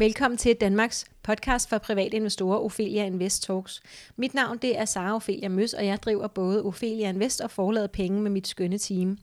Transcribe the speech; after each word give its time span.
Velkommen 0.00 0.38
til 0.38 0.56
Danmarks 0.56 1.04
podcast 1.22 1.68
for 1.68 1.78
private 1.78 2.16
investorer, 2.16 2.58
Ophelia 2.58 3.04
Invest 3.04 3.42
Talks. 3.42 3.82
Mit 4.16 4.34
navn 4.34 4.58
det 4.58 4.78
er 4.78 4.84
Sara 4.84 5.14
Ophelia 5.14 5.48
Møs, 5.48 5.72
og 5.72 5.86
jeg 5.86 6.02
driver 6.02 6.26
både 6.26 6.64
Ophelia 6.64 7.08
Invest 7.08 7.40
og 7.40 7.50
forladet 7.50 7.90
penge 7.90 8.22
med 8.22 8.30
mit 8.30 8.48
skønne 8.48 8.78
team. 8.78 9.18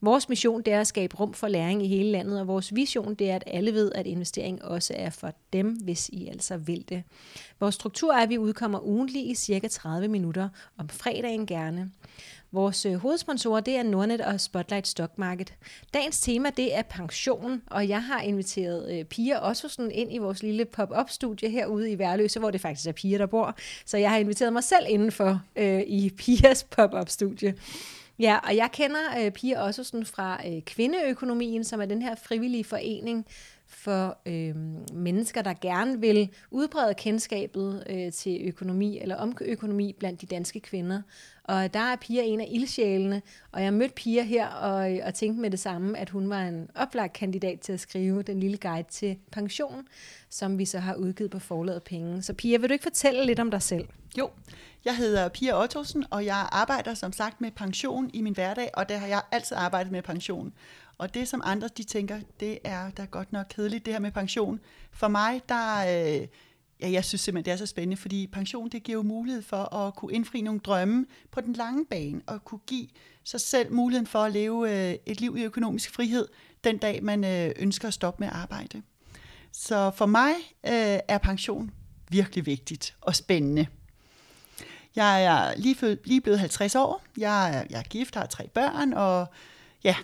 Vores 0.00 0.28
mission 0.28 0.62
det 0.62 0.72
er 0.72 0.80
at 0.80 0.86
skabe 0.86 1.16
rum 1.16 1.34
for 1.34 1.48
læring 1.48 1.84
i 1.84 1.88
hele 1.88 2.10
landet, 2.10 2.40
og 2.40 2.46
vores 2.46 2.74
vision 2.74 3.14
det 3.14 3.30
er, 3.30 3.36
at 3.36 3.44
alle 3.46 3.74
ved, 3.74 3.92
at 3.94 4.06
investering 4.06 4.64
også 4.64 4.94
er 4.96 5.10
for 5.10 5.34
dem, 5.52 5.70
hvis 5.70 6.08
I 6.08 6.26
altså 6.26 6.56
vil 6.56 6.84
det. 6.88 7.02
Vores 7.60 7.74
struktur 7.74 8.12
er, 8.12 8.22
at 8.22 8.28
vi 8.28 8.38
udkommer 8.38 8.78
ugentlig 8.78 9.30
i 9.30 9.34
cirka 9.34 9.68
30 9.68 10.08
minutter, 10.08 10.48
om 10.78 10.88
fredagen 10.88 11.46
gerne. 11.46 11.90
Vores 12.54 12.86
øh, 12.86 12.94
hovedsponsorer 12.94 13.60
det 13.60 13.76
er 13.76 13.82
Nordnet 13.82 14.20
og 14.20 14.40
Spotlight 14.40 14.88
Stock 14.88 15.18
Market. 15.18 15.54
Dagens 15.94 16.20
tema 16.20 16.50
det 16.56 16.76
er 16.76 16.82
pension, 16.82 17.62
og 17.66 17.88
jeg 17.88 18.04
har 18.04 18.20
inviteret 18.20 18.98
øh, 18.98 19.04
Pia 19.04 19.38
Ossosen 19.38 19.90
ind 19.90 20.14
i 20.14 20.18
vores 20.18 20.42
lille 20.42 20.64
pop-up 20.64 21.10
studie 21.10 21.50
herude 21.50 21.90
i 21.90 21.98
Værløse, 21.98 22.40
hvor 22.40 22.50
det 22.50 22.60
faktisk 22.60 22.88
er 22.88 22.92
Pia, 22.92 23.18
der 23.18 23.26
bor. 23.26 23.56
Så 23.84 23.96
jeg 23.96 24.10
har 24.10 24.18
inviteret 24.18 24.52
mig 24.52 24.64
selv 24.64 24.86
indenfor 24.88 25.42
øh, 25.56 25.80
i 25.86 26.10
Pias 26.18 26.64
pop-up 26.64 27.08
studie. 27.08 27.54
Ja, 28.18 28.38
og 28.44 28.56
jeg 28.56 28.68
kender 28.72 29.24
øh, 29.24 29.30
Pia 29.30 29.62
Ossosen 29.62 30.06
fra 30.06 30.40
øh, 30.48 30.62
Kvindeøkonomien, 30.62 31.64
som 31.64 31.80
er 31.80 31.86
den 31.86 32.02
her 32.02 32.14
frivillige 32.14 32.64
forening, 32.64 33.26
for 33.72 34.18
øh, 34.26 34.56
mennesker, 34.92 35.42
der 35.42 35.54
gerne 35.60 36.00
vil 36.00 36.28
udbrede 36.50 36.94
kendskabet 36.94 37.84
øh, 37.90 38.12
til 38.12 38.40
økonomi 38.48 38.98
eller 38.98 39.16
om 39.16 39.36
økonomi 39.40 39.94
blandt 39.98 40.20
de 40.20 40.26
danske 40.26 40.60
kvinder. 40.60 41.02
Og 41.44 41.74
der 41.74 41.80
er 41.80 41.96
Pia 41.96 42.22
en 42.22 42.40
af 42.40 42.48
ildsjælene, 42.50 43.22
og 43.52 43.62
jeg 43.62 43.72
mødte 43.72 43.94
Pia 43.94 44.22
her 44.22 44.48
og, 44.48 44.98
og 45.04 45.14
tænkte 45.14 45.40
med 45.40 45.50
det 45.50 45.58
samme, 45.58 45.98
at 45.98 46.10
hun 46.10 46.30
var 46.30 46.42
en 46.42 46.70
oplagt 46.74 47.12
kandidat 47.12 47.60
til 47.60 47.72
at 47.72 47.80
skrive 47.80 48.22
den 48.22 48.40
lille 48.40 48.56
guide 48.56 48.88
til 48.90 49.16
pension, 49.32 49.86
som 50.30 50.58
vi 50.58 50.64
så 50.64 50.78
har 50.78 50.94
udgivet 50.94 51.30
på 51.30 51.38
forladet 51.38 51.82
penge. 51.82 52.22
Så 52.22 52.32
Pia, 52.32 52.58
vil 52.58 52.68
du 52.68 52.72
ikke 52.72 52.82
fortælle 52.82 53.26
lidt 53.26 53.40
om 53.40 53.50
dig 53.50 53.62
selv? 53.62 53.88
Jo, 54.18 54.30
jeg 54.84 54.96
hedder 54.96 55.28
Pia 55.28 55.62
Ottosen, 55.62 56.04
og 56.10 56.24
jeg 56.24 56.48
arbejder 56.52 56.94
som 56.94 57.12
sagt 57.12 57.40
med 57.40 57.50
pension 57.50 58.10
i 58.14 58.20
min 58.20 58.34
hverdag, 58.34 58.70
og 58.74 58.88
der 58.88 58.96
har 58.96 59.06
jeg 59.06 59.22
altid 59.32 59.56
arbejdet 59.56 59.92
med 59.92 60.02
pension. 60.02 60.52
Og 60.98 61.14
det, 61.14 61.28
som 61.28 61.42
andre 61.44 61.68
de 61.68 61.82
tænker, 61.82 62.20
det 62.40 62.58
er 62.64 62.90
da 62.90 63.04
godt 63.04 63.32
nok 63.32 63.46
kedeligt, 63.50 63.86
det 63.86 63.94
her 63.94 64.00
med 64.00 64.12
pension. 64.12 64.60
For 64.92 65.08
mig, 65.08 65.40
der, 65.48 65.78
øh, 65.78 66.26
ja, 66.80 66.90
jeg 66.90 67.04
synes 67.04 67.20
simpelthen, 67.20 67.44
det 67.44 67.52
er 67.52 67.56
så 67.56 67.66
spændende, 67.66 67.96
fordi 67.96 68.26
pension, 68.26 68.68
det 68.68 68.82
giver 68.82 68.98
jo 68.98 69.02
mulighed 69.02 69.42
for 69.42 69.74
at 69.74 69.94
kunne 69.94 70.12
indfri 70.12 70.40
nogle 70.40 70.60
drømme 70.60 71.06
på 71.30 71.40
den 71.40 71.52
lange 71.52 71.86
bane, 71.86 72.20
og 72.26 72.44
kunne 72.44 72.60
give 72.66 72.88
sig 73.24 73.40
selv 73.40 73.72
muligheden 73.72 74.06
for 74.06 74.18
at 74.18 74.32
leve 74.32 74.90
øh, 74.90 74.98
et 75.06 75.20
liv 75.20 75.36
i 75.36 75.42
økonomisk 75.42 75.94
frihed, 75.94 76.28
den 76.64 76.78
dag 76.78 77.02
man 77.02 77.24
øh, 77.24 77.50
ønsker 77.56 77.88
at 77.88 77.94
stoppe 77.94 78.20
med 78.20 78.28
at 78.28 78.34
arbejde. 78.34 78.82
Så 79.52 79.90
for 79.90 80.06
mig 80.06 80.32
øh, 80.66 80.98
er 81.08 81.18
pension 81.18 81.70
virkelig 82.08 82.46
vigtigt 82.46 82.96
og 83.00 83.16
spændende. 83.16 83.66
Jeg 84.96 85.24
er 85.24 85.54
lige, 85.56 85.98
lige 86.04 86.20
blevet 86.20 86.40
50 86.40 86.74
år. 86.74 87.02
Jeg 87.18 87.56
er, 87.56 87.64
jeg 87.70 87.78
er 87.78 87.82
gift, 87.82 88.14
har 88.14 88.26
tre 88.26 88.48
børn, 88.48 88.92
og 88.92 89.26
ja, 89.84 89.96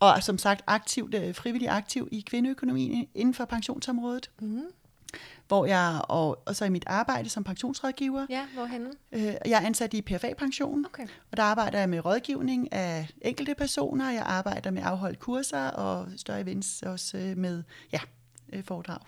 og 0.00 0.08
er 0.08 0.20
som 0.20 0.38
sagt 0.38 0.62
aktivt, 0.66 1.14
øh, 1.14 1.34
frivillig 1.34 1.68
aktiv 1.68 2.08
i 2.12 2.20
kvindeøkonomien 2.20 3.08
inden 3.14 3.34
for 3.34 3.44
pensionsområdet. 3.44 4.30
Mm. 4.40 4.62
Hvor 5.48 5.66
jeg, 5.66 6.00
og, 6.08 6.42
og 6.46 6.56
så 6.56 6.64
i 6.64 6.68
mit 6.68 6.84
arbejde 6.86 7.28
som 7.28 7.44
pensionsrådgiver. 7.44 8.26
Ja, 8.30 8.46
hvorhenne? 8.54 8.90
Øh, 9.12 9.22
jeg 9.22 9.62
er 9.62 9.66
ansat 9.66 9.94
i 9.94 10.02
PFA-pension, 10.02 10.86
okay. 10.86 11.06
og 11.30 11.36
der 11.36 11.42
arbejder 11.42 11.78
jeg 11.78 11.88
med 11.88 12.04
rådgivning 12.04 12.72
af 12.72 13.08
enkelte 13.20 13.54
personer. 13.54 14.10
Jeg 14.10 14.22
arbejder 14.26 14.70
med 14.70 14.82
afholdt 14.84 15.18
kurser 15.18 15.68
og 15.68 16.08
større 16.16 16.40
events 16.40 16.82
også 16.82 17.18
øh, 17.18 17.36
med 17.36 17.62
ja, 17.92 18.00
øh, 18.52 18.64
foredrag. 18.64 18.98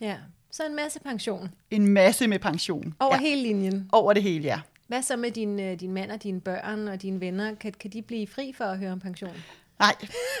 Ja, 0.00 0.16
så 0.50 0.66
en 0.66 0.76
masse 0.76 1.00
pension. 1.00 1.50
En 1.70 1.88
masse 1.88 2.26
med 2.26 2.38
pension. 2.38 2.94
Over 2.98 3.14
ja. 3.14 3.20
hele 3.20 3.42
linjen. 3.42 3.88
Over 3.92 4.12
det 4.12 4.22
hele, 4.22 4.44
ja. 4.44 4.60
Hvad 4.86 5.02
så 5.02 5.16
med 5.16 5.30
din, 5.30 5.76
din 5.76 5.92
mand 5.92 6.10
og 6.10 6.22
dine 6.22 6.40
børn 6.40 6.88
og 6.88 7.02
dine 7.02 7.20
venner? 7.20 7.54
Kan, 7.54 7.72
kan 7.72 7.90
de 7.90 8.02
blive 8.02 8.26
fri 8.26 8.52
for 8.52 8.64
at 8.64 8.78
høre 8.78 8.92
om 8.92 9.00
pension? 9.00 9.36
Nej, 9.78 9.96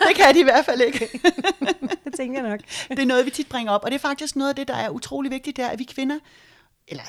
det 0.08 0.16
kan 0.16 0.34
de 0.34 0.40
i 0.40 0.42
hvert 0.42 0.64
fald 0.64 0.80
ikke. 0.80 1.08
det 2.04 2.14
tænker 2.16 2.40
jeg 2.40 2.50
nok. 2.50 2.60
det 2.90 2.98
er 2.98 3.06
noget, 3.06 3.26
vi 3.26 3.30
tit 3.30 3.48
bringer 3.48 3.72
op, 3.72 3.84
og 3.84 3.90
det 3.90 3.94
er 3.94 4.00
faktisk 4.00 4.36
noget 4.36 4.50
af 4.50 4.56
det, 4.56 4.68
der 4.68 4.74
er 4.74 4.90
utrolig 4.90 5.30
vigtigt, 5.30 5.56
det 5.56 5.64
er, 5.64 5.68
at 5.68 5.78
vi 5.78 5.84
kvinder, 5.84 6.18
eller 6.88 7.02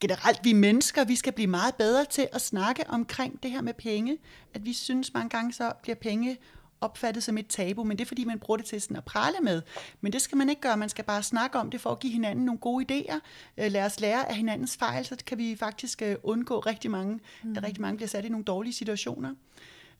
generelt 0.00 0.40
vi 0.44 0.52
mennesker, 0.52 1.04
vi 1.04 1.16
skal 1.16 1.32
blive 1.32 1.46
meget 1.46 1.74
bedre 1.74 2.04
til 2.04 2.28
at 2.32 2.40
snakke 2.40 2.84
omkring 2.88 3.42
det 3.42 3.50
her 3.50 3.60
med 3.60 3.74
penge. 3.74 4.18
At 4.54 4.64
vi 4.64 4.72
synes 4.72 5.14
mange 5.14 5.28
gange, 5.28 5.52
så 5.52 5.72
bliver 5.82 5.96
penge 5.96 6.38
opfattet 6.80 7.22
som 7.22 7.38
et 7.38 7.46
tabu, 7.46 7.84
men 7.84 7.98
det 7.98 8.04
er 8.04 8.08
fordi, 8.08 8.24
man 8.24 8.38
bruger 8.38 8.56
det 8.56 8.66
til 8.66 8.82
sådan 8.82 8.96
at 8.96 9.04
prale 9.04 9.36
med. 9.42 9.62
Men 10.00 10.12
det 10.12 10.22
skal 10.22 10.38
man 10.38 10.48
ikke 10.48 10.60
gøre, 10.60 10.76
man 10.76 10.88
skal 10.88 11.04
bare 11.04 11.22
snakke 11.22 11.58
om 11.58 11.70
det 11.70 11.80
for 11.80 11.90
at 11.90 12.00
give 12.00 12.12
hinanden 12.12 12.44
nogle 12.44 12.58
gode 12.58 12.84
idéer. 12.90 13.18
Øh, 13.58 13.72
lad 13.72 13.84
os 13.84 14.00
lære 14.00 14.28
af 14.28 14.36
hinandens 14.36 14.76
fejl, 14.76 15.04
så 15.04 15.16
kan 15.26 15.38
vi 15.38 15.56
faktisk 15.56 16.02
øh, 16.02 16.16
undgå 16.22 16.58
rigtig 16.58 16.90
mange, 16.90 17.20
mm. 17.42 17.56
at 17.56 17.62
rigtig 17.62 17.80
mange 17.80 17.96
bliver 17.96 18.08
sat 18.08 18.24
i 18.24 18.28
nogle 18.28 18.44
dårlige 18.44 18.72
situationer. 18.72 19.34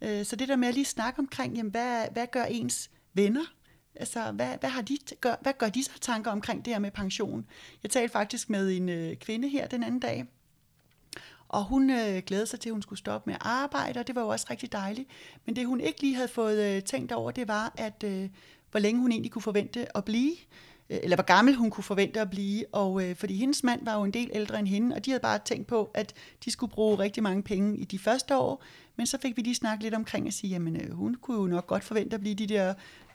Øh, 0.02 0.24
så 0.24 0.36
det 0.36 0.48
der 0.48 0.56
med 0.56 0.68
at 0.68 0.74
lige 0.74 0.84
snakke 0.84 1.18
omkring, 1.18 1.56
jamen, 1.56 1.70
hvad, 1.70 2.04
hvad 2.12 2.26
gør 2.26 2.44
ens 2.44 2.90
venner? 3.14 3.44
Altså, 3.94 4.32
hvad, 4.32 4.58
hvad, 4.60 4.70
har 4.70 4.82
de, 4.82 4.98
gør, 5.20 5.34
hvad 5.40 5.52
gør 5.58 5.68
de 5.68 5.82
så 5.82 5.98
tanker 6.00 6.30
omkring 6.30 6.64
det 6.64 6.72
her 6.72 6.80
med 6.80 6.90
pension? 6.90 7.46
Jeg 7.82 7.90
talte 7.90 8.12
faktisk 8.12 8.50
med 8.50 8.76
en 8.76 8.88
øh, 8.88 9.16
kvinde 9.16 9.48
her 9.48 9.66
den 9.66 9.82
anden 9.82 10.00
dag, 10.00 10.24
og 11.48 11.64
hun 11.64 11.90
øh, 11.90 12.22
glædede 12.26 12.46
sig 12.46 12.60
til, 12.60 12.68
at 12.68 12.72
hun 12.72 12.82
skulle 12.82 12.98
stoppe 12.98 13.30
med 13.30 13.34
at 13.34 13.42
arbejde, 13.44 14.00
og 14.00 14.06
det 14.06 14.14
var 14.14 14.22
jo 14.22 14.28
også 14.28 14.46
rigtig 14.50 14.72
dejligt. 14.72 15.08
Men 15.44 15.56
det 15.56 15.66
hun 15.66 15.80
ikke 15.80 16.00
lige 16.00 16.14
havde 16.14 16.28
fået 16.28 16.76
øh, 16.76 16.82
tænkt 16.82 17.12
over, 17.12 17.30
det 17.30 17.48
var, 17.48 17.72
at 17.76 18.04
øh, 18.04 18.28
hvor 18.70 18.80
længe 18.80 19.00
hun 19.00 19.12
egentlig 19.12 19.32
kunne 19.32 19.42
forvente 19.42 19.96
at 19.96 20.04
blive. 20.04 20.36
Øh, 20.90 20.98
eller 21.02 21.16
hvor 21.16 21.24
gammel 21.24 21.54
hun 21.54 21.70
kunne 21.70 21.84
forvente 21.84 22.20
at 22.20 22.30
blive, 22.30 22.64
og 22.72 23.04
øh, 23.04 23.16
fordi 23.16 23.36
hendes 23.36 23.64
mand 23.64 23.84
var 23.84 23.94
jo 23.94 24.04
en 24.04 24.10
del 24.10 24.30
ældre 24.32 24.58
end 24.58 24.68
hende, 24.68 24.96
og 24.96 25.04
de 25.04 25.10
havde 25.10 25.22
bare 25.22 25.38
tænkt 25.44 25.66
på, 25.66 25.90
at 25.94 26.14
de 26.44 26.50
skulle 26.50 26.72
bruge 26.72 26.98
rigtig 26.98 27.22
mange 27.22 27.42
penge 27.42 27.78
i 27.78 27.84
de 27.84 27.98
første 27.98 28.36
år, 28.36 28.62
men 28.96 29.06
så 29.06 29.18
fik 29.22 29.36
vi 29.36 29.42
lige 29.42 29.54
snakket 29.54 29.82
lidt 29.82 29.94
omkring 29.94 30.26
at 30.26 30.34
sige, 30.34 30.50
jamen 30.50 30.76
øh, 30.76 30.90
hun 30.92 31.14
kunne 31.14 31.36
jo 31.36 31.46
nok 31.46 31.66
godt 31.66 31.84
forvente 31.84 32.14
at 32.14 32.20
blive 32.20 32.34
de 32.34 32.46
der 32.46 32.74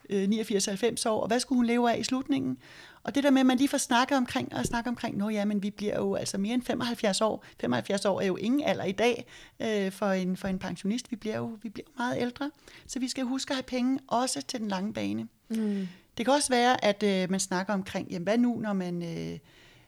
øh, 0.09 0.23
89-90 0.23 1.09
år, 1.09 1.21
og 1.21 1.27
hvad 1.27 1.39
skulle 1.39 1.57
hun 1.57 1.65
leve 1.65 1.91
af 1.91 1.99
i 1.99 2.03
slutningen? 2.03 2.57
Og 3.03 3.15
det 3.15 3.23
der 3.23 3.31
med, 3.31 3.39
at 3.39 3.45
man 3.45 3.57
lige 3.57 3.67
får 3.67 3.77
snakket 3.77 4.17
omkring, 4.17 4.55
og 4.55 4.65
snakke 4.65 4.89
omkring, 4.89 5.17
nå 5.17 5.29
ja, 5.29 5.45
men 5.45 5.63
vi 5.63 5.69
bliver 5.69 5.97
jo 5.97 6.15
altså 6.15 6.37
mere 6.37 6.53
end 6.53 6.63
75 6.63 7.21
år. 7.21 7.43
75 7.59 8.05
år 8.05 8.21
er 8.21 8.25
jo 8.25 8.35
ingen 8.35 8.63
alder 8.63 8.83
i 8.83 8.91
dag 8.91 9.25
øh, 9.61 9.91
for, 9.91 10.11
en, 10.11 10.37
for 10.37 10.47
en 10.47 10.59
pensionist. 10.59 11.11
Vi 11.11 11.15
bliver 11.15 11.37
jo 11.37 11.57
vi 11.63 11.69
bliver 11.69 11.87
meget 11.97 12.17
ældre, 12.21 12.51
så 12.87 12.99
vi 12.99 13.07
skal 13.07 13.23
huske 13.23 13.51
at 13.51 13.55
have 13.55 13.63
penge 13.63 13.99
også 14.07 14.41
til 14.41 14.59
den 14.59 14.67
lange 14.67 14.93
bane. 14.93 15.27
Mm. 15.49 15.87
Det 16.17 16.25
kan 16.25 16.33
også 16.33 16.49
være, 16.49 16.85
at 16.85 17.03
øh, 17.03 17.31
man 17.31 17.39
snakker 17.39 17.73
omkring, 17.73 18.09
jamen 18.09 18.23
hvad 18.23 18.37
nu, 18.37 18.59
når 18.59 18.73
man, 18.73 19.03
øh, 19.03 19.39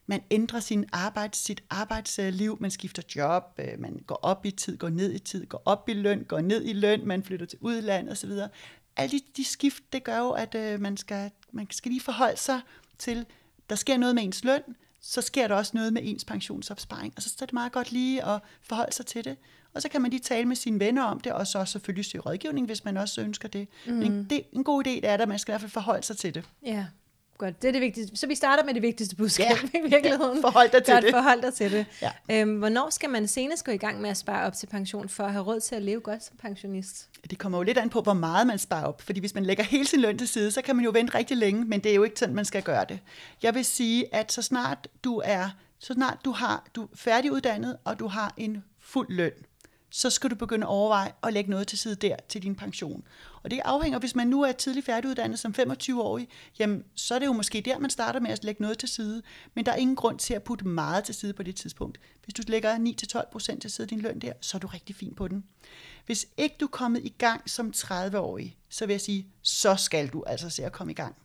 man 0.05 0.23
ændrer 0.31 0.59
sin 0.59 0.85
arbejds, 0.91 1.37
sit 1.37 1.63
arbejdsliv, 1.69 2.57
man 2.59 2.71
skifter 2.71 3.01
job, 3.15 3.43
øh, 3.59 3.79
man 3.79 4.03
går 4.07 4.15
op 4.15 4.45
i 4.45 4.51
tid, 4.51 4.77
går 4.77 4.89
ned 4.89 5.13
i 5.13 5.19
tid, 5.19 5.45
går 5.45 5.61
op 5.65 5.89
i 5.89 5.93
løn, 5.93 6.23
går 6.23 6.41
ned 6.41 6.65
i 6.65 6.73
løn, 6.73 7.07
man 7.07 7.23
flytter 7.23 7.45
til 7.45 7.59
udlandet 7.61 8.11
osv. 8.11 8.31
Alle 8.95 9.19
de, 9.19 9.23
de 9.37 9.45
skift, 9.45 9.83
det 9.93 10.03
gør 10.03 10.17
jo, 10.17 10.31
at 10.31 10.55
øh, 10.55 10.79
man, 10.79 10.97
skal, 10.97 11.31
man 11.51 11.67
skal 11.71 11.91
lige 11.91 12.01
forholde 12.01 12.37
sig 12.37 12.61
til, 12.97 13.25
der 13.69 13.75
sker 13.75 13.97
noget 13.97 14.15
med 14.15 14.23
ens 14.23 14.43
løn, 14.43 14.61
så 15.01 15.21
sker 15.21 15.47
der 15.47 15.55
også 15.55 15.71
noget 15.75 15.93
med 15.93 16.01
ens 16.05 16.25
pensionsopsparing. 16.25 17.13
Og 17.15 17.21
så 17.23 17.35
er 17.41 17.45
det 17.45 17.53
meget 17.53 17.71
godt 17.71 17.91
lige 17.91 18.25
at 18.25 18.41
forholde 18.61 18.95
sig 18.95 19.05
til 19.05 19.23
det. 19.23 19.37
Og 19.73 19.81
så 19.81 19.89
kan 19.89 20.01
man 20.01 20.11
lige 20.11 20.19
tale 20.19 20.45
med 20.45 20.55
sine 20.55 20.79
venner 20.79 21.03
om 21.03 21.19
det, 21.19 21.31
og 21.31 21.47
så 21.47 21.65
selvfølgelig 21.65 22.05
søge 22.05 22.21
rådgivning, 22.21 22.65
hvis 22.65 22.85
man 22.85 22.97
også 22.97 23.21
ønsker 23.21 23.47
det. 23.47 23.67
Mm. 23.85 23.93
Men 23.93 24.27
det, 24.29 24.43
en 24.51 24.63
god 24.63 24.87
idé 24.87 24.89
det 24.89 25.05
er, 25.05 25.13
at 25.13 25.29
man 25.29 25.39
skal 25.39 25.51
i 25.51 25.53
hvert 25.53 25.61
fald 25.61 25.71
forholde 25.71 26.03
sig 26.03 26.17
til 26.17 26.33
det. 26.33 26.43
Ja, 26.65 26.85
godt. 27.37 27.61
Det 27.61 27.67
er 27.67 27.71
det 27.71 27.81
vigtigste. 27.81 28.17
Så 28.17 28.27
vi 28.27 28.35
starter 28.35 28.63
med 28.63 28.73
det 28.73 28.81
vigtigste 28.81 29.15
budskab 29.15 29.57
ja. 29.73 29.79
i 29.79 29.89
virkeligheden. 29.89 30.35
Ja, 30.35 30.41
forhold 30.41 30.71
dig 30.71 30.83
til 30.83 30.93
godt, 30.93 31.03
det. 31.03 31.13
Forhold 31.13 31.41
dig 31.41 31.53
til 31.53 31.71
det. 31.71 31.85
Ja. 32.01 32.11
Øhm, 32.31 32.57
hvornår 32.57 32.89
skal 32.89 33.09
man 33.09 33.27
senest 33.27 33.65
gå 33.65 33.71
i 33.71 33.77
gang 33.77 34.01
med 34.01 34.09
at 34.09 34.17
spare 34.17 34.45
op 34.45 34.53
til 34.53 34.67
pension, 34.67 35.09
for 35.09 35.23
at 35.23 35.31
have 35.31 35.43
råd 35.45 35.59
til 35.59 35.75
at 35.75 35.81
leve 35.81 35.99
godt 36.01 36.23
som 36.23 36.37
pensionist? 36.37 37.09
Det 37.29 37.37
kommer 37.37 37.57
jo 37.57 37.63
lidt 37.63 37.77
an 37.77 37.89
på, 37.89 38.01
hvor 38.01 38.13
meget 38.13 38.47
man 38.47 38.59
sparer 38.59 38.85
op. 38.85 39.01
Fordi 39.01 39.19
hvis 39.19 39.33
man 39.35 39.45
lægger 39.45 39.63
hele 39.63 39.85
sin 39.85 40.01
løn 40.01 40.17
til 40.17 40.27
side, 40.27 40.51
så 40.51 40.61
kan 40.61 40.75
man 40.75 40.85
jo 40.85 40.91
vente 40.91 41.17
rigtig 41.17 41.37
længe, 41.37 41.65
men 41.65 41.79
det 41.79 41.91
er 41.91 41.95
jo 41.95 42.03
ikke 42.03 42.19
sådan, 42.19 42.35
man 42.35 42.45
skal 42.45 42.63
gøre 42.63 42.85
det. 42.89 42.99
Jeg 43.43 43.55
vil 43.55 43.65
sige, 43.65 44.15
at 44.15 44.31
så 44.31 44.41
snart 44.41 44.87
du 45.03 45.21
er, 45.25 45.49
så 45.79 45.93
snart 45.93 46.17
du 46.25 46.31
har, 46.31 46.65
du 46.75 46.83
er 46.83 46.87
færdiguddannet, 46.95 47.77
og 47.83 47.99
du 47.99 48.07
har 48.07 48.33
en 48.37 48.63
fuld 48.79 49.07
løn, 49.09 49.31
så 49.95 50.09
skal 50.09 50.29
du 50.29 50.35
begynde 50.35 50.65
at 50.65 50.69
overveje 50.69 51.11
at 51.23 51.33
lægge 51.33 51.49
noget 51.49 51.67
til 51.67 51.77
side 51.77 51.95
der 51.95 52.15
til 52.29 52.43
din 52.43 52.55
pension. 52.55 53.03
Og 53.43 53.51
det 53.51 53.61
afhænger, 53.65 53.99
hvis 53.99 54.15
man 54.15 54.27
nu 54.27 54.41
er 54.41 54.51
tidlig 54.51 54.83
færdiguddannet 54.83 55.39
som 55.39 55.55
25-årig, 55.59 56.27
jamen 56.59 56.83
så 56.95 57.15
er 57.15 57.19
det 57.19 57.25
jo 57.25 57.33
måske 57.33 57.61
der, 57.61 57.79
man 57.79 57.89
starter 57.89 58.19
med 58.19 58.31
at 58.31 58.43
lægge 58.43 58.61
noget 58.61 58.77
til 58.77 58.89
side. 58.89 59.21
Men 59.53 59.65
der 59.65 59.71
er 59.71 59.75
ingen 59.75 59.95
grund 59.95 60.19
til 60.19 60.33
at 60.33 60.43
putte 60.43 60.67
meget 60.67 61.03
til 61.03 61.15
side 61.15 61.33
på 61.33 61.43
det 61.43 61.55
tidspunkt. 61.55 61.99
Hvis 62.23 62.33
du 62.33 62.43
lægger 62.47 62.77
9-12% 62.77 63.59
til 63.59 63.71
side 63.71 63.85
af 63.85 63.89
din 63.89 64.01
løn 64.01 64.19
der, 64.19 64.33
så 64.41 64.57
er 64.57 64.59
du 64.59 64.67
rigtig 64.67 64.95
fin 64.95 65.15
på 65.15 65.27
den. 65.27 65.43
Hvis 66.05 66.27
ikke 66.37 66.55
du 66.59 66.65
er 66.65 66.69
kommet 66.69 67.01
i 67.03 67.13
gang 67.17 67.49
som 67.49 67.73
30-årig, 67.75 68.57
så 68.69 68.85
vil 68.85 68.93
jeg 68.93 69.01
sige, 69.01 69.27
så 69.41 69.75
skal 69.75 70.07
du 70.07 70.23
altså 70.27 70.49
se 70.49 70.65
at 70.65 70.71
komme 70.71 70.91
i 70.91 70.95
gang. 70.95 71.15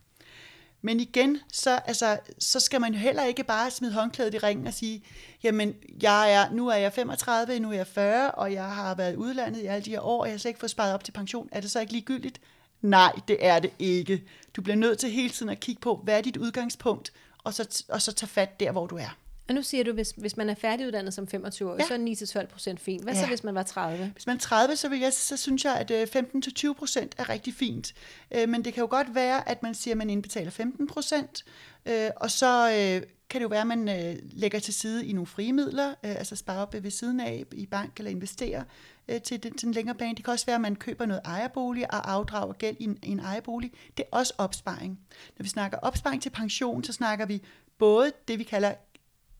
Men 0.81 0.99
igen, 0.99 1.37
så, 1.53 1.79
altså, 1.85 2.19
så 2.39 2.59
skal 2.59 2.81
man 2.81 2.93
jo 2.93 2.99
heller 2.99 3.23
ikke 3.23 3.43
bare 3.43 3.71
smide 3.71 3.93
håndklædet 3.93 4.33
i 4.33 4.37
ringen 4.37 4.67
og 4.67 4.73
sige, 4.73 5.03
jamen, 5.43 5.75
jeg 6.01 6.33
er, 6.33 6.51
nu 6.51 6.67
er 6.67 6.75
jeg 6.75 6.93
35, 6.93 7.59
nu 7.59 7.69
er 7.71 7.75
jeg 7.75 7.87
40, 7.87 8.31
og 8.31 8.53
jeg 8.53 8.65
har 8.65 8.95
været 8.95 9.15
udlandet 9.15 9.61
i 9.61 9.65
alle 9.65 9.85
de 9.85 9.89
her 9.89 10.01
år, 10.01 10.21
og 10.21 10.27
jeg 10.27 10.33
har 10.33 10.39
slet 10.39 10.49
ikke 10.49 10.59
fået 10.59 10.71
sparet 10.71 10.93
op 10.93 11.03
til 11.03 11.11
pension. 11.11 11.49
Er 11.51 11.61
det 11.61 11.71
så 11.71 11.79
ikke 11.79 11.93
ligegyldigt? 11.93 12.41
Nej, 12.81 13.11
det 13.27 13.37
er 13.39 13.59
det 13.59 13.71
ikke. 13.79 14.23
Du 14.55 14.61
bliver 14.61 14.75
nødt 14.75 14.99
til 14.99 15.11
hele 15.11 15.29
tiden 15.29 15.49
at 15.49 15.59
kigge 15.59 15.81
på, 15.81 16.01
hvad 16.03 16.17
er 16.17 16.21
dit 16.21 16.37
udgangspunkt, 16.37 17.13
og 17.43 17.53
så, 17.53 17.83
og 17.89 18.01
så 18.01 18.11
tage 18.11 18.29
fat 18.29 18.59
der, 18.59 18.71
hvor 18.71 18.87
du 18.87 18.95
er. 18.95 19.17
Og 19.49 19.55
nu 19.55 19.61
siger 19.61 19.83
du, 19.83 19.91
hvis, 19.91 20.13
hvis 20.17 20.37
man 20.37 20.49
er 20.49 20.55
færdiguddannet 20.55 21.13
som 21.13 21.27
25 21.27 21.71
år, 21.71 21.75
ja. 21.79 21.87
så 21.87 21.93
er 21.93 22.43
9-12 22.43 22.45
procent 22.45 22.79
fint. 22.79 23.03
Hvad 23.03 23.13
ja. 23.13 23.21
så, 23.21 23.27
hvis 23.27 23.43
man 23.43 23.55
var 23.55 23.63
30? 23.63 24.11
Hvis 24.13 24.27
man 24.27 24.35
er 24.35 24.39
30, 24.39 24.75
så, 24.75 24.89
vil 24.89 24.99
jeg, 24.99 25.13
så 25.13 25.37
synes 25.37 25.65
jeg, 25.65 25.75
at 25.75 26.15
15-20 26.15 26.73
procent 26.73 27.15
er 27.17 27.29
rigtig 27.29 27.53
fint. 27.53 27.93
Men 28.31 28.65
det 28.65 28.73
kan 28.73 28.81
jo 28.81 28.87
godt 28.89 29.15
være, 29.15 29.49
at 29.49 29.63
man 29.63 29.75
siger, 29.75 29.93
at 29.93 29.97
man 29.97 30.09
indbetaler 30.09 30.51
15 30.51 30.87
procent, 30.87 31.45
og 32.15 32.31
så 32.31 32.69
kan 33.29 33.41
det 33.41 33.43
jo 33.43 33.49
være, 33.49 33.61
at 33.61 33.67
man 33.67 33.89
øh, 33.89 34.15
lægger 34.31 34.59
til 34.59 34.73
side 34.73 35.05
i 35.05 35.13
nogle 35.13 35.27
frie 35.27 35.53
midler, 35.53 35.89
øh, 35.89 35.95
altså 36.15 36.35
sparer 36.35 36.61
op 36.61 36.73
ved 36.73 36.91
siden 36.91 37.19
af 37.19 37.45
i 37.51 37.65
bank 37.65 37.97
eller 37.97 38.11
investerer 38.11 38.63
øh, 39.07 39.21
til, 39.21 39.43
den, 39.43 39.53
til 39.57 39.65
den 39.65 39.73
længere 39.73 39.95
bane. 39.95 40.15
Det 40.15 40.25
kan 40.25 40.31
også 40.31 40.45
være, 40.45 40.55
at 40.55 40.61
man 40.61 40.75
køber 40.75 41.05
noget 41.05 41.21
ejerbolig 41.25 41.93
og 41.93 42.11
afdrager 42.11 42.53
gæld 42.53 42.77
i 42.79 42.83
en, 42.83 42.97
i 43.03 43.09
en 43.09 43.19
ejerbolig. 43.19 43.71
Det 43.97 44.05
er 44.11 44.17
også 44.17 44.33
opsparing. 44.37 44.99
Når 45.37 45.43
vi 45.43 45.49
snakker 45.49 45.77
opsparing 45.77 46.21
til 46.21 46.29
pension, 46.29 46.83
så 46.83 46.93
snakker 46.93 47.25
vi 47.25 47.41
både 47.77 48.11
det, 48.27 48.39
vi 48.39 48.43
kalder 48.43 48.73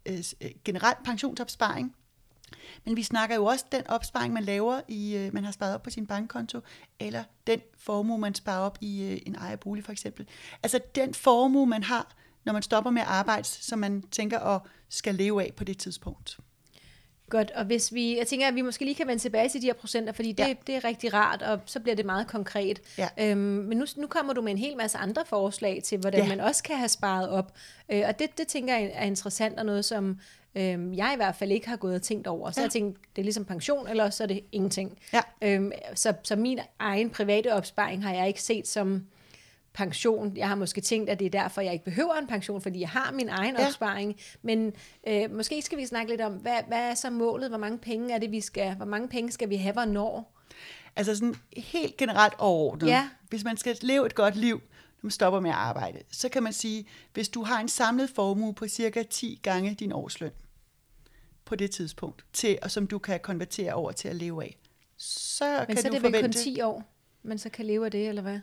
øh, 0.09 0.23
øh 0.41 0.51
generelt 0.65 1.03
pensionsopsparing, 1.03 1.95
men 2.85 2.95
vi 2.95 3.03
snakker 3.03 3.35
jo 3.35 3.45
også 3.45 3.65
den 3.71 3.87
opsparing, 3.87 4.33
man 4.33 4.43
laver, 4.43 4.81
i, 4.87 5.15
øh, 5.15 5.33
man 5.33 5.43
har 5.43 5.51
sparet 5.51 5.75
op 5.75 5.83
på 5.83 5.89
sin 5.89 6.07
bankkonto, 6.07 6.59
eller 6.99 7.23
den 7.47 7.61
formue, 7.77 8.17
man 8.17 8.35
sparer 8.35 8.59
op 8.59 8.77
i 8.81 9.03
øh, 9.03 9.19
en 9.25 9.35
ejerbolig 9.35 9.85
for 9.85 9.91
eksempel. 9.91 10.27
Altså 10.63 10.79
den 10.95 11.13
formue, 11.13 11.67
man 11.67 11.83
har, 11.83 12.15
når 12.45 12.53
man 12.53 12.61
stopper 12.61 12.91
med 12.91 13.01
at 13.01 13.07
arbejde, 13.07 13.43
som 13.47 13.79
man 13.79 14.01
tænker 14.01 14.39
at 14.39 14.61
skal 14.89 15.15
leve 15.15 15.43
af 15.43 15.53
på 15.57 15.63
det 15.63 15.77
tidspunkt. 15.77 16.39
Godt, 17.29 17.51
og 17.51 17.65
hvis 17.65 17.93
vi, 17.93 18.17
jeg 18.17 18.27
tænker, 18.27 18.47
at 18.47 18.55
vi 18.55 18.61
måske 18.61 18.85
lige 18.85 18.95
kan 18.95 19.07
vende 19.07 19.21
tilbage 19.21 19.49
til 19.49 19.61
de 19.61 19.65
her 19.65 19.73
procenter, 19.73 20.13
fordi 20.13 20.31
det, 20.31 20.47
ja. 20.47 20.53
det 20.67 20.75
er 20.75 20.83
rigtig 20.83 21.13
rart, 21.13 21.41
og 21.41 21.59
så 21.65 21.79
bliver 21.79 21.95
det 21.95 22.05
meget 22.05 22.27
konkret. 22.27 22.81
Ja. 22.97 23.09
Øhm, 23.17 23.39
men 23.39 23.77
nu, 23.77 23.85
nu 23.97 24.07
kommer 24.07 24.33
du 24.33 24.41
med 24.41 24.51
en 24.51 24.57
hel 24.57 24.77
masse 24.77 24.97
andre 24.97 25.25
forslag 25.25 25.81
til, 25.83 25.97
hvordan 25.97 26.23
ja. 26.23 26.29
man 26.29 26.39
også 26.39 26.63
kan 26.63 26.75
have 26.75 26.89
sparet 26.89 27.29
op. 27.29 27.53
Øh, 27.89 28.03
og 28.07 28.19
det, 28.19 28.37
det 28.37 28.47
tænker 28.47 28.77
jeg 28.77 28.91
er 28.93 29.05
interessant, 29.05 29.59
og 29.59 29.65
noget, 29.65 29.85
som 29.85 30.19
øh, 30.55 30.97
jeg 30.97 31.11
i 31.13 31.15
hvert 31.15 31.35
fald 31.35 31.51
ikke 31.51 31.69
har 31.69 31.77
gået 31.77 31.95
og 31.95 32.01
tænkt 32.01 32.27
over. 32.27 32.51
Så 32.51 32.59
ja. 32.59 32.63
jeg 32.63 32.71
tænkte, 32.71 33.01
det 33.15 33.21
er 33.21 33.23
ligesom 33.23 33.45
pension, 33.45 33.87
eller 33.87 34.09
så 34.09 34.23
er 34.23 34.27
det 34.27 34.43
ingenting. 34.51 34.97
Ja. 35.13 35.21
Øhm, 35.41 35.71
så, 35.95 36.13
så 36.23 36.35
min 36.35 36.59
egen 36.79 37.09
private 37.09 37.53
opsparing 37.53 38.03
har 38.03 38.13
jeg 38.13 38.27
ikke 38.27 38.41
set 38.41 38.67
som 38.67 39.05
pension. 39.73 40.37
Jeg 40.37 40.47
har 40.47 40.55
måske 40.55 40.81
tænkt, 40.81 41.09
at 41.09 41.19
det 41.19 41.25
er 41.25 41.29
derfor, 41.29 41.61
jeg 41.61 41.73
ikke 41.73 41.85
behøver 41.85 42.13
en 42.13 42.27
pension, 42.27 42.61
fordi 42.61 42.79
jeg 42.79 42.89
har 42.89 43.11
min 43.11 43.29
egen 43.29 43.55
ja. 43.59 43.67
opsparing. 43.67 44.19
Men 44.41 44.73
øh, 45.07 45.31
måske 45.31 45.61
skal 45.61 45.77
vi 45.77 45.85
snakke 45.85 46.11
lidt 46.11 46.21
om, 46.21 46.33
hvad, 46.33 46.57
hvad 46.67 46.89
er 46.89 46.93
så 46.93 47.09
målet? 47.09 47.49
Hvor 47.49 47.57
mange 47.57 47.77
penge 47.77 48.13
er 48.13 48.17
det, 48.17 48.31
vi 48.31 48.41
skal, 48.41 48.75
hvor 48.75 48.85
mange 48.85 49.07
penge 49.07 49.31
skal 49.31 49.49
vi 49.49 49.55
have, 49.55 49.73
hvornår? 49.73 50.35
Altså 50.95 51.15
sådan 51.15 51.35
helt 51.57 51.97
generelt 51.97 52.33
overordnet. 52.37 52.87
Ja. 52.87 53.09
Hvis 53.29 53.43
man 53.43 53.57
skal 53.57 53.77
leve 53.81 54.05
et 54.05 54.15
godt 54.15 54.35
liv, 54.35 54.55
når 54.55 55.07
man 55.07 55.11
stopper 55.11 55.39
med 55.39 55.49
at 55.49 55.55
arbejde, 55.55 55.99
så 56.11 56.29
kan 56.29 56.43
man 56.43 56.53
sige, 56.53 56.87
hvis 57.13 57.29
du 57.29 57.43
har 57.43 57.59
en 57.59 57.69
samlet 57.69 58.09
formue 58.09 58.53
på 58.53 58.67
cirka 58.67 59.03
10 59.03 59.39
gange 59.43 59.75
din 59.75 59.91
årsløn 59.91 60.31
på 61.45 61.55
det 61.55 61.71
tidspunkt, 61.71 62.25
til, 62.33 62.59
og 62.61 62.71
som 62.71 62.87
du 62.87 62.99
kan 62.99 63.19
konvertere 63.19 63.73
over 63.73 63.91
til 63.91 64.07
at 64.07 64.15
leve 64.15 64.43
af, 64.43 64.57
så 64.97 65.65
Men 65.67 65.75
kan 65.75 65.77
så 65.77 65.89
du 65.89 65.95
er 65.95 65.99
det 65.99 66.13
vel 66.13 66.21
kun 66.21 66.31
10 66.31 66.61
år, 66.61 66.83
man 67.23 67.37
så 67.37 67.49
kan 67.49 67.65
leve 67.65 67.85
af 67.85 67.91
det, 67.91 68.07
eller 68.07 68.21
hvad? 68.21 68.39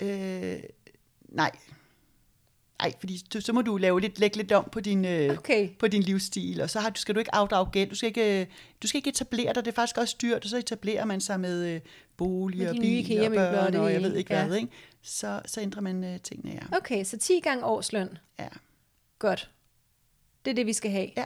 Øh, 0.00 0.62
nej. 1.28 1.50
Nej, 2.82 2.92
fordi 3.00 3.22
du, 3.34 3.40
så 3.40 3.52
må 3.52 3.62
du 3.62 3.76
lave 3.76 4.00
lidt, 4.00 4.18
lægge 4.18 4.36
lidt 4.36 4.52
om 4.52 4.68
på 4.72 4.80
din, 4.80 5.04
øh, 5.04 5.38
okay. 5.38 5.68
på 5.78 5.88
din 5.88 6.02
livsstil, 6.02 6.60
og 6.60 6.70
så 6.70 6.80
har, 6.80 6.90
du, 6.90 7.00
skal 7.00 7.14
du 7.14 7.18
ikke 7.18 7.34
afdrage 7.34 7.70
gæld, 7.72 7.90
du 7.90 7.94
skal 7.94 8.06
ikke, 8.06 8.48
du 8.82 8.86
skal 8.86 8.98
ikke 8.98 9.08
etablere 9.08 9.52
dig, 9.54 9.64
det 9.64 9.70
er 9.70 9.74
faktisk 9.74 9.98
også 9.98 10.16
dyrt, 10.22 10.44
og 10.44 10.50
så 10.50 10.56
etablerer 10.56 11.04
man 11.04 11.20
sig 11.20 11.40
med 11.40 11.66
øh, 11.66 11.80
bolig 12.16 12.70
og 12.70 12.76
biler 12.80 13.28
og 13.28 13.32
børn, 13.32 13.74
og, 13.74 13.92
jeg 13.92 14.02
ved 14.02 14.16
ikke 14.16 14.34
ja. 14.34 14.46
hvad, 14.46 14.56
ikke? 14.56 14.68
Så, 15.02 15.40
så 15.46 15.60
ændrer 15.60 15.80
man 15.80 16.04
øh, 16.04 16.20
tingene, 16.20 16.52
ja. 16.52 16.76
Okay, 16.76 17.04
så 17.04 17.18
10 17.18 17.40
gange 17.40 17.64
årsløn. 17.64 18.18
Ja. 18.38 18.48
Godt. 19.18 19.50
Det 20.44 20.50
er 20.50 20.54
det, 20.54 20.66
vi 20.66 20.72
skal 20.72 20.90
have. 20.90 21.10
Ja. 21.16 21.24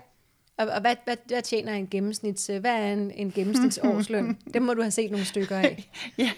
Og, 0.57 0.67
og 0.67 0.81
hvad, 0.81 0.97
hvad, 1.05 1.17
hvad 1.27 1.43
tjener 1.43 1.75
en 1.75 1.87
gennemsnits, 1.87 2.47
hvad 2.47 2.71
er 2.71 2.93
en, 2.93 3.11
en 3.11 3.33
gennemsnitsårsløn? 3.33 4.39
det 4.55 4.63
må 4.63 4.75
du 4.75 4.83
have 4.83 4.91
set 4.91 5.11
nogle 5.11 5.27
stykker 5.27 5.59
af. 5.59 5.91
ja, 6.19 6.31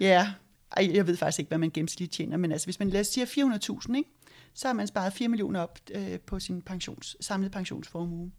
ja. 0.00 0.32
Ej, 0.76 0.90
jeg 0.94 1.06
ved 1.06 1.16
faktisk 1.16 1.38
ikke, 1.38 1.48
hvad 1.48 1.58
man 1.58 1.70
gennemsnitligt 1.70 2.12
tjener, 2.12 2.36
men 2.36 2.52
altså, 2.52 2.66
hvis 2.66 2.78
man 2.78 2.90
lad 2.90 3.00
os 3.00 3.06
sige 3.06 3.26
400.000, 3.26 3.96
ikke? 3.96 4.10
så 4.54 4.68
har 4.68 4.72
man 4.72 4.86
sparet 4.86 5.12
4 5.12 5.28
millioner 5.28 5.60
op 5.60 5.78
øh, 5.94 6.20
på 6.20 6.40
sin 6.40 6.62
pensions, 6.62 7.16
samlede 7.20 7.50
pensionsformue. 7.50 8.32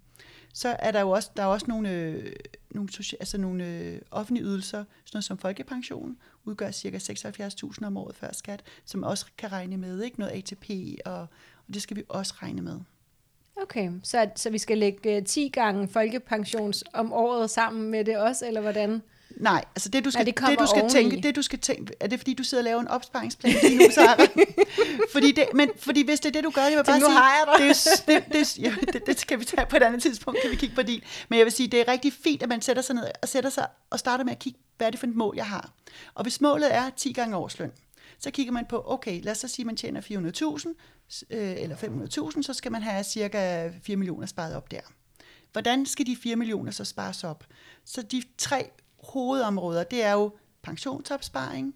Så 0.54 0.76
er 0.80 0.92
der 0.92 1.02
jo 1.02 1.10
også, 1.10 1.30
der 1.38 1.44
er 1.44 1.48
også 1.48 1.66
nogle, 1.70 1.92
øh, 1.92 2.34
nogle, 2.72 2.90
social, 2.90 3.18
altså 3.20 3.38
nogle 3.38 3.68
øh, 3.68 4.02
offentlige 4.12 4.46
ydelser, 4.46 4.78
sådan 4.78 4.88
noget 5.14 5.24
som 5.24 5.38
folkepension, 5.38 6.18
udgør 6.44 6.72
ca. 6.72 6.98
76.000 6.98 7.86
om 7.86 7.98
året 7.98 8.16
før 8.16 8.32
skat, 8.32 8.64
som 8.86 9.04
også 9.04 9.26
kan 9.38 9.52
regne 9.52 9.78
med, 9.78 10.02
ikke? 10.04 10.20
noget 10.20 10.32
ATP, 10.32 10.70
og, 11.06 11.20
og 11.68 11.74
det 11.74 11.82
skal 11.82 11.98
vi 11.98 12.04
også 12.10 12.34
regne 12.42 12.62
med. 12.62 12.80
Okay, 13.62 13.92
så, 14.04 14.30
så 14.36 14.50
vi 14.50 14.58
skal 14.58 14.78
lægge 14.78 15.18
øh, 15.18 15.26
10 15.26 15.50
gange 15.50 15.88
folkepensions 15.88 16.84
om 16.94 17.14
året 17.14 17.50
sammen 17.50 17.92
med 17.92 18.06
det 18.06 18.18
også, 18.18 18.48
eller 18.48 18.62
hvordan? 18.62 19.02
Nej, 19.38 19.66
altså 19.76 19.90
det 19.90 20.06
du 20.06 20.12
skal, 20.12 20.26
det 20.26 20.40
det, 20.48 20.60
du 20.60 20.68
skal 20.68 20.90
tænke, 20.90 21.22
det 21.22 21.36
du 21.36 21.42
skal 21.42 21.60
tænke, 21.60 21.94
er 22.00 22.08
det 22.08 22.20
fordi 22.20 22.34
du 22.34 22.44
sidder 22.44 22.62
og 22.62 22.66
laver 22.66 22.82
en 22.82 22.88
opsparingsplan 22.88 23.56
lige 23.64 23.78
nu, 23.78 23.84
Sarah? 23.92 24.28
fordi, 25.14 25.32
det, 25.32 25.46
men, 25.54 25.70
fordi 25.78 26.06
hvis 26.06 26.20
det 26.20 26.30
er 26.30 26.34
det 26.34 26.44
du 26.44 26.50
gør, 26.50 26.62
jeg 26.62 26.78
vil 26.78 26.84
bare 26.84 27.00
sige, 27.00 27.10
nu 27.10 27.16
har 27.16 27.34
jeg 27.34 27.68
det, 27.68 28.04
det, 28.08 28.34
det, 28.34 28.60
ja, 28.60 28.76
det, 28.94 29.06
det, 29.06 29.20
skal 29.20 29.40
vi 29.40 29.46
tage 29.46 29.66
på 29.66 29.76
et 29.76 29.84
andet 29.84 30.02
tidspunkt, 30.02 30.42
kan 30.42 30.52
vi 30.52 30.56
kigge 30.56 30.76
på 30.76 30.82
din. 30.82 31.02
Men 31.30 31.38
jeg 31.38 31.46
vil 31.46 31.54
sige, 31.54 31.68
det 31.68 31.80
er 31.80 31.88
rigtig 31.88 32.14
fint, 32.14 32.44
at 32.44 32.50
man 32.50 32.62
sætter 32.62 32.82
sig 32.82 32.96
ned 32.96 33.04
og 33.22 33.30
sætter 33.30 33.50
sig 33.50 33.68
og 33.90 34.00
starter 34.00 34.24
med 34.24 34.32
at 34.32 34.40
kigge, 34.40 34.60
hvad 34.78 34.88
er 34.88 34.92
det 34.92 35.00
for 35.00 35.08
et 35.08 35.16
mål, 35.16 35.34
jeg 35.36 35.46
har. 35.46 35.72
Og 36.14 36.24
hvis 36.24 36.42
målet 36.42 36.76
er 36.76 36.90
10 36.98 37.14
gange 37.14 37.36
årsløn, 37.38 37.72
så 38.20 38.32
kigger 38.32 38.54
man 38.54 38.66
på, 38.70 38.84
okay, 38.88 39.24
lad 39.24 39.32
os 39.32 39.38
så 39.38 39.48
sige, 39.48 39.64
at 39.64 39.66
man 39.66 39.76
tjener 39.76 40.02
400.000 40.02 41.36
øh, 41.36 41.56
eller 41.58 41.76
500.000, 41.76 42.42
så 42.42 42.54
skal 42.54 42.72
man 42.72 42.82
have 42.82 43.04
cirka 43.04 43.70
4 43.84 43.96
millioner 43.96 44.28
sparet 44.28 44.56
op 44.56 44.72
der. 44.72 44.82
Hvordan 45.52 45.86
skal 45.86 46.06
de 46.06 46.16
4 46.24 46.36
millioner 46.36 46.72
så 46.72 46.86
spares 46.86 47.24
op? 47.24 47.44
Så 47.86 48.02
de 48.02 48.24
tre 48.38 48.70
hovedområder, 49.04 49.84
det 49.84 50.04
er 50.04 50.12
jo 50.12 50.32
pensionsopsparing, 50.62 51.76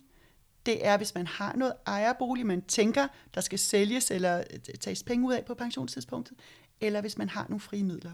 det 0.66 0.86
er, 0.88 0.98
hvis 0.98 1.16
man 1.16 1.28
har 1.28 1.56
noget 1.56 1.74
ejerbolig, 1.86 2.46
man 2.46 2.62
tænker, 2.62 3.08
der 3.36 3.42
skal 3.42 3.60
sælges 3.60 4.12
eller 4.12 4.44
tages 4.80 5.04
penge 5.04 5.28
ud 5.28 5.34
af 5.34 5.46
på 5.46 5.54
pensionstidspunktet, 5.54 6.38
eller 6.82 7.02
hvis 7.02 7.18
man 7.18 7.30
har 7.30 7.46
nogle 7.50 7.60
frie 7.60 7.84
midler. 7.84 8.12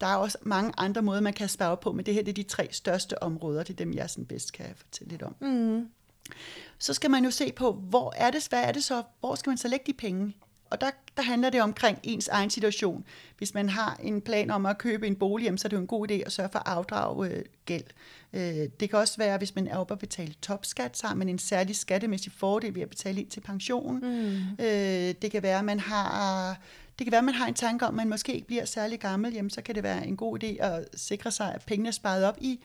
Der 0.00 0.06
er 0.06 0.16
også 0.16 0.38
mange 0.42 0.72
andre 0.76 1.02
måder, 1.02 1.20
man 1.20 1.32
kan 1.32 1.48
spare 1.48 1.70
op 1.70 1.80
på, 1.80 1.92
men 1.92 2.06
det 2.06 2.14
her 2.14 2.22
det 2.22 2.30
er 2.30 2.34
de 2.34 2.42
tre 2.42 2.68
største 2.70 3.22
områder, 3.22 3.62
det 3.62 3.72
er 3.72 3.76
dem, 3.76 3.94
jeg 3.94 4.10
sådan 4.10 4.26
bedst 4.26 4.52
kan 4.52 4.66
fortælle 4.76 5.10
lidt 5.10 5.22
om. 5.22 5.36
Mm. 5.40 5.88
Så 6.78 6.94
skal 6.94 7.10
man 7.10 7.24
jo 7.24 7.30
se 7.30 7.52
på, 7.52 7.72
hvor 7.72 8.12
er 8.16 8.30
det, 8.30 8.48
hvad 8.48 8.62
er 8.62 8.72
det 8.72 8.84
så, 8.84 9.02
hvor 9.20 9.34
skal 9.34 9.50
man 9.50 9.58
så 9.58 9.68
lægge 9.68 9.84
de 9.86 9.92
penge? 9.92 10.34
Og 10.70 10.80
der, 10.80 10.90
der 11.16 11.22
handler 11.22 11.50
det 11.50 11.62
omkring 11.62 11.98
ens 12.02 12.28
egen 12.28 12.50
situation. 12.50 13.04
Hvis 13.38 13.54
man 13.54 13.68
har 13.68 14.00
en 14.02 14.20
plan 14.20 14.50
om 14.50 14.66
at 14.66 14.78
købe 14.78 15.06
en 15.06 15.16
bolig, 15.16 15.60
så 15.60 15.68
er 15.68 15.70
det 15.70 15.76
jo 15.76 15.80
en 15.80 15.86
god 15.86 16.10
idé 16.10 16.14
at 16.14 16.32
sørge 16.32 16.48
for 16.52 16.58
at 16.58 16.66
afdrage 16.66 17.28
øh, 17.28 17.44
gæld. 17.66 17.84
Øh, 18.32 18.68
det 18.80 18.90
kan 18.90 18.98
også 18.98 19.18
være, 19.18 19.38
hvis 19.38 19.54
man 19.54 19.68
er 19.68 19.76
oppe 19.76 19.92
at 19.92 19.98
betale 19.98 20.34
topskat, 20.42 20.96
så 20.96 21.06
har 21.06 21.14
man 21.14 21.28
en 21.28 21.38
særlig 21.38 21.76
skattemæssig 21.76 22.32
fordel 22.32 22.74
ved 22.74 22.82
at 22.82 22.88
betale 22.88 23.20
ind 23.20 23.28
til 23.28 23.40
pension. 23.40 23.98
Mm. 23.98 24.64
Øh, 24.64 25.14
det 25.22 25.30
kan 25.30 25.42
være, 25.42 25.58
at 25.58 25.64
man 25.64 25.80
har... 25.80 26.56
Det 26.98 27.04
kan 27.04 27.12
være, 27.12 27.18
at 27.18 27.24
man 27.24 27.34
har 27.34 27.46
en 27.46 27.54
tanke 27.54 27.86
om, 27.86 27.94
at 27.94 27.96
man 27.96 28.08
måske 28.08 28.34
ikke 28.34 28.46
bliver 28.46 28.64
særlig 28.64 29.00
gammel, 29.00 29.32
jamen, 29.32 29.50
så 29.50 29.62
kan 29.62 29.74
det 29.74 29.82
være 29.82 30.06
en 30.06 30.16
god 30.16 30.44
idé 30.44 30.64
at 30.64 30.88
sikre 30.94 31.30
sig, 31.30 31.54
at 31.54 31.62
pengene 31.66 31.88
er 31.88 31.92
sparet 31.92 32.24
op 32.24 32.38
i 32.40 32.60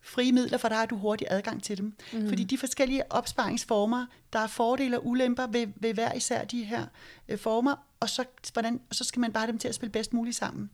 frie 0.00 0.32
midler, 0.32 0.58
for 0.58 0.68
der 0.68 0.76
har 0.76 0.86
du 0.86 0.96
hurtig 0.96 1.26
adgang 1.30 1.62
til 1.62 1.78
dem. 1.78 1.92
Mm. 2.12 2.28
Fordi 2.28 2.44
de 2.44 2.58
forskellige 2.58 3.12
opsparingsformer, 3.12 4.06
der 4.32 4.38
er 4.38 4.46
fordele 4.46 4.98
og 4.98 5.06
ulemper 5.06 5.46
ved, 5.46 5.66
ved 5.76 5.94
hver 5.94 6.12
især 6.12 6.44
de 6.44 6.64
her 6.64 6.86
øh, 7.28 7.38
former, 7.38 7.86
og 8.00 8.08
så, 8.08 8.24
hvordan, 8.52 8.80
og 8.90 8.94
så 8.94 9.04
skal 9.04 9.20
man 9.20 9.32
bare 9.32 9.46
dem 9.46 9.58
til 9.58 9.68
at 9.68 9.74
spille 9.74 9.92
bedst 9.92 10.12
muligt 10.12 10.36
sammen. 10.36 10.70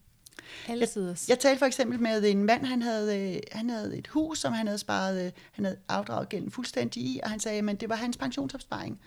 Jeg, 1.28 1.28
jeg 1.28 1.38
talte 1.38 1.58
for 1.58 1.66
eksempel 1.66 2.00
med 2.00 2.24
en 2.24 2.44
mand, 2.44 2.64
han 2.64 2.82
havde, 2.82 3.34
øh, 3.34 3.40
han 3.52 3.70
havde 3.70 3.98
et 3.98 4.08
hus, 4.08 4.38
som 4.38 4.52
han 4.52 4.66
havde 4.66 4.78
sparet, 4.78 5.26
øh, 5.26 5.32
han 5.52 5.64
havde 5.64 5.78
afdraget 5.88 6.28
gælden 6.28 6.50
fuldstændig 6.50 7.02
i, 7.02 7.20
og 7.22 7.30
han 7.30 7.40
sagde, 7.40 7.70
at 7.70 7.80
det 7.80 7.88
var 7.88 7.96
hans 7.96 8.16
pensionsopsparing. 8.16 9.00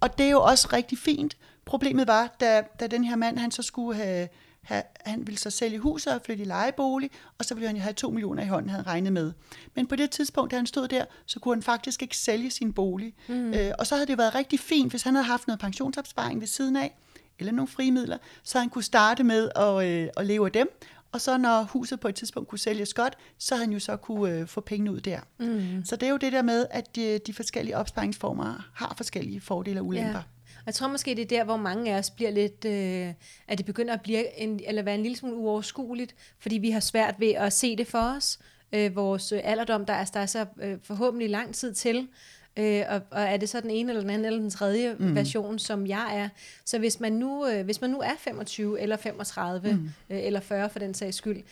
Og 0.00 0.18
det 0.18 0.26
er 0.26 0.30
jo 0.30 0.42
også 0.42 0.68
rigtig 0.72 0.98
fint. 0.98 1.36
Problemet 1.64 2.06
var, 2.06 2.36
da, 2.40 2.62
da 2.80 2.86
den 2.86 3.04
her 3.04 3.16
mand, 3.16 3.38
han 3.38 3.50
så 3.50 3.62
skulle 3.62 3.96
have 3.96 4.28
han 5.00 5.26
ville 5.26 5.38
så 5.38 5.50
sælge 5.50 5.78
huset 5.78 6.14
og 6.14 6.20
flytte 6.24 6.42
i 6.42 6.46
lejebolig, 6.46 7.10
og 7.38 7.44
så 7.44 7.54
ville 7.54 7.66
han 7.66 7.76
jo 7.76 7.82
have 7.82 7.92
to 7.92 8.10
millioner 8.10 8.42
i 8.42 8.46
hånden, 8.46 8.70
havde 8.70 8.82
regnet 8.82 9.12
med. 9.12 9.32
Men 9.74 9.86
på 9.86 9.96
det 9.96 10.10
tidspunkt, 10.10 10.50
da 10.50 10.56
han 10.56 10.66
stod 10.66 10.88
der, 10.88 11.04
så 11.26 11.40
kunne 11.40 11.54
han 11.54 11.62
faktisk 11.62 12.02
ikke 12.02 12.16
sælge 12.16 12.50
sin 12.50 12.72
bolig. 12.72 13.14
Mm. 13.28 13.54
Øh, 13.54 13.72
og 13.78 13.86
så 13.86 13.94
havde 13.94 14.06
det 14.06 14.18
været 14.18 14.34
rigtig 14.34 14.60
fint, 14.60 14.92
hvis 14.92 15.02
han 15.02 15.14
havde 15.14 15.26
haft 15.26 15.46
noget 15.46 15.60
pensionsopsparing 15.60 16.40
ved 16.40 16.46
siden 16.46 16.76
af, 16.76 16.96
eller 17.38 17.52
nogle 17.52 17.68
frimidler, 17.68 18.18
så 18.42 18.58
han 18.58 18.70
kunne 18.70 18.84
starte 18.84 19.24
med 19.24 19.50
at, 19.56 19.86
øh, 19.86 20.08
at 20.16 20.26
leve 20.26 20.46
af 20.46 20.52
dem, 20.52 20.80
og 21.12 21.20
så 21.20 21.38
når 21.38 21.62
huset 21.62 22.00
på 22.00 22.08
et 22.08 22.14
tidspunkt 22.14 22.48
kunne 22.48 22.58
sælges 22.58 22.94
godt, 22.94 23.16
så 23.38 23.54
havde 23.54 23.66
han 23.66 23.72
jo 23.72 23.78
så 23.78 23.96
kunne 23.96 24.34
øh, 24.34 24.46
få 24.46 24.60
penge 24.60 24.92
ud 24.92 25.00
der. 25.00 25.20
Mm. 25.38 25.84
Så 25.84 25.96
det 25.96 26.06
er 26.06 26.10
jo 26.10 26.16
det 26.16 26.32
der 26.32 26.42
med, 26.42 26.66
at 26.70 26.96
de, 26.96 27.18
de 27.26 27.34
forskellige 27.34 27.76
opsparingsformer 27.76 28.70
har 28.74 28.94
forskellige 28.96 29.40
fordele 29.40 29.80
og 29.80 29.86
ulemper. 29.86 30.10
Ja. 30.10 30.22
Jeg 30.66 30.74
tror 30.74 30.88
måske, 30.88 31.14
det 31.14 31.22
er 31.22 31.38
der, 31.38 31.44
hvor 31.44 31.56
mange 31.56 31.94
af 31.94 31.98
os 31.98 32.10
bliver 32.10 32.30
lidt, 32.30 32.64
øh, 32.64 33.14
at 33.48 33.58
det 33.58 33.66
begynder 33.66 33.94
at 33.94 34.02
blive 34.02 34.38
en, 34.38 34.60
eller 34.66 34.82
være 34.82 34.94
en 34.94 35.02
lille 35.02 35.16
smule 35.16 35.36
uoverskueligt, 35.36 36.14
fordi 36.38 36.58
vi 36.58 36.70
har 36.70 36.80
svært 36.80 37.14
ved 37.18 37.32
at 37.32 37.52
se 37.52 37.76
det 37.76 37.86
for 37.86 38.16
os. 38.16 38.38
Øh, 38.72 38.96
vores 38.96 39.32
alderdom, 39.32 39.86
der 39.86 39.92
er, 39.92 40.04
der 40.04 40.20
er 40.20 40.26
så 40.26 40.46
øh, 40.62 40.78
forhåbentlig 40.82 41.30
lang 41.30 41.54
tid 41.54 41.74
til. 41.74 42.08
Øh, 42.56 42.82
og, 42.88 43.00
og 43.10 43.22
er 43.22 43.36
det 43.36 43.48
så 43.48 43.60
den 43.60 43.70
ene 43.70 43.90
eller 43.90 44.00
den 44.00 44.10
anden 44.10 44.24
eller 44.24 44.40
den 44.40 44.50
tredje 44.50 44.96
mm. 44.98 45.14
version, 45.14 45.58
som 45.58 45.86
jeg 45.86 46.18
er. 46.18 46.28
Så 46.64 46.78
hvis 46.78 47.00
man 47.00 47.12
nu, 47.12 47.46
øh, 47.46 47.64
hvis 47.64 47.80
man 47.80 47.90
nu 47.90 48.00
er 48.00 48.14
25 48.18 48.80
eller 48.80 48.96
35 48.96 49.72
mm. 49.72 49.90
øh, 50.10 50.24
eller 50.24 50.40
40 50.40 50.70
for 50.70 50.78
den 50.78 50.94
sags 50.94 51.16
skyld, 51.16 51.42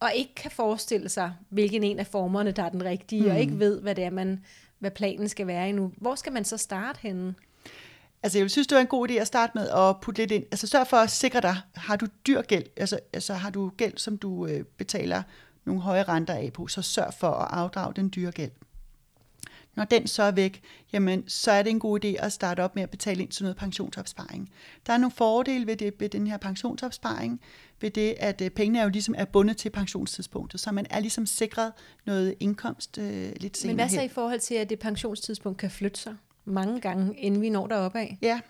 og 0.00 0.10
ikke 0.14 0.34
kan 0.34 0.50
forestille 0.50 1.08
sig, 1.08 1.32
hvilken 1.48 1.84
en 1.84 1.98
af 1.98 2.06
formerne, 2.06 2.50
der 2.50 2.62
er 2.62 2.68
den 2.68 2.84
rigtige, 2.84 3.22
mm. 3.22 3.30
og 3.30 3.40
ikke 3.40 3.58
ved, 3.58 3.80
hvad 3.80 3.94
det 3.94 4.04
er, 4.04 4.10
man, 4.10 4.44
hvad 4.78 4.90
planen 4.90 5.28
skal 5.28 5.46
være 5.46 5.68
endnu, 5.68 5.92
hvor 5.96 6.14
skal 6.14 6.32
man 6.32 6.44
så 6.44 6.56
starte 6.56 6.98
henne? 7.02 7.34
Altså, 8.24 8.38
jeg 8.38 8.50
synes, 8.50 8.66
det 8.66 8.74
var 8.74 8.80
en 8.80 8.86
god 8.86 9.10
idé 9.10 9.12
at 9.12 9.26
starte 9.26 9.52
med 9.54 9.68
at 9.68 10.00
putte 10.00 10.20
lidt 10.20 10.30
ind. 10.30 10.44
Altså, 10.50 10.66
sørg 10.66 10.86
for 10.86 10.96
at 10.96 11.10
sikre 11.10 11.40
dig, 11.40 11.56
har 11.74 11.96
du 11.96 12.06
dyr 12.26 12.42
gæld, 12.42 12.64
altså, 12.76 12.98
altså 13.12 13.34
har 13.34 13.50
du 13.50 13.68
gæld, 13.76 13.98
som 13.98 14.18
du 14.18 14.46
øh, 14.46 14.64
betaler 14.64 15.22
nogle 15.64 15.80
høje 15.80 16.02
renter 16.02 16.34
af 16.34 16.52
på, 16.52 16.66
så 16.66 16.82
sørg 16.82 17.14
for 17.14 17.30
at 17.30 17.48
afdrage 17.50 17.94
den 17.96 18.12
dyre 18.16 18.32
gæld. 18.32 18.50
Når 19.74 19.84
den 19.84 20.06
så 20.06 20.22
er 20.22 20.30
væk, 20.30 20.62
jamen, 20.92 21.28
så 21.28 21.50
er 21.50 21.62
det 21.62 21.70
en 21.70 21.78
god 21.78 22.04
idé 22.04 22.08
at 22.08 22.32
starte 22.32 22.60
op 22.60 22.74
med 22.74 22.82
at 22.82 22.90
betale 22.90 23.22
ind 23.22 23.30
til 23.30 23.42
noget 23.42 23.56
pensionsopsparing. 23.56 24.50
Der 24.86 24.92
er 24.92 24.98
nogle 24.98 25.12
fordele 25.12 25.66
ved, 25.66 25.76
det, 25.76 25.94
ved 25.98 26.08
den 26.08 26.26
her 26.26 26.36
pensionsopsparing, 26.36 27.40
ved 27.80 27.90
det, 27.90 28.14
at 28.18 28.40
øh, 28.40 28.50
pengene 28.50 28.78
er 28.78 28.82
jo 28.82 28.88
ligesom 28.88 29.14
er 29.18 29.24
bundet 29.24 29.56
til 29.56 29.70
pensionstidspunktet, 29.70 30.60
så 30.60 30.72
man 30.72 30.86
er 30.90 31.00
ligesom 31.00 31.26
sikret 31.26 31.72
noget 32.06 32.34
indkomst 32.40 32.98
øh, 32.98 33.32
lidt 33.36 33.56
senere 33.56 33.76
Men 33.76 33.76
hvad 33.76 33.88
så 33.88 34.02
i 34.02 34.08
forhold 34.08 34.40
til, 34.40 34.54
at 34.54 34.70
det 34.70 34.78
pensionstidspunkt 34.78 35.58
kan 35.58 35.70
flytte 35.70 36.00
sig 36.00 36.14
mange 36.44 36.80
gange, 36.80 37.14
inden 37.18 37.40
vi 37.42 37.48
når 37.48 37.66
deroppe 37.66 37.98
af? 37.98 38.18
Ja, 38.22 38.40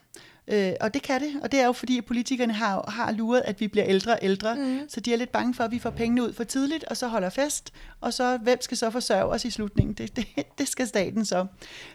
Øh, 0.49 0.73
og 0.81 0.95
det 0.95 1.03
kan 1.03 1.21
det, 1.21 1.33
og 1.43 1.53
det 1.53 1.61
er 1.61 1.67
jo 1.67 1.73
fordi, 1.73 1.99
at 1.99 2.05
politikerne 2.05 2.53
har, 2.53 2.91
har 2.91 3.13
luret, 3.13 3.43
at 3.45 3.61
vi 3.61 3.69
bliver 3.69 3.87
ældre 3.87 4.13
og 4.13 4.19
ældre, 4.23 4.55
mm. 4.55 4.81
så 4.89 5.01
de 5.01 5.13
er 5.13 5.17
lidt 5.17 5.33
bange 5.33 5.55
for, 5.55 5.65
at 5.65 5.71
vi 5.71 5.79
får 5.79 5.91
pengene 5.91 6.23
ud 6.23 6.33
for 6.33 6.45
tidligt, 6.45 6.85
og 6.85 6.97
så 6.97 7.09
holder 7.09 7.31
fest, 7.31 7.73
og 8.01 8.13
så 8.13 8.37
hvem 8.37 8.61
skal 8.61 8.77
så 8.77 8.91
forsørge 8.91 9.33
os 9.33 9.45
i 9.45 9.51
slutningen? 9.51 9.95
Det, 9.95 10.17
det, 10.17 10.27
det 10.59 10.69
skal 10.69 10.87
staten 10.87 11.25
så. 11.25 11.47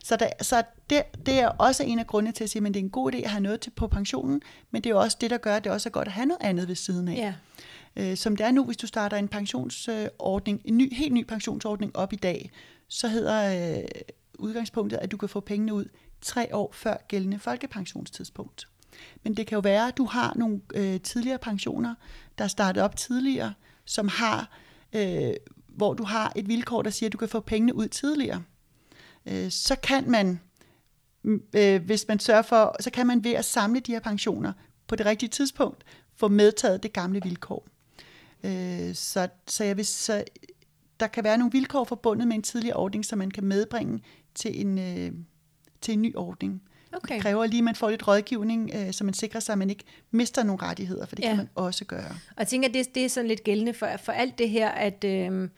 Så, 0.03 0.15
der, 0.15 0.29
så 0.41 0.63
det, 0.89 1.01
det 1.25 1.39
er 1.39 1.48
også 1.48 1.84
en 1.84 2.00
af 2.00 2.08
grundene 2.08 2.32
til 2.32 2.44
at 2.44 2.50
sige, 2.50 2.68
at 2.68 2.74
det 2.74 2.79
er 2.79 2.84
en 2.84 2.89
god 2.89 3.13
idé 3.13 3.18
at 3.18 3.29
have 3.29 3.44
noget 3.44 3.62
til 3.62 3.70
på 3.70 3.88
pensionen, 3.88 4.41
men 4.72 4.82
det 4.84 4.89
er 4.89 4.94
jo 4.94 5.00
også 5.00 5.18
det, 5.22 5.29
der 5.29 5.38
gør, 5.38 5.56
at 5.56 5.63
det 5.63 5.72
også 5.72 5.89
er 5.89 5.91
godt 5.91 6.08
at 6.08 6.13
have 6.13 6.25
noget 6.25 6.41
andet 6.41 6.68
ved 6.68 6.75
siden 6.75 7.08
af. 7.08 7.15
Ja. 7.15 7.34
Øh, 7.96 8.18
som 8.18 8.36
det 8.36 8.46
er 8.46 8.51
nu, 8.51 8.63
hvis 8.63 8.77
du 8.77 8.88
starter 8.88 9.18
en 9.18 9.27
pensionsordning, 9.27 10.62
en 10.65 10.77
ny, 10.77 10.94
helt 10.94 11.13
ny 11.13 11.24
pensionsordning 11.24 11.96
op 11.96 12.13
i 12.13 12.15
dag, 12.15 12.51
så 12.88 13.08
hedder 13.08 13.77
øh, 13.77 13.84
udgangspunktet, 14.39 14.98
at 14.98 15.12
du 15.12 15.17
kan 15.17 15.29
få 15.29 15.39
pengene 15.39 15.74
ud 15.74 15.86
tre 16.22 16.55
år 16.55 16.72
før 16.74 16.98
gældende 17.08 17.39
folkepensionstidspunkt. 17.39 18.67
Men 19.24 19.38
det 19.38 19.48
kan 19.48 19.55
jo 19.55 19.60
være, 19.60 19.88
at 19.88 19.98
du 19.98 20.05
har 20.05 20.34
nogle 20.36 20.62
øh, 20.74 21.01
tidligere 21.01 21.38
pensioner, 21.38 21.96
der 22.38 22.43
er 22.43 22.48
startet 22.48 22.84
op 22.84 22.96
tidligere, 22.96 23.53
som 23.86 24.08
har, 24.08 24.58
øh, 24.93 25.34
hvor 25.67 25.93
du 25.93 26.03
har 26.03 26.31
et 26.36 26.48
vilkår, 26.48 26.81
der 26.81 26.89
siger, 26.89 27.08
at 27.08 27.13
du 27.13 27.17
kan 27.17 27.29
få 27.29 27.39
pengene 27.39 27.75
ud 27.75 27.88
tidligere. 27.88 28.43
Øh, 29.25 29.51
så 29.51 29.75
kan 29.75 30.12
man, 30.12 30.39
mm, 31.24 31.43
øh, 31.55 31.86
hvis 31.86 32.05
man 32.08 32.19
sørger 32.19 32.41
for, 32.41 32.75
så 32.79 32.91
kan 32.91 33.08
man 33.08 33.24
ved 33.24 33.31
at 33.34 33.46
samle 33.46 33.79
de 33.79 33.91
her 33.91 34.00
pensioner 34.00 34.53
på 34.88 34.96
det 34.96 35.05
rigtige 35.05 35.29
tidspunkt, 35.29 35.84
få 36.15 36.27
medtaget 36.27 36.84
det 36.84 36.93
gamle 36.93 37.22
vilkår. 37.24 37.67
Øh, 38.43 38.96
så, 38.96 39.27
så, 39.48 39.63
jeg 39.63 39.77
vil, 39.77 39.86
så 39.86 40.24
der 41.00 41.08
kan 41.08 41.24
være 41.24 41.38
nogle 41.38 41.51
vilkår 41.51 41.84
forbundet 41.84 42.27
med 42.27 42.36
en 42.36 42.43
tidligere 42.43 42.75
ordning, 42.75 43.05
som 43.05 43.19
man 43.19 43.31
kan 43.31 43.43
medbringe 43.43 44.01
til 44.39 44.62
en, 44.62 44.77
øh, 44.77 45.12
til 45.81 45.93
en 45.93 46.01
ny 46.01 46.15
ordning. 46.15 46.62
Okay. 46.93 47.15
Det 47.15 47.22
kræver 47.22 47.46
lige, 47.46 47.58
at 47.58 47.63
man 47.63 47.75
får 47.75 47.89
lidt 47.89 48.08
rådgivning, 48.08 48.72
øh, 48.75 48.93
så 48.93 49.03
man 49.03 49.13
sikrer 49.13 49.39
sig, 49.39 49.53
at 49.53 49.60
man 49.60 49.69
ikke 49.69 49.84
mister 50.12 50.43
nogle 50.43 50.63
rettigheder, 50.63 51.05
for 51.05 51.15
det 51.15 51.24
ja. 51.24 51.27
kan 51.27 51.38
man 51.38 51.50
også 51.55 51.86
gøre. 51.86 52.10
Og 52.10 52.39
jeg 52.39 52.48
tænker, 52.48 52.67
at 52.67 52.74
det, 52.74 52.96
det 52.96 53.05
er 53.05 53.10
sådan 53.10 53.27
lidt 53.27 53.43
gældende 53.43 53.74
for, 53.74 53.89
for 54.03 54.12
alt 54.12 54.38
det 54.38 54.50
her, 54.50 54.69
at, 54.69 55.03
øh, 55.03 55.50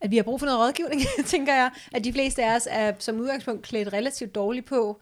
at 0.00 0.10
vi 0.10 0.16
har 0.16 0.22
brug 0.22 0.40
for 0.40 0.46
noget 0.46 0.60
rådgivning, 0.60 1.00
tænker 1.26 1.54
jeg. 1.54 1.70
At 1.92 2.04
de 2.04 2.12
fleste 2.12 2.44
af 2.44 2.56
os 2.56 2.68
er 2.70 2.92
som 2.98 3.20
udgangspunkt 3.20 3.62
klædt 3.62 3.92
relativt 3.92 4.34
dårligt 4.34 4.66
på, 4.66 5.00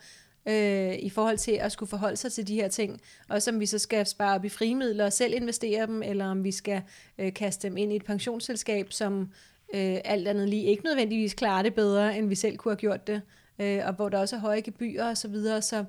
øh, 0.48 0.94
i 0.98 1.10
forhold 1.10 1.38
til 1.38 1.52
at 1.52 1.72
skulle 1.72 1.90
forholde 1.90 2.16
sig 2.16 2.32
til 2.32 2.48
de 2.48 2.54
her 2.54 2.68
ting. 2.68 3.00
Også 3.28 3.50
om 3.50 3.60
vi 3.60 3.66
så 3.66 3.78
skal 3.78 4.06
spare 4.06 4.34
op 4.34 4.44
i 4.44 4.48
frimidler 4.48 5.04
og 5.04 5.12
selv 5.12 5.34
investere 5.34 5.86
dem, 5.86 6.02
eller 6.02 6.26
om 6.26 6.44
vi 6.44 6.52
skal 6.52 6.82
øh, 7.18 7.34
kaste 7.34 7.68
dem 7.68 7.76
ind 7.76 7.92
i 7.92 7.96
et 7.96 8.04
pensionsselskab, 8.04 8.92
som 8.92 9.28
øh, 9.74 9.98
alt 10.04 10.28
andet 10.28 10.48
lige 10.48 10.64
ikke 10.64 10.84
nødvendigvis 10.84 11.34
klarer 11.34 11.62
det 11.62 11.74
bedre, 11.74 12.18
end 12.18 12.28
vi 12.28 12.34
selv 12.34 12.56
kunne 12.56 12.72
have 12.72 12.76
gjort 12.76 13.06
det 13.06 13.22
øh, 13.58 13.80
og 13.86 13.92
hvor 13.92 14.08
der 14.08 14.18
også 14.18 14.36
er 14.36 14.40
høje 14.40 14.60
gebyrer 14.60 15.08
og 15.10 15.16
så 15.16 15.28
videre. 15.28 15.62
Så 15.62 15.84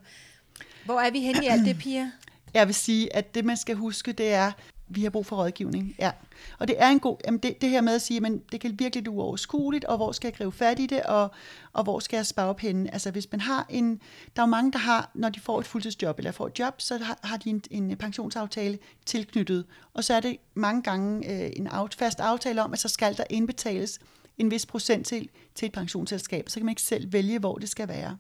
hvor 0.85 0.99
er 0.99 1.11
vi 1.11 1.19
henne 1.19 1.43
i 1.43 1.47
alt 1.47 1.65
det, 1.65 1.77
Pia? 1.77 2.11
Jeg 2.53 2.67
vil 2.67 2.75
sige, 2.75 3.15
at 3.15 3.35
det 3.35 3.45
man 3.45 3.57
skal 3.57 3.75
huske, 3.75 4.11
det 4.11 4.33
er, 4.33 4.51
vi 4.95 5.03
har 5.03 5.09
brug 5.09 5.25
for 5.25 5.35
rådgivning. 5.35 5.95
Ja. 6.00 6.12
Og 6.59 6.67
det 6.67 6.75
er 6.79 6.89
en 6.89 7.00
god, 7.00 7.17
jamen 7.25 7.39
det, 7.39 7.62
det 7.62 7.69
her 7.69 7.81
med 7.81 7.95
at 7.95 8.01
sige, 8.01 8.19
men 8.19 8.41
det 8.51 8.62
kan 8.62 8.79
virkelig 8.79 9.05
være 9.05 9.13
uoverskueligt, 9.13 9.85
og 9.85 9.97
hvor 9.97 10.12
skal 10.12 10.27
jeg 10.27 10.33
gribe 10.33 10.51
fat 10.51 10.79
i 10.79 10.85
det, 10.85 11.03
og, 11.03 11.31
og 11.73 11.83
hvor 11.83 12.00
skal 12.00 12.17
jeg 12.17 12.25
spare 12.25 12.55
penge? 12.55 12.93
Altså 12.93 13.12
hvis 13.12 13.31
man 13.31 13.41
har 13.41 13.65
en, 13.69 14.01
der 14.35 14.41
er 14.41 14.47
jo 14.47 14.50
mange, 14.50 14.71
der 14.71 14.79
har, 14.79 15.12
når 15.13 15.29
de 15.29 15.39
får 15.39 15.59
et 15.59 15.65
fuldtidsjob, 15.65 16.17
eller 16.17 16.31
får 16.31 16.47
et 16.47 16.59
job, 16.59 16.81
så 16.81 16.97
har, 16.97 17.19
har 17.23 17.38
de 17.38 17.50
en, 17.50 17.62
en 17.71 17.97
pensionsaftale 17.97 18.77
tilknyttet, 19.05 19.65
og 19.93 20.03
så 20.03 20.13
er 20.13 20.19
det 20.19 20.38
mange 20.53 20.81
gange 20.81 21.31
øh, 21.31 21.51
en 21.55 21.67
out, 21.71 21.95
fast 21.95 22.19
aftale 22.19 22.63
om, 22.63 22.73
at 22.73 22.79
så 22.79 22.88
skal 22.88 23.17
der 23.17 23.23
indbetales 23.29 24.00
en 24.38 24.51
vis 24.51 24.65
procent 24.65 25.07
til, 25.07 25.29
til 25.55 25.65
et 25.65 25.71
pensionsselskab. 25.71 26.50
Så 26.50 26.59
kan 26.59 26.65
man 26.65 26.71
ikke 26.71 26.81
selv 26.81 27.13
vælge, 27.13 27.39
hvor 27.39 27.57
det 27.57 27.69
skal 27.69 27.88
være. 27.88 28.17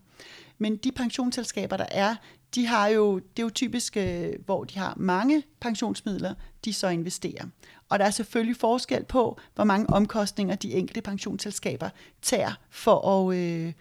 Men 0.57 0.77
de 0.77 0.91
pensionsselskaber, 0.91 1.77
der 1.77 1.85
er, 1.91 2.15
de 2.55 2.65
har 2.65 2.87
jo, 2.87 3.15
det 3.15 3.39
er 3.39 3.43
jo 3.43 3.49
typisk, 3.49 3.97
øh, 3.97 4.33
hvor 4.45 4.63
de 4.63 4.79
har 4.79 4.93
mange 4.97 5.43
pensionsmidler, 5.59 6.33
de 6.65 6.73
så 6.73 6.87
investerer. 6.87 7.45
Og 7.89 7.99
der 7.99 8.05
er 8.05 8.11
selvfølgelig 8.11 8.57
forskel 8.57 9.03
på, 9.03 9.39
hvor 9.55 9.63
mange 9.63 9.89
omkostninger 9.89 10.55
de 10.55 10.73
enkelte 10.73 11.01
pensionsselskaber 11.01 11.89
tager 12.21 12.51
for 12.69 13.29
at, 13.29 13.37
øh, 13.37 13.73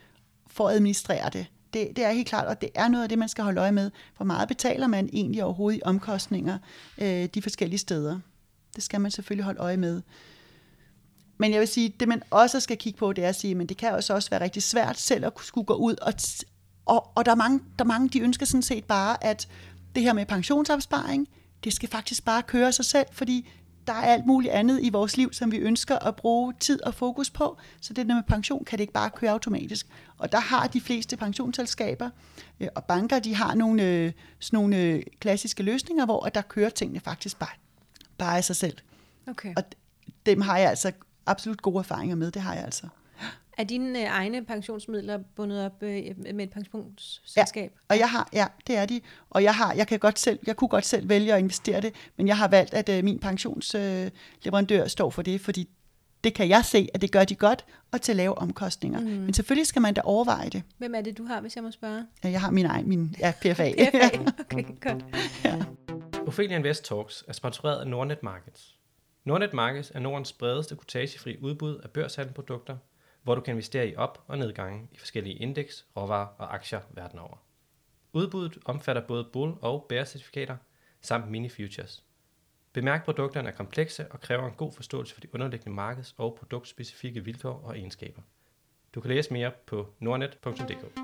for 0.47 0.69
at 0.69 0.75
administrere 0.75 1.31
det. 1.33 1.47
det. 1.75 1.97
Det 1.97 2.05
er 2.05 2.11
helt 2.11 2.29
klart, 2.29 2.47
og 2.47 2.61
det 2.61 2.71
er 2.75 2.89
noget 2.89 3.03
af 3.03 3.09
det, 3.09 3.19
man 3.19 3.29
skal 3.29 3.45
holde 3.45 3.61
øje 3.61 3.73
med. 3.73 3.91
Hvor 4.17 4.27
meget 4.27 4.49
betaler 4.49 4.87
man 4.87 5.11
egentlig 5.13 5.45
overhovedet 5.45 5.79
i 5.79 5.83
omkostninger 5.85 6.59
øh, 6.99 7.29
de 7.35 7.43
forskellige 7.43 7.79
steder? 7.79 8.21
Det 8.77 8.83
skal 8.83 9.01
man 9.01 9.11
selvfølgelig 9.11 9.45
holde 9.45 9.61
øje 9.61 9.77
med. 9.77 10.03
Men 11.39 11.53
jeg 11.53 11.61
vil 11.61 11.69
sige, 11.69 11.95
det 12.01 12.09
man 12.09 12.23
også 12.31 12.61
skal 12.61 12.77
kigge 12.77 12.99
på, 12.99 13.13
det 13.13 13.25
er 13.25 13.29
at 13.29 13.37
sige, 13.37 13.55
men 13.55 13.67
det 13.67 13.77
kan 13.77 13.93
også 13.93 14.15
også 14.15 14.31
være 14.31 14.41
rigtig 14.41 14.63
svært 14.63 14.99
selv 14.99 15.27
at 15.27 15.33
skulle 15.43 15.65
gå 15.65 15.75
ud, 15.75 15.95
og, 16.03 16.13
og, 16.87 17.11
og 17.15 17.25
der, 17.25 17.31
er 17.31 17.37
mange, 17.37 17.61
der 17.79 17.85
er 17.85 17.89
mange, 17.89 18.09
de 18.09 18.21
ønsker 18.21 18.47
sådan 18.47 18.63
set 18.63 18.85
bare, 18.85 19.25
at 19.25 19.49
det 19.95 20.03
her 20.03 20.13
med 20.13 20.27
pensionsopsparing, 20.27 21.29
det 21.65 21.73
skal 21.73 21.89
faktisk 21.89 22.25
bare 22.25 22.43
køre 22.43 22.73
sig 22.73 22.85
selv, 22.85 23.07
fordi 23.13 23.49
der 23.87 23.93
er 23.93 24.13
alt 24.13 24.27
muligt 24.27 24.53
andet 24.53 24.81
i 24.83 24.91
vores 24.91 25.17
liv, 25.17 25.33
som 25.33 25.53
vi 25.53 25.57
ønsker 25.57 25.99
at 25.99 26.17
bruge 26.17 26.55
tid 26.61 26.83
og 26.83 26.95
fokus 26.95 27.31
på. 27.31 27.59
Så 27.81 27.93
det 27.93 28.09
der 28.09 28.15
med 28.15 28.23
pension 28.23 28.65
kan 28.65 28.79
det 28.79 28.83
ikke 28.83 28.93
bare 28.93 29.11
køre 29.11 29.31
automatisk. 29.31 29.87
Og 30.19 30.33
der 30.33 30.41
har 30.41 30.67
de 30.67 30.81
fleste 30.81 31.17
pensionsselskaber 31.17 32.11
øh, 32.61 32.69
og 32.75 32.85
banker, 32.85 33.19
de 33.19 33.35
har 33.35 33.55
nogle, 33.55 33.83
øh, 33.83 34.13
sådan 34.39 34.57
nogle 34.57 34.77
øh, 34.77 35.03
klassiske 35.21 35.63
løsninger, 35.63 36.05
hvor 36.05 36.27
at 36.27 36.35
der 36.35 36.43
kører 36.43 36.71
tingene 36.71 37.01
faktisk 37.01 37.39
bare, 37.39 37.57
bare 38.19 38.37
af 38.37 38.45
sig 38.45 38.57
selv. 38.57 38.77
Okay. 39.29 39.55
Og 39.57 39.63
dem 40.27 40.41
har 40.41 40.59
jeg 40.59 40.71
altså 40.71 40.93
absolut 41.27 41.63
gode 41.63 41.79
erfaringer 41.79 42.17
med, 42.17 42.31
det 42.31 42.43
har 42.43 42.55
jeg 42.55 42.65
altså. 42.65 42.89
Er 43.59 43.65
dine 43.65 44.01
øh, 44.01 44.05
egne 44.05 44.45
pensionsmidler 44.45 45.19
bundet 45.37 45.65
op 45.65 45.83
øh, 45.83 46.03
med 46.35 46.45
et 46.45 46.51
pensionsselskab? 46.51 47.73
Ja, 47.75 47.95
og 47.95 47.99
jeg 47.99 48.11
har, 48.11 48.29
ja, 48.33 48.47
det 48.67 48.77
er 48.77 48.87
de. 48.87 49.01
Og 49.31 49.43
jeg 49.43 49.55
har, 49.55 49.73
jeg 49.73 49.87
kan 49.87 49.99
godt 49.99 50.19
selv, 50.19 50.39
jeg 50.47 50.57
kunne 50.57 50.69
godt 50.69 50.85
selv 50.85 51.09
vælge 51.09 51.33
at 51.33 51.39
investere 51.39 51.81
det, 51.81 51.95
men 52.17 52.29
jeg 52.29 52.37
har 52.37 52.49
valgt, 52.49 52.75
at 52.75 52.89
øh, 52.89 53.05
min 53.05 53.19
pensionsleverandør 53.19 54.83
øh, 54.83 54.89
står 54.89 55.11
for 55.11 55.23
det, 55.23 55.41
fordi 55.41 55.69
det 56.25 56.35
kan 56.35 56.49
jeg 56.49 56.65
se, 56.65 56.89
at 56.95 57.01
det 57.01 57.13
gør 57.13 57.25
de 57.25 57.35
godt, 57.35 57.65
og 57.93 58.01
til 58.01 58.17
lave 58.17 58.39
omkostninger. 58.39 59.01
Mm. 59.01 59.07
Men 59.07 59.35
selvfølgelig 59.35 59.67
skal 59.67 59.83
man 59.83 59.95
da 59.95 60.01
overveje 60.05 60.49
det. 60.49 60.63
Hvem 60.79 60.95
er 60.95 61.01
det, 61.01 61.19
du 61.19 61.25
har, 61.25 61.41
hvis 61.41 61.57
jeg 61.57 61.65
må 61.65 61.71
spørge? 61.71 62.07
Jeg 62.23 62.41
har 62.41 62.51
min 62.51 62.67
egen, 62.67 62.89
min 62.89 63.17
ja, 63.21 63.33
PFA. 63.41 63.53
PFA, 63.53 64.31
okay, 64.41 64.65
godt. 64.89 65.05
Ja. 65.45 65.65
Ophelia 66.27 66.57
Invest 66.57 66.85
Talks 66.85 67.25
er 67.29 67.33
sponsoreret 67.33 67.81
af 67.81 67.87
Nordnet 67.87 68.23
Markets. 68.23 68.77
Nordnet 69.25 69.53
Markets 69.53 69.93
er 69.95 70.01
Nordens 70.01 70.33
bredeste 70.33 70.77
kortagefri 70.77 71.37
udbud 71.41 71.81
af 71.85 71.91
børshandelprodukter, 71.91 72.77
hvor 73.23 73.35
du 73.35 73.41
kan 73.41 73.53
investere 73.53 73.89
i 73.89 73.97
op- 73.97 74.25
og 74.27 74.39
nedgange 74.39 74.89
i 74.93 74.99
forskellige 74.99 75.37
indeks, 75.37 75.87
råvarer 75.97 76.27
og 76.39 76.55
aktier 76.55 76.81
verden 76.91 77.19
over. 77.19 77.37
Udbuddet 78.13 78.59
omfatter 78.65 79.03
både 79.03 79.25
bull- 79.33 79.59
og 79.61 79.87
bear-certifikater 79.89 80.57
samt 81.01 81.31
mini-futures. 81.31 82.05
Bemærk, 82.73 83.05
produkterne 83.05 83.49
er 83.49 83.53
komplekse 83.53 84.07
og 84.13 84.21
kræver 84.21 84.47
en 84.47 84.55
god 84.57 84.73
forståelse 84.73 85.15
for 85.15 85.21
de 85.21 85.35
underliggende 85.35 85.75
markeds- 85.77 86.15
og 86.17 86.35
produktspecifikke 86.39 87.25
vilkår 87.25 87.63
og 87.65 87.79
egenskaber. 87.79 88.23
Du 88.95 89.01
kan 89.01 89.11
læse 89.11 89.33
mere 89.33 89.51
på 89.67 89.87
nordnet.dk. 90.01 91.01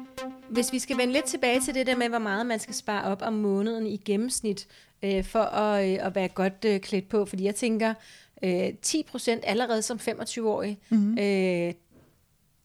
Hvis 0.48 0.72
vi 0.72 0.78
skal 0.78 0.98
vende 0.98 1.12
lidt 1.12 1.24
tilbage 1.24 1.60
til 1.60 1.74
det 1.74 1.86
der 1.86 1.96
med, 1.96 2.08
hvor 2.08 2.18
meget 2.18 2.46
man 2.46 2.58
skal 2.58 2.74
spare 2.74 3.04
op 3.04 3.22
om 3.22 3.32
måneden 3.32 3.86
i 3.86 3.96
gennemsnit, 3.96 4.68
øh, 5.02 5.24
for 5.24 5.42
at, 5.42 5.88
øh, 5.88 6.06
at 6.06 6.14
være 6.14 6.28
godt 6.28 6.64
øh, 6.66 6.80
klædt 6.80 7.08
på, 7.08 7.24
fordi 7.24 7.44
jeg 7.44 7.54
tænker, 7.54 7.94
øh, 8.42 8.68
10% 8.86 9.40
allerede 9.42 9.82
som 9.82 9.96
25-årig, 9.96 10.78
mm-hmm. 10.90 11.18
øh, 11.18 11.74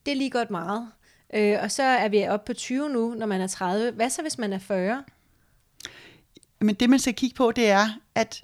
det 0.06 0.12
er 0.12 0.16
lige 0.16 0.30
godt 0.30 0.52
meget. 0.52 0.88
Øh, 1.34 1.58
og 1.62 1.72
så 1.72 1.84
er 1.84 2.10
vi 2.10 2.28
oppe 2.28 2.46
på 2.46 2.54
20 2.54 2.90
nu, 2.90 3.14
når 3.14 3.26
man 3.26 3.42
er 3.42 3.48
30. 3.48 3.92
Hvad 3.92 4.10
så, 4.10 4.22
hvis 4.22 4.38
man 4.38 4.54
er 4.54 4.60
40? 4.60 5.04
Men 6.62 6.76
det, 6.76 6.90
man 6.90 7.00
skal 7.00 7.14
kigge 7.14 7.36
på, 7.36 7.52
det 7.52 7.70
er, 7.70 7.88
at 8.16 8.44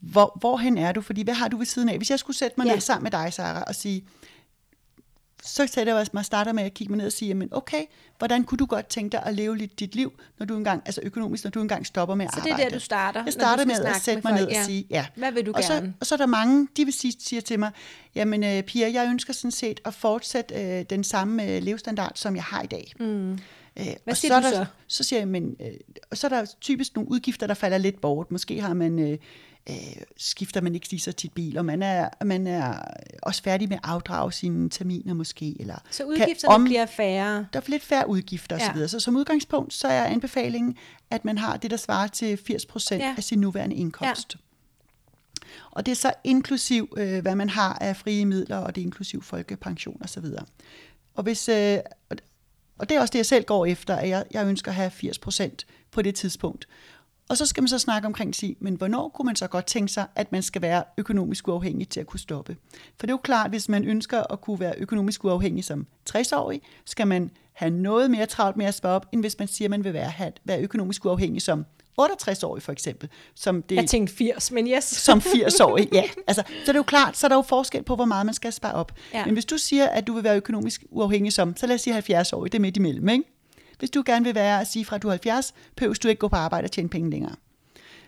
hvor, 0.00 0.36
hvorhen 0.40 0.78
er 0.78 0.92
du? 0.92 1.00
Fordi 1.00 1.22
hvad 1.22 1.34
har 1.34 1.48
du 1.48 1.56
ved 1.56 1.66
siden 1.66 1.88
af? 1.88 1.96
Hvis 1.96 2.10
jeg 2.10 2.18
skulle 2.18 2.36
sætte 2.36 2.54
mig 2.58 2.66
ja. 2.66 2.72
ned 2.72 2.80
sammen 2.80 3.02
med 3.02 3.10
dig, 3.10 3.32
Sarah, 3.32 3.62
og 3.66 3.74
sige, 3.74 4.04
så 5.46 5.66
sætter 5.66 5.96
jeg 5.96 6.06
mig 6.12 6.24
starter 6.24 6.52
med 6.52 6.62
at 6.62 6.74
kigge 6.74 6.90
mig 6.90 6.98
ned 6.98 7.06
og 7.06 7.12
sige, 7.12 7.28
jamen 7.28 7.48
okay, 7.52 7.82
hvordan 8.18 8.44
kunne 8.44 8.58
du 8.58 8.66
godt 8.66 8.86
tænke 8.86 9.12
dig 9.12 9.22
at 9.26 9.34
leve 9.34 9.56
lidt 9.56 9.80
dit 9.80 9.94
liv, 9.94 10.12
når 10.38 10.46
du 10.46 10.56
engang, 10.56 10.82
altså 10.86 11.00
økonomisk, 11.04 11.44
når 11.44 11.50
du 11.50 11.60
engang 11.60 11.86
stopper 11.86 12.14
med 12.14 12.26
at 12.26 12.32
Så 12.32 12.40
det 12.44 12.50
arbejde. 12.50 12.62
er 12.62 12.68
der, 12.68 12.76
du 12.76 12.80
starter, 12.80 13.24
Jeg 13.24 13.32
starter 13.32 13.64
med 13.64 13.74
at 13.74 13.96
sætte 13.96 14.20
mig 14.24 14.30
folk, 14.30 14.40
ned 14.40 14.46
og 14.46 14.52
ja. 14.52 14.64
sige, 14.64 14.86
ja. 14.90 15.06
Hvad 15.14 15.32
vil 15.32 15.46
du 15.46 15.52
og 15.52 15.64
så, 15.64 15.72
gerne? 15.72 15.94
og 16.00 16.06
så 16.06 16.14
er 16.14 16.16
der 16.16 16.26
mange, 16.26 16.68
de 16.76 16.84
vil 16.84 16.94
sige, 16.94 17.14
siger 17.20 17.40
til 17.40 17.58
mig, 17.58 17.70
jamen 18.14 18.44
øh, 18.44 18.62
Pia, 18.62 18.92
jeg 18.92 19.08
ønsker 19.10 19.32
sådan 19.32 19.50
set 19.50 19.80
at 19.84 19.94
fortsætte 19.94 20.54
øh, 20.54 20.84
den 20.90 21.04
samme 21.04 21.44
øh, 21.44 21.62
levestandard, 21.62 22.12
som 22.14 22.36
jeg 22.36 22.44
har 22.44 22.62
i 22.62 22.66
dag. 22.66 22.92
Mm. 23.00 23.32
Øh, 23.32 23.38
Hvad 23.76 23.94
og 24.06 24.16
siger 24.16 24.40
så 24.40 24.46
er 24.46 24.50
du 24.50 24.56
der, 24.56 24.64
så? 24.64 24.66
Så 24.86 25.04
siger 25.04 25.20
jeg, 25.20 25.28
men, 25.28 25.56
øh, 25.60 25.66
og 26.10 26.16
så 26.16 26.26
er 26.26 26.28
der 26.28 26.44
typisk 26.60 26.94
nogle 26.94 27.10
udgifter, 27.10 27.46
der 27.46 27.54
falder 27.54 27.78
lidt 27.78 28.00
bort. 28.00 28.30
Måske 28.30 28.60
har 28.60 28.74
man... 28.74 28.98
Øh, 28.98 29.18
øh, 29.70 29.76
skifter 30.16 30.60
man 30.60 30.74
ikke 30.74 30.90
lige 30.90 31.00
så 31.00 31.12
tit 31.12 31.32
bil, 31.32 31.58
og 31.58 31.64
man 31.64 31.82
er, 31.82 32.08
man 32.24 32.46
er 32.46 32.78
også 33.22 33.42
færdig 33.42 33.68
med 33.68 33.76
at 33.76 33.82
afdrage 33.84 34.32
sine 34.32 34.70
terminer 34.70 35.14
måske. 35.14 35.56
Eller 35.60 35.74
Så 35.90 35.98
kan 35.98 36.06
udgifterne 36.06 36.54
om... 36.54 36.64
bliver 36.64 36.86
færre. 36.86 37.46
der 37.52 37.60
er 37.60 37.64
lidt 37.68 37.82
færre 37.82 38.08
udgifter 38.08 38.56
Ja. 38.56 38.70
osv. 38.70 38.78
Så, 38.78 38.88
så 38.88 39.00
som 39.00 39.16
udgangspunkt, 39.16 39.74
så 39.74 39.88
er 39.88 40.04
anbefalingen, 40.04 40.76
at 41.10 41.24
man 41.24 41.38
har 41.38 41.56
det, 41.56 41.70
der 41.70 41.76
svarer 41.76 42.06
til 42.06 42.38
80% 42.50 42.94
Ja. 42.94 43.14
af 43.16 43.24
sin 43.24 43.38
nuværende 43.40 43.76
indkomst. 43.76 44.34
Ja. 44.34 44.40
Og 45.70 45.86
det 45.86 45.92
er 45.92 45.96
så 45.96 46.12
inklusiv, 46.24 46.94
øh, 46.96 47.22
hvad 47.22 47.34
man 47.34 47.48
har 47.48 47.78
af 47.80 47.96
frie 47.96 48.24
midler, 48.24 48.56
og 48.56 48.74
det 48.74 48.80
er 48.80 48.84
inklusiv 48.84 49.22
folkepension 49.22 50.00
osv. 50.04 50.24
Og, 51.14 51.22
hvis, 51.22 51.48
øh, 51.48 51.78
og- 52.10 52.16
og 52.78 52.88
det 52.88 52.96
er 52.96 53.00
også 53.00 53.12
det, 53.12 53.18
jeg 53.18 53.26
selv 53.26 53.44
går 53.44 53.66
efter, 53.66 53.96
at 53.96 54.08
jeg, 54.08 54.24
jeg 54.30 54.46
ønsker 54.46 54.70
at 54.70 54.74
have 54.74 54.90
80% 54.90 55.66
på 55.90 56.02
det 56.02 56.14
tidspunkt. 56.14 56.68
Og 57.28 57.36
så 57.36 57.46
skal 57.46 57.62
man 57.62 57.68
så 57.68 57.78
snakke 57.78 58.06
omkring 58.06 58.34
sige, 58.34 58.56
men 58.60 58.74
hvornår 58.74 59.08
kunne 59.08 59.26
man 59.26 59.36
så 59.36 59.46
godt 59.46 59.66
tænke 59.66 59.92
sig, 59.92 60.06
at 60.14 60.32
man 60.32 60.42
skal 60.42 60.62
være 60.62 60.84
økonomisk 60.98 61.48
uafhængig 61.48 61.88
til 61.88 62.00
at 62.00 62.06
kunne 62.06 62.20
stoppe? 62.20 62.56
For 62.72 63.06
det 63.06 63.08
er 63.08 63.12
jo 63.12 63.20
klart, 63.22 63.50
hvis 63.50 63.68
man 63.68 63.84
ønsker 63.84 64.32
at 64.32 64.40
kunne 64.40 64.60
være 64.60 64.74
økonomisk 64.78 65.24
uafhængig 65.24 65.64
som 65.64 65.86
60-årig, 66.10 66.62
skal 66.84 67.06
man 67.06 67.30
have 67.52 67.70
noget 67.70 68.10
mere 68.10 68.26
travlt 68.26 68.56
med 68.56 68.66
at 68.66 68.74
spare 68.74 68.92
op, 68.92 69.06
end 69.12 69.20
hvis 69.20 69.38
man 69.38 69.48
siger, 69.48 69.66
at 69.66 69.70
man 69.70 69.84
vil 69.84 69.92
være, 69.92 70.10
have, 70.10 70.32
være 70.44 70.60
økonomisk 70.60 71.04
uafhængig 71.04 71.42
som 71.42 71.64
68-årig 72.00 72.62
for 72.62 72.72
eksempel. 72.72 73.08
Som 73.34 73.62
det, 73.62 73.76
Jeg 73.76 73.86
tænkte 73.86 74.14
80, 74.14 74.50
men 74.50 74.68
yes. 74.68 74.84
som 75.06 75.18
80-årig, 75.18 75.88
ja. 75.92 76.02
Altså, 76.26 76.42
så 76.64 76.70
er 76.70 76.72
det 76.72 76.78
jo 76.78 76.82
klart, 76.82 77.16
så 77.16 77.26
er 77.26 77.28
der 77.28 77.36
jo 77.36 77.42
forskel 77.42 77.82
på, 77.82 77.94
hvor 77.94 78.04
meget 78.04 78.26
man 78.26 78.34
skal 78.34 78.52
spare 78.52 78.72
op. 78.72 78.92
Ja. 79.14 79.24
Men 79.24 79.34
hvis 79.34 79.44
du 79.44 79.58
siger, 79.58 79.88
at 79.88 80.06
du 80.06 80.12
vil 80.12 80.24
være 80.24 80.36
økonomisk 80.36 80.84
uafhængig 80.90 81.32
som, 81.32 81.56
så 81.56 81.66
lad 81.66 81.74
os 81.74 81.80
sige 81.80 81.98
70-årig, 82.20 82.52
det 82.52 82.58
er 82.58 82.62
midt 82.62 82.76
imellem, 82.76 83.08
ikke? 83.08 83.24
Hvis 83.78 83.90
du 83.90 84.02
gerne 84.06 84.24
vil 84.24 84.34
være 84.34 84.60
at 84.60 84.66
sige 84.66 84.84
fra 84.84 84.98
du 84.98 85.08
er 85.08 85.12
70, 85.12 85.54
behøver 85.76 85.94
du 85.94 86.08
ikke 86.08 86.20
gå 86.20 86.28
på 86.28 86.36
arbejde 86.36 86.66
og 86.66 86.72
tjene 86.72 86.88
penge 86.88 87.10
længere. 87.10 87.34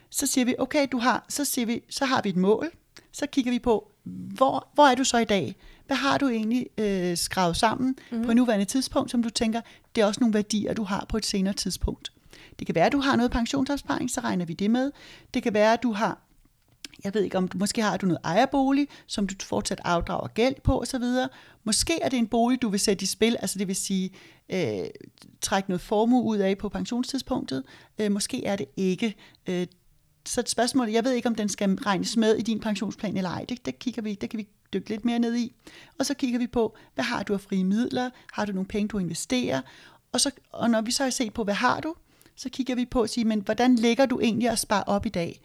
Så 0.09 0.27
siger 0.27 0.45
vi, 0.45 0.55
okay, 0.59 0.87
du 0.91 0.97
har, 0.97 1.25
så, 1.29 1.45
siger 1.45 1.65
vi, 1.65 1.81
så 1.89 2.05
har 2.05 2.21
vi 2.21 2.29
et 2.29 2.35
mål. 2.35 2.71
Så 3.11 3.27
kigger 3.27 3.51
vi 3.51 3.59
på, 3.59 3.91
hvor, 4.03 4.67
hvor 4.73 4.83
er 4.83 4.95
du 4.95 5.03
så 5.03 5.17
i 5.17 5.25
dag? 5.25 5.55
Hvad 5.87 5.97
har 5.97 6.17
du 6.17 6.29
egentlig 6.29 6.67
øh, 6.77 7.17
skrevet 7.17 7.57
sammen 7.57 7.95
mm. 8.11 8.23
på 8.23 8.31
et 8.31 8.35
nuværende 8.35 8.65
tidspunkt, 8.65 9.11
som 9.11 9.23
du 9.23 9.29
tænker, 9.29 9.61
det 9.95 10.01
er 10.01 10.05
også 10.05 10.19
nogle 10.19 10.33
værdier, 10.33 10.73
du 10.73 10.83
har 10.83 11.05
på 11.09 11.17
et 11.17 11.25
senere 11.25 11.53
tidspunkt. 11.53 12.11
Det 12.59 12.67
kan 12.67 12.75
være, 12.75 12.85
at 12.85 12.91
du 12.91 12.99
har 12.99 13.15
noget 13.15 13.31
pensionsopsparing, 13.31 14.11
så 14.11 14.21
regner 14.21 14.45
vi 14.45 14.53
det 14.53 14.71
med. 14.71 14.91
Det 15.33 15.43
kan 15.43 15.53
være, 15.53 15.73
at 15.73 15.83
du 15.83 15.91
har 15.91 16.17
jeg 17.03 17.13
ved 17.13 17.23
ikke 17.23 17.37
om 17.37 17.47
du 17.47 17.57
måske 17.57 17.81
har 17.81 17.97
du 17.97 18.05
noget 18.05 18.19
ejerbolig, 18.23 18.87
som 19.07 19.27
du 19.27 19.35
fortsat 19.41 19.81
afdrager 19.83 20.27
gæld 20.27 20.55
på 20.63 20.81
osv. 20.81 21.03
Måske 21.63 22.01
er 22.01 22.09
det 22.09 22.19
en 22.19 22.27
bolig, 22.27 22.61
du 22.61 22.69
vil 22.69 22.79
sætte 22.79 23.03
i 23.03 23.05
spil, 23.05 23.37
altså 23.39 23.59
det 23.59 23.67
vil 23.67 23.75
sige 23.75 24.11
øh, 24.49 24.85
trække 25.41 25.69
noget 25.69 25.81
formue 25.81 26.23
ud 26.23 26.37
af 26.37 26.57
på 26.57 26.69
pensionstidspunktet. 26.69 27.63
Øh, 27.99 28.11
måske 28.11 28.45
er 28.45 28.55
det 28.55 28.65
ikke. 28.77 29.15
Øh, 29.47 29.67
så 30.25 30.41
et 30.41 30.49
spørgsmål, 30.49 30.89
jeg 30.89 31.03
ved 31.03 31.11
ikke, 31.11 31.27
om 31.27 31.35
den 31.35 31.49
skal 31.49 31.75
regnes 31.75 32.17
med 32.17 32.35
i 32.35 32.41
din 32.41 32.59
pensionsplan 32.59 33.17
eller 33.17 33.29
ej. 33.29 33.45
Det, 33.49 33.65
det, 33.65 33.79
kigger 33.79 34.01
vi, 34.01 34.13
det 34.13 34.29
kan 34.29 34.37
vi 34.37 34.47
dykke 34.73 34.89
lidt 34.89 35.05
mere 35.05 35.19
ned 35.19 35.35
i. 35.35 35.53
Og 35.99 36.05
så 36.05 36.13
kigger 36.13 36.39
vi 36.39 36.47
på, 36.47 36.75
hvad 36.95 37.05
har 37.05 37.23
du 37.23 37.33
af 37.33 37.41
frie 37.41 37.63
midler? 37.63 38.09
Har 38.33 38.45
du 38.45 38.51
nogle 38.51 38.67
penge, 38.67 38.87
du 38.87 38.97
investerer? 38.97 39.61
Og, 40.11 40.21
så, 40.21 40.31
og 40.51 40.69
når 40.69 40.81
vi 40.81 40.91
så 40.91 41.03
har 41.03 41.09
set 41.09 41.33
på, 41.33 41.43
hvad 41.43 41.53
har 41.53 41.79
du, 41.79 41.95
så 42.35 42.49
kigger 42.49 42.75
vi 42.75 42.85
på 42.85 43.01
at 43.01 43.09
sige, 43.09 43.25
men 43.25 43.41
hvordan 43.41 43.75
ligger 43.75 44.05
du 44.05 44.19
egentlig 44.19 44.49
at 44.49 44.59
spare 44.59 44.83
op 44.87 45.05
i 45.05 45.09
dag? 45.09 45.41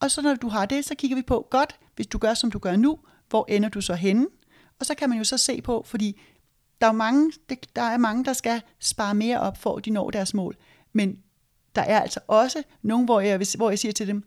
Og 0.00 0.10
så 0.10 0.22
når 0.22 0.34
du 0.34 0.48
har 0.48 0.66
det, 0.66 0.84
så 0.84 0.94
kigger 0.94 1.16
vi 1.16 1.22
på, 1.22 1.46
godt, 1.50 1.78
hvis 1.96 2.06
du 2.06 2.18
gør, 2.18 2.34
som 2.34 2.50
du 2.50 2.58
gør 2.58 2.76
nu, 2.76 2.98
hvor 3.28 3.46
ender 3.48 3.68
du 3.68 3.80
så 3.80 3.94
henne? 3.94 4.26
Og 4.80 4.86
så 4.86 4.94
kan 4.94 5.08
man 5.08 5.18
jo 5.18 5.24
så 5.24 5.38
se 5.38 5.62
på, 5.62 5.82
fordi 5.86 6.20
der 6.80 6.86
er, 6.86 6.92
mange, 6.92 7.32
der 7.76 7.82
er 7.82 7.96
mange, 7.96 8.24
der 8.24 8.32
skal 8.32 8.62
spare 8.78 9.14
mere 9.14 9.40
op, 9.40 9.56
for 9.56 9.76
at 9.76 9.84
de 9.84 9.90
når 9.90 10.10
deres 10.10 10.34
mål. 10.34 10.56
Men 10.92 11.18
der 11.74 11.82
er 11.82 12.00
altså 12.00 12.20
også 12.26 12.62
nogen, 12.82 13.04
hvor 13.04 13.20
jeg, 13.20 13.40
hvor 13.56 13.70
jeg 13.70 13.78
siger 13.78 13.92
til 13.92 14.06
dem, 14.06 14.24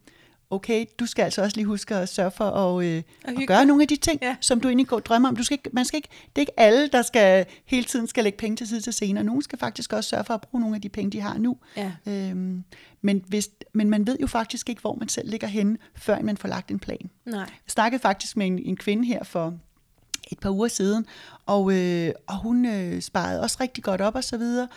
okay, 0.54 0.86
du 1.00 1.06
skal 1.06 1.24
altså 1.24 1.42
også 1.42 1.58
lige 1.58 1.66
huske 1.66 1.96
at 1.96 2.10
sørge 2.10 2.32
for 2.32 2.46
at, 2.46 2.86
øh, 2.86 3.04
at 3.24 3.48
gøre 3.48 3.66
nogle 3.66 3.82
af 3.84 3.88
de 3.88 3.96
ting, 3.96 4.20
Ja. 4.22 4.36
som 4.42 4.60
du 4.62 4.68
egentlig 4.68 4.88
går 4.88 4.96
og 4.96 5.06
drømmer 5.06 5.30
om. 5.30 5.36
Du 5.36 5.44
skal 5.44 5.56
ikke, 5.56 5.70
man 5.74 5.86
skal 5.86 5.98
ikke, 5.98 6.10
det 6.26 6.36
er 6.36 6.40
ikke 6.40 6.60
alle, 6.60 6.88
der 6.88 7.02
skal 7.02 7.46
hele 7.66 7.84
tiden 7.84 8.08
skal 8.08 8.24
lægge 8.24 8.38
penge 8.38 8.56
til 8.56 8.68
side 8.68 8.82
til 8.82 8.94
senere. 8.94 9.24
Nogen 9.24 9.42
skal 9.42 9.60
faktisk 9.60 9.94
også 9.94 10.10
sørge 10.10 10.24
for 10.24 10.34
at 10.34 10.42
bruge 10.42 10.62
nogle 10.62 10.76
af 10.76 10.82
de 10.82 10.90
penge, 10.90 11.12
de 11.12 11.22
har 11.22 11.38
nu. 11.38 11.58
Ja. 11.78 11.92
Øhm, 12.08 12.64
men, 13.02 13.24
hvis, 13.28 13.50
men 13.74 13.90
man 13.90 14.08
ved 14.08 14.18
jo 14.22 14.28
faktisk 14.28 14.70
ikke, 14.70 14.82
hvor 14.82 14.96
man 14.96 15.10
selv 15.10 15.30
ligger 15.30 15.48
henne, 15.48 15.78
før 15.96 16.22
man 16.22 16.38
får 16.38 16.48
lagt 16.48 16.72
en 16.72 16.80
plan. 16.80 17.10
Nej. 17.26 17.40
Jeg 17.40 17.48
snakkede 17.68 18.02
faktisk 18.02 18.38
med 18.38 18.48
en, 18.48 18.60
en 18.60 18.78
kvinde 18.78 19.06
her 19.06 19.24
for 19.24 19.54
et 20.32 20.40
par 20.40 20.50
uger 20.50 20.68
siden, 20.68 21.06
og, 21.46 21.74
øh, 21.74 22.12
og 22.28 22.38
hun 22.38 22.66
øh, 22.66 23.02
sparede 23.02 23.42
også 23.42 23.58
rigtig 23.62 23.84
godt 23.84 24.02
op 24.02 24.16
og 24.16 24.24
så 24.24 24.38
videre. 24.38 24.68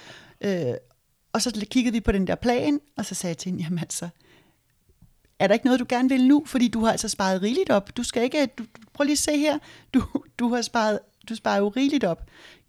Øh, 0.41 0.75
og 1.33 1.43
så 1.43 1.67
kiggede 1.71 1.93
vi 1.93 2.01
på 2.01 2.13
den 2.13 2.27
der 2.27 2.35
plan, 2.35 2.81
og 2.97 3.05
så 3.05 3.15
sagde 3.15 3.31
jeg 3.31 3.39
til 3.39 3.51
hende, 3.51 3.65
jamen 3.65 3.79
altså, 3.79 4.09
er 5.39 5.47
der 5.47 5.55
ikke 5.55 5.67
noget, 5.67 5.81
du 5.81 5.87
gerne 5.89 6.09
vil 6.09 6.27
nu? 6.27 6.43
Fordi 6.47 6.69
du 6.69 6.85
har 6.85 6.93
altså 6.93 7.09
sparet 7.09 7.43
rigeligt 7.43 7.71
op. 7.71 7.97
Du 7.97 8.03
skal 8.03 8.23
ikke, 8.23 8.47
du, 8.47 8.65
prøv 8.93 9.05
lige 9.05 9.13
at 9.13 9.19
se 9.19 9.39
her, 9.39 9.59
du, 9.95 10.03
du 10.39 10.55
har 10.55 10.63
sparet, 10.63 10.99
du 11.29 11.35
sparer 11.35 11.59
jo 11.59 11.69
rigeligt 11.69 12.05
op. 12.05 12.23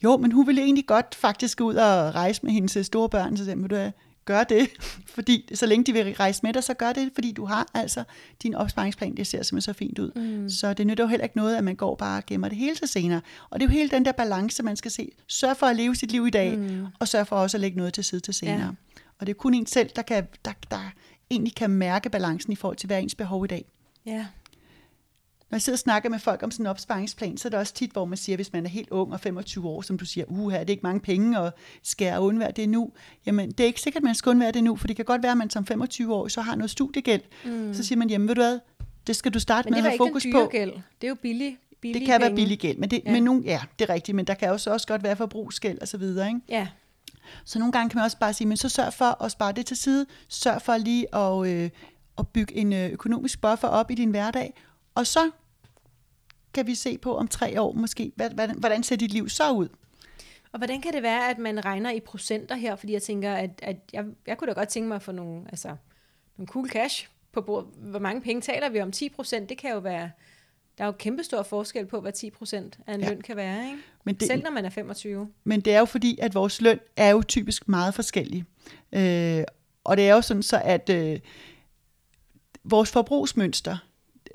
Jo, 0.03 0.17
men 0.17 0.32
hun 0.32 0.47
ville 0.47 0.62
egentlig 0.62 0.86
godt 0.86 1.15
faktisk 1.15 1.62
ud 1.62 1.75
og 1.75 2.15
rejse 2.15 2.41
med 2.43 2.51
hendes 2.51 2.86
store 2.86 3.10
børn, 3.10 3.38
så 3.38 3.45
sagde 3.45 3.58
jeg, 3.58 3.63
"Vil 3.63 3.69
du 3.69 3.75
hvad, 3.75 3.91
gør 4.27 4.43
det, 4.43 4.69
fordi 5.15 5.49
så 5.53 5.65
længe 5.65 5.84
de 5.84 5.93
vil 5.93 6.15
rejse 6.15 6.39
med 6.43 6.53
dig, 6.53 6.63
så 6.63 6.73
gør 6.73 6.93
det, 6.93 7.12
fordi 7.13 7.32
du 7.32 7.45
har 7.45 7.67
altså 7.73 8.03
din 8.43 8.56
opsparingsplan, 8.56 9.17
det 9.17 9.27
ser 9.27 9.43
simpelthen 9.43 9.73
så 9.73 9.77
fint 9.77 9.99
ud. 9.99 10.12
Mm. 10.15 10.49
Så 10.49 10.73
det 10.73 10.88
nytter 10.88 11.03
jo 11.03 11.08
heller 11.08 11.23
ikke 11.23 11.38
noget, 11.38 11.56
at 11.56 11.63
man 11.63 11.75
går 11.75 11.95
bare 11.95 12.17
og 12.17 12.25
gemmer 12.25 12.49
det 12.49 12.58
hele 12.58 12.75
til 12.75 12.88
senere. 12.88 13.21
Og 13.49 13.60
det 13.60 13.65
er 13.65 13.69
jo 13.69 13.73
hele 13.73 13.89
den 13.89 14.06
der 14.06 14.12
balance, 14.12 14.63
man 14.63 14.75
skal 14.75 14.91
se. 14.91 15.12
Sørg 15.27 15.58
for 15.58 15.65
at 15.65 15.75
leve 15.75 15.95
sit 15.95 16.12
liv 16.12 16.27
i 16.27 16.30
dag, 16.30 16.58
mm. 16.58 16.86
og 16.99 17.08
sørg 17.08 17.27
for 17.27 17.36
også 17.36 17.58
at 17.58 17.62
lægge 17.62 17.77
noget 17.77 17.93
til 17.93 18.03
side 18.03 18.21
til 18.21 18.34
senere. 18.34 18.60
Ja. 18.60 19.01
Og 19.19 19.27
det 19.27 19.34
er 19.34 19.38
kun 19.38 19.53
en 19.53 19.65
selv, 19.65 19.89
der, 19.95 20.01
kan, 20.01 20.27
der, 20.45 20.51
der 20.71 20.91
egentlig 21.31 21.55
kan 21.55 21.69
mærke 21.69 22.09
balancen 22.09 22.53
i 22.53 22.55
forhold 22.55 22.77
til 22.77 22.87
hver 22.87 22.97
ens 22.97 23.15
behov 23.15 23.45
i 23.45 23.47
dag. 23.47 23.65
Ja. 24.05 24.25
Når 25.51 25.55
jeg 25.55 25.61
sidder 25.61 25.75
og 25.75 25.79
snakker 25.79 26.09
med 26.09 26.19
folk 26.19 26.43
om 26.43 26.51
sådan 26.51 26.65
en 26.65 26.69
opsparingsplan, 26.69 27.37
så 27.37 27.47
er 27.47 27.49
det 27.49 27.59
også 27.59 27.73
tit, 27.73 27.91
hvor 27.91 28.05
man 28.05 28.17
siger, 28.17 28.35
hvis 28.35 28.53
man 28.53 28.65
er 28.65 28.69
helt 28.69 28.89
ung 28.89 29.13
og 29.13 29.19
25 29.19 29.67
år, 29.67 29.81
som 29.81 29.97
du 29.97 30.05
siger, 30.05 30.25
uh, 30.27 30.51
her 30.51 30.59
er 30.59 30.63
det 30.63 30.69
ikke 30.73 30.83
mange 30.83 30.99
penge, 30.99 31.39
og 31.39 31.51
skal 31.83 32.05
jeg 32.05 32.19
undvære 32.19 32.51
det 32.51 32.69
nu? 32.69 32.91
Jamen, 33.25 33.51
det 33.51 33.59
er 33.59 33.65
ikke 33.67 33.81
sikkert, 33.81 34.01
at 34.01 34.03
man 34.05 34.15
skal 34.15 34.29
undvære 34.29 34.51
det 34.51 34.63
nu, 34.63 34.75
for 34.75 34.87
det 34.87 34.95
kan 34.95 35.05
godt 35.05 35.23
være, 35.23 35.31
at 35.31 35.37
man 35.37 35.49
som 35.49 35.65
25 35.65 36.13
år 36.15 36.27
så 36.27 36.41
har 36.41 36.55
noget 36.55 36.69
studiegæld. 36.71 37.21
Mm. 37.45 37.73
Så 37.73 37.83
siger 37.83 37.97
man, 37.97 38.09
jamen 38.09 38.27
ved 38.27 38.35
du 38.35 38.41
hvad, 38.41 38.59
det 39.07 39.15
skal 39.15 39.33
du 39.33 39.39
starte 39.39 39.69
med 39.69 39.77
det 39.77 39.83
at 39.85 39.91
have 39.91 39.97
fokus 39.97 40.25
på. 40.33 40.37
dyre 40.39 40.47
gæld. 40.51 40.71
Det 40.71 41.03
er 41.03 41.09
jo 41.09 41.15
billig, 41.15 41.57
billig 41.81 41.99
Det 42.01 42.05
kan 42.07 42.21
være 42.21 42.29
penge. 42.29 42.35
billig 42.41 42.59
gæld, 42.59 42.77
men, 42.77 42.91
det, 42.91 43.01
Ja. 43.05 43.11
men 43.11 43.23
nogle, 43.23 43.43
ja, 43.45 43.61
det 43.79 43.89
er 43.89 43.93
rigtigt, 43.93 44.15
men 44.15 44.27
der 44.27 44.33
kan 44.33 44.49
også, 44.51 44.71
også 44.73 44.87
godt 44.87 45.03
være 45.03 45.15
forbrugsgæld 45.15 45.81
og 45.81 45.87
så 45.87 45.97
videre, 45.97 46.27
ikke? 46.27 46.39
Ja. 46.49 46.67
Så 47.45 47.59
nogle 47.59 47.71
gange 47.71 47.89
kan 47.89 47.97
man 47.97 48.05
også 48.05 48.17
bare 48.17 48.33
sige, 48.33 48.47
men 48.47 48.57
så 48.57 48.69
sørg 48.69 48.93
for 48.93 49.23
at 49.23 49.31
spare 49.31 49.51
det 49.51 49.65
til 49.65 49.77
side. 49.77 50.05
Sørg 50.27 50.61
for 50.61 50.77
lige 50.77 51.15
at, 51.15 51.47
øh, 51.47 51.69
at 52.17 52.27
bygge 52.27 52.55
en 52.55 52.73
øh, 52.73 52.89
økonomisk 52.89 53.41
buffer 53.41 53.67
op 53.67 53.91
i 53.91 53.95
din 53.95 54.09
hverdag. 54.11 54.53
Og 54.95 55.07
så 55.07 55.31
kan 56.53 56.67
vi 56.67 56.75
se 56.75 56.97
på 56.97 57.17
om 57.17 57.27
tre 57.27 57.61
år 57.61 57.71
måske, 57.73 58.11
hvordan, 58.15 58.59
hvordan 58.59 58.83
ser 58.83 58.95
dit 58.95 59.11
liv 59.11 59.29
så 59.29 59.51
ud? 59.51 59.67
Og 60.51 60.59
hvordan 60.59 60.81
kan 60.81 60.93
det 60.93 61.03
være, 61.03 61.29
at 61.29 61.37
man 61.37 61.65
regner 61.65 61.91
i 61.91 61.99
procenter 61.99 62.55
her? 62.55 62.75
Fordi 62.75 62.93
jeg 62.93 63.01
tænker, 63.01 63.33
at, 63.33 63.49
at 63.63 63.77
jeg, 63.93 64.05
jeg 64.27 64.37
kunne 64.37 64.47
da 64.47 64.53
godt 64.53 64.69
tænke 64.69 64.87
mig 64.87 64.95
at 64.95 65.01
få 65.01 65.11
nogle, 65.11 65.41
altså, 65.49 65.75
nogle 66.37 66.47
cool 66.47 66.69
cash 66.69 67.07
på 67.31 67.41
bordet. 67.41 67.69
Hvor 67.77 67.99
mange 67.99 68.21
penge 68.21 68.41
taler 68.41 68.69
vi 68.69 68.81
om? 68.81 68.91
10 68.91 69.09
procent, 69.09 69.49
det 69.49 69.57
kan 69.57 69.71
jo 69.71 69.79
være... 69.79 70.11
Der 70.77 70.83
er 70.83 70.87
jo 70.87 70.91
kæmpestor 70.91 71.43
forskel 71.43 71.85
på, 71.85 72.01
hvad 72.01 72.11
10 72.11 72.29
procent 72.29 72.79
af 72.87 72.93
en 72.93 73.01
Ja. 73.01 73.09
løn 73.09 73.21
kan 73.21 73.35
være, 73.35 73.65
ikke? 73.65 73.77
Men 74.07 74.15
det, 74.15 74.27
Selv 74.27 74.43
når 74.43 74.51
man 74.51 74.65
er 74.65 74.69
25. 74.69 75.27
Men 75.43 75.61
det 75.61 75.73
er 75.73 75.79
jo 75.79 75.85
fordi, 75.85 76.17
at 76.21 76.35
vores 76.35 76.61
løn 76.61 76.79
er 76.97 77.09
jo 77.09 77.23
typisk 77.27 77.67
meget 77.67 77.93
forskellig. 77.93 78.45
Øh, 78.91 79.43
og 79.83 79.97
det 79.97 80.09
er 80.09 80.13
jo 80.15 80.21
sådan 80.21 80.43
så, 80.43 80.61
at 80.63 80.89
øh, 80.89 81.19
vores 82.63 82.91
forbrugsmønster, 82.91 83.77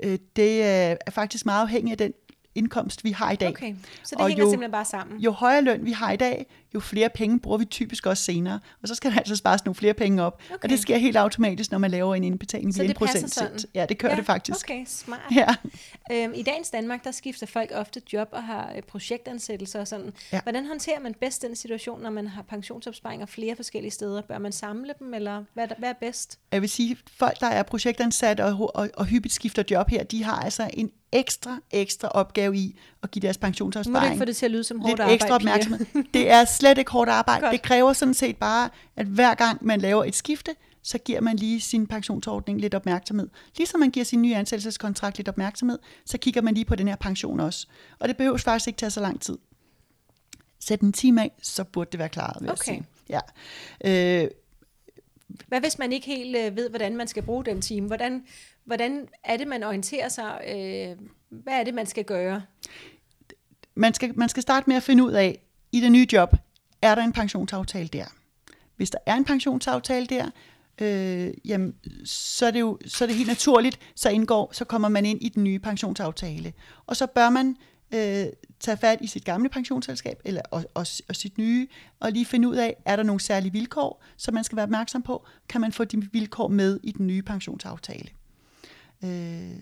øh, 0.03 0.19
det 0.35 0.63
er 0.63 0.95
er 1.07 1.11
faktisk 1.11 1.45
meget 1.45 1.61
afhængigt 1.61 2.01
af 2.01 2.07
den 2.07 2.13
indkomst, 2.55 3.03
vi 3.03 3.11
har 3.11 3.31
i 3.31 3.35
dag. 3.35 3.49
Okay, 3.49 3.75
så 4.03 4.15
det 4.15 4.21
Og 4.21 4.27
hænger 4.27 4.43
jo- 4.43 4.49
simpelthen 4.49 4.71
bare 4.71 4.85
sammen. 4.85 5.19
Jo 5.19 5.31
højere 5.31 5.61
løn 5.61 5.85
vi 5.85 5.91
har 5.91 6.11
i 6.11 6.17
dag, 6.17 6.45
jo 6.75 6.79
flere 6.79 7.09
penge 7.09 7.39
bruger 7.39 7.57
vi 7.57 7.65
typisk 7.65 8.05
også 8.05 8.23
senere. 8.23 8.59
Og 8.81 8.87
så 8.87 8.95
skal 8.95 9.11
der 9.11 9.17
altså 9.17 9.35
spares 9.35 9.65
nogle 9.65 9.75
flere 9.75 9.93
penge 9.93 10.23
op. 10.23 10.41
Okay. 10.49 10.63
Og 10.63 10.69
det 10.69 10.79
sker 10.79 10.97
helt 10.97 11.17
automatisk, 11.17 11.71
når 11.71 11.77
man 11.77 11.91
laver 11.91 12.15
en 12.15 12.23
indbetaling 12.23 12.73
Så 12.73 12.79
passer 12.79 12.93
procentsats. 12.93 13.33
sådan? 13.33 13.59
Ja, 13.73 13.85
det 13.85 13.97
gør 13.97 14.09
ja, 14.09 14.15
det 14.15 14.25
faktisk. 14.25 14.65
Okay, 14.65 14.85
smart. 14.87 15.19
Ja. 15.35 15.47
Øhm, 16.11 16.33
I 16.35 16.43
dagens 16.43 16.69
Danmark, 16.69 17.03
der 17.03 17.11
skifter 17.11 17.47
folk 17.47 17.71
ofte 17.73 18.01
job 18.13 18.27
og 18.31 18.43
har 18.43 18.73
øh, 18.75 18.81
projektansættelser 18.81 19.79
og 19.79 19.87
sådan. 19.87 20.13
Ja. 20.31 20.41
Hvordan 20.41 20.65
håndterer 20.65 20.99
man 20.99 21.13
bedst 21.13 21.41
den 21.41 21.55
situation, 21.55 22.01
når 22.01 22.09
man 22.09 22.27
har 22.27 22.41
pensionsopsparinger 22.41 23.25
flere 23.25 23.55
forskellige 23.55 23.91
steder? 23.91 24.21
Bør 24.21 24.37
man 24.37 24.51
samle 24.51 24.93
dem, 24.99 25.13
eller 25.13 25.43
hvad, 25.53 25.63
er 25.63 25.75
hvad 25.77 25.89
er 25.89 25.93
bedst? 25.93 26.39
Jeg 26.51 26.61
vil 26.61 26.69
sige, 26.69 26.97
folk, 27.17 27.39
der 27.39 27.47
er 27.47 27.63
projektansat 27.63 28.39
og, 28.39 28.75
og, 28.75 28.89
og 28.93 29.05
hyppigt 29.05 29.33
skifter 29.33 29.63
job 29.71 29.89
her, 29.89 30.03
de 30.03 30.23
har 30.23 30.39
altså 30.39 30.69
en 30.73 30.91
ekstra, 31.13 31.57
ekstra 31.71 32.07
opgave 32.07 32.57
i 32.57 32.79
at 33.03 33.11
give 33.11 33.21
deres 33.21 33.37
Nu 33.37 33.41
må 33.41 33.47
du 33.47 33.47
pensionsopsparing 33.47 34.13
ikke 34.13 34.21
få 34.21 34.25
det 34.25 34.35
til 34.35 34.45
at 34.45 34.51
lyde 34.51 34.63
som 34.63 34.79
hårdt 34.79 34.91
lidt 34.91 34.99
arbejde, 34.99 35.15
ekstra 35.15 35.35
opmærksomhed. 35.35 35.85
Det 36.13 36.29
er 36.31 36.45
slet 36.63 36.77
ikke 36.77 36.91
hårdt 36.91 37.09
arbejde. 37.09 37.41
Godt. 37.41 37.51
Det 37.51 37.61
kræver 37.61 37.93
sådan 37.93 38.13
set 38.13 38.37
bare, 38.37 38.69
at 38.95 39.05
hver 39.05 39.35
gang 39.35 39.65
man 39.65 39.81
laver 39.81 40.03
et 40.03 40.15
skifte, 40.15 40.55
så 40.81 40.97
giver 40.97 41.21
man 41.21 41.35
lige 41.35 41.61
sin 41.61 41.87
pensionsordning 41.87 42.61
lidt 42.61 42.75
opmærksomhed. 42.75 43.29
Ligesom 43.57 43.79
man 43.79 43.91
giver 43.91 44.03
sin 44.03 44.21
nye 44.21 44.35
ansættelseskontrakt 44.35 45.17
lidt 45.17 45.29
opmærksomhed, 45.29 45.79
så 46.05 46.17
kigger 46.17 46.41
man 46.41 46.53
lige 46.53 46.65
på 46.65 46.75
den 46.75 46.87
her 46.87 46.95
pension 46.95 47.39
også. 47.39 47.67
Og 47.99 48.07
det 48.07 48.17
behøver 48.17 48.37
faktisk 48.37 48.67
ikke 48.67 48.77
tage 48.77 48.89
så 48.89 49.01
lang 49.01 49.21
tid. 49.21 49.37
Sæt 50.59 50.81
en 50.81 50.93
time 50.93 51.21
af, 51.21 51.31
så 51.41 51.63
burde 51.63 51.89
det 51.91 51.99
være 51.99 52.09
klaret, 52.09 52.37
vil 52.41 52.51
Okay. 52.51 52.71
jeg 52.71 52.83
sige. 53.09 53.19
Ja. 53.83 54.23
Øh, 54.23 54.29
Hvad 55.47 55.59
hvis 55.59 55.79
man 55.79 55.91
ikke 55.91 56.05
helt 56.07 56.35
øh, 56.37 56.55
ved, 56.55 56.69
hvordan 56.69 56.97
man 56.97 57.07
skal 57.07 57.23
bruge 57.23 57.45
den 57.45 57.61
time? 57.61 57.87
Hvordan, 57.87 58.23
hvordan 58.65 59.07
er 59.23 59.37
det, 59.37 59.47
man 59.47 59.63
orienterer 59.63 60.09
sig? 60.09 60.41
Øh, 60.47 60.97
hvad 61.29 61.53
er 61.53 61.63
det, 61.63 61.73
man 61.73 61.85
skal 61.85 62.03
gøre? 62.03 62.41
man, 63.75 63.93
skal, 63.93 64.11
man 64.19 64.29
skal 64.29 64.43
starte 64.43 64.69
med 64.69 64.75
at 64.75 64.83
finde 64.83 65.03
ud 65.03 65.11
af, 65.11 65.39
i 65.71 65.79
det 65.81 65.91
nye 65.91 66.07
job, 66.13 66.35
er 66.83 66.95
der 66.95 67.01
en 67.01 67.13
pensionsaftale 67.13 67.87
der? 67.87 68.05
Hvis 68.75 68.89
der 68.89 68.99
er 69.05 69.15
en 69.15 69.25
pensionsaftale 69.25 70.05
der, 70.05 70.29
øh, 70.81 71.33
jamen, 71.45 71.75
så 72.05 72.45
er, 72.45 72.51
det 72.51 72.59
jo 72.59 72.79
så 72.85 73.03
er 73.03 73.07
det 73.07 73.15
helt 73.15 73.27
naturligt, 73.27 73.79
så 73.95 74.09
indgår, 74.09 74.49
så 74.53 74.65
kommer 74.65 74.89
man 74.89 75.05
ind 75.05 75.21
i 75.21 75.29
den 75.29 75.43
nye 75.43 75.59
pensionsaftale. 75.59 76.53
Og 76.85 76.95
så 76.95 77.07
bør 77.07 77.29
man 77.29 77.55
øh, 77.93 78.25
tage 78.59 78.77
fat 78.77 78.97
i 79.01 79.07
sit 79.07 79.25
gamle 79.25 79.49
pensionsselskab, 79.49 80.21
eller, 80.25 80.41
og, 80.51 80.65
og, 80.73 80.85
og 81.09 81.15
sit 81.15 81.37
nye, 81.37 81.67
og 81.99 82.11
lige 82.11 82.25
finde 82.25 82.49
ud 82.49 82.55
af, 82.55 82.75
er 82.85 82.95
der 82.95 83.03
nogle 83.03 83.21
særlige 83.21 83.51
vilkår, 83.51 84.03
som 84.17 84.33
man 84.33 84.43
skal 84.43 84.55
være 84.55 84.63
opmærksom 84.63 85.01
på? 85.01 85.25
Kan 85.49 85.61
man 85.61 85.71
få 85.71 85.83
de 85.83 86.09
vilkår 86.11 86.47
med 86.47 86.79
i 86.83 86.91
den 86.91 87.07
nye 87.07 87.21
pensionsaftale? 87.21 88.09
Øh, 89.03 89.09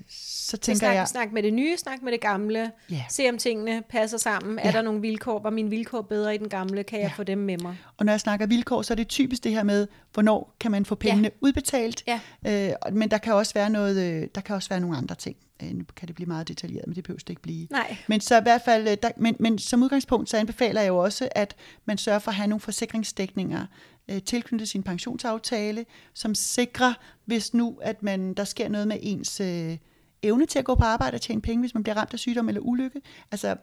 så 0.10 0.50
Så 0.52 0.58
tænker 0.58 0.80
snak, 0.80 0.96
jeg... 0.96 1.08
snak 1.08 1.32
med 1.32 1.44
det 1.44 1.54
nye, 1.54 1.78
snak 1.78 2.02
med 2.04 2.12
det 2.12 2.22
gamle. 2.22 2.72
Ja. 2.90 3.04
Se 3.10 3.30
om 3.30 3.38
tingene 3.38 3.84
passer 3.90 4.18
sammen. 4.18 4.60
Er 4.60 4.66
Ja. 4.66 4.72
der 4.72 4.82
nogle 4.82 5.02
vilkår? 5.02 5.40
Var 5.40 5.50
mine 5.50 5.70
vilkår 5.70 6.02
bedre 6.02 6.36
i 6.36 6.38
den 6.38 6.50
gamle? 6.50 6.84
Kan 6.84 7.00
jeg 7.00 7.08
Ja. 7.08 7.14
få 7.16 7.24
dem 7.24 7.38
med 7.38 7.58
mig? 7.58 7.78
Og 7.98 8.06
når 8.06 8.14
jeg 8.14 8.20
snakker 8.20 8.46
vilkår, 8.46 8.82
så 8.82 8.94
er 8.94 8.96
det 8.96 9.08
typisk 9.08 9.44
det 9.44 9.52
her 9.52 9.64
med, 9.64 9.88
hvornår 10.14 10.56
kan 10.60 10.72
man 10.72 10.86
få 10.86 10.96
pengene 10.96 11.24
ja. 11.24 11.30
udbetalt. 11.42 12.04
Ja. 12.08 12.20
Øh, 12.48 12.94
men 12.96 13.12
der 13.12 13.18
kan 13.18 13.34
også 13.34 13.54
være 13.54 13.70
noget, 13.70 13.98
øh, 14.24 14.28
der 14.36 14.42
kan 14.42 14.56
også 14.56 14.70
være 14.70 14.80
nogle 14.80 14.98
andre 14.98 15.16
ting. 15.16 15.36
Øh, 15.64 15.70
nu 15.74 15.84
kan 15.96 16.08
det 16.08 16.16
blive 16.16 16.28
meget 16.28 16.48
detaljeret, 16.48 16.88
men 16.88 16.96
det 16.96 17.04
behøver 17.04 17.20
det 17.20 17.30
ikke 17.30 17.42
blive. 17.42 17.68
Nej. 17.72 17.98
Men 18.08 18.22
så 18.22 18.40
i 18.40 18.42
hvert 18.44 18.62
fald, 18.66 18.88
øh, 18.88 18.98
der, 19.04 19.10
men, 19.18 19.36
men 19.40 19.58
som 19.60 19.84
udgangspunkt, 19.84 20.30
så 20.30 20.38
anbefaler 20.38 20.82
jeg 20.82 20.88
jo 20.90 20.98
også, 20.98 21.30
at 21.32 21.56
man 21.86 21.98
sørger 21.98 22.20
for 22.20 22.32
at 22.32 22.36
have 22.36 22.48
nogle 22.48 22.60
forsikringsdækninger 22.60 23.66
øh, 24.08 24.22
tilknyttet 24.22 24.70
sin 24.70 24.84
pensionsaftale, 24.84 25.86
som 26.14 26.36
sikrer, 26.36 26.94
hvis 27.26 27.54
nu, 27.54 27.80
at 27.82 28.04
man, 28.04 28.34
der 28.34 28.44
sker 28.44 28.70
noget 28.70 28.88
med 28.88 28.98
ens 29.02 29.40
øh, 29.40 29.78
evne 30.24 30.46
til 30.46 30.60
at 30.60 30.66
gå 30.66 30.76
på 30.76 30.84
arbejde 30.84 31.16
og 31.16 31.22
tjene 31.22 31.42
penge, 31.42 31.60
hvis 31.60 31.74
man 31.74 31.84
bliver 31.84 31.98
ramt 31.98 32.14
af 32.14 32.20
sygdom 32.20 32.48
eller 32.48 32.62
ulykke. 32.62 33.02
Altså, 33.32 33.56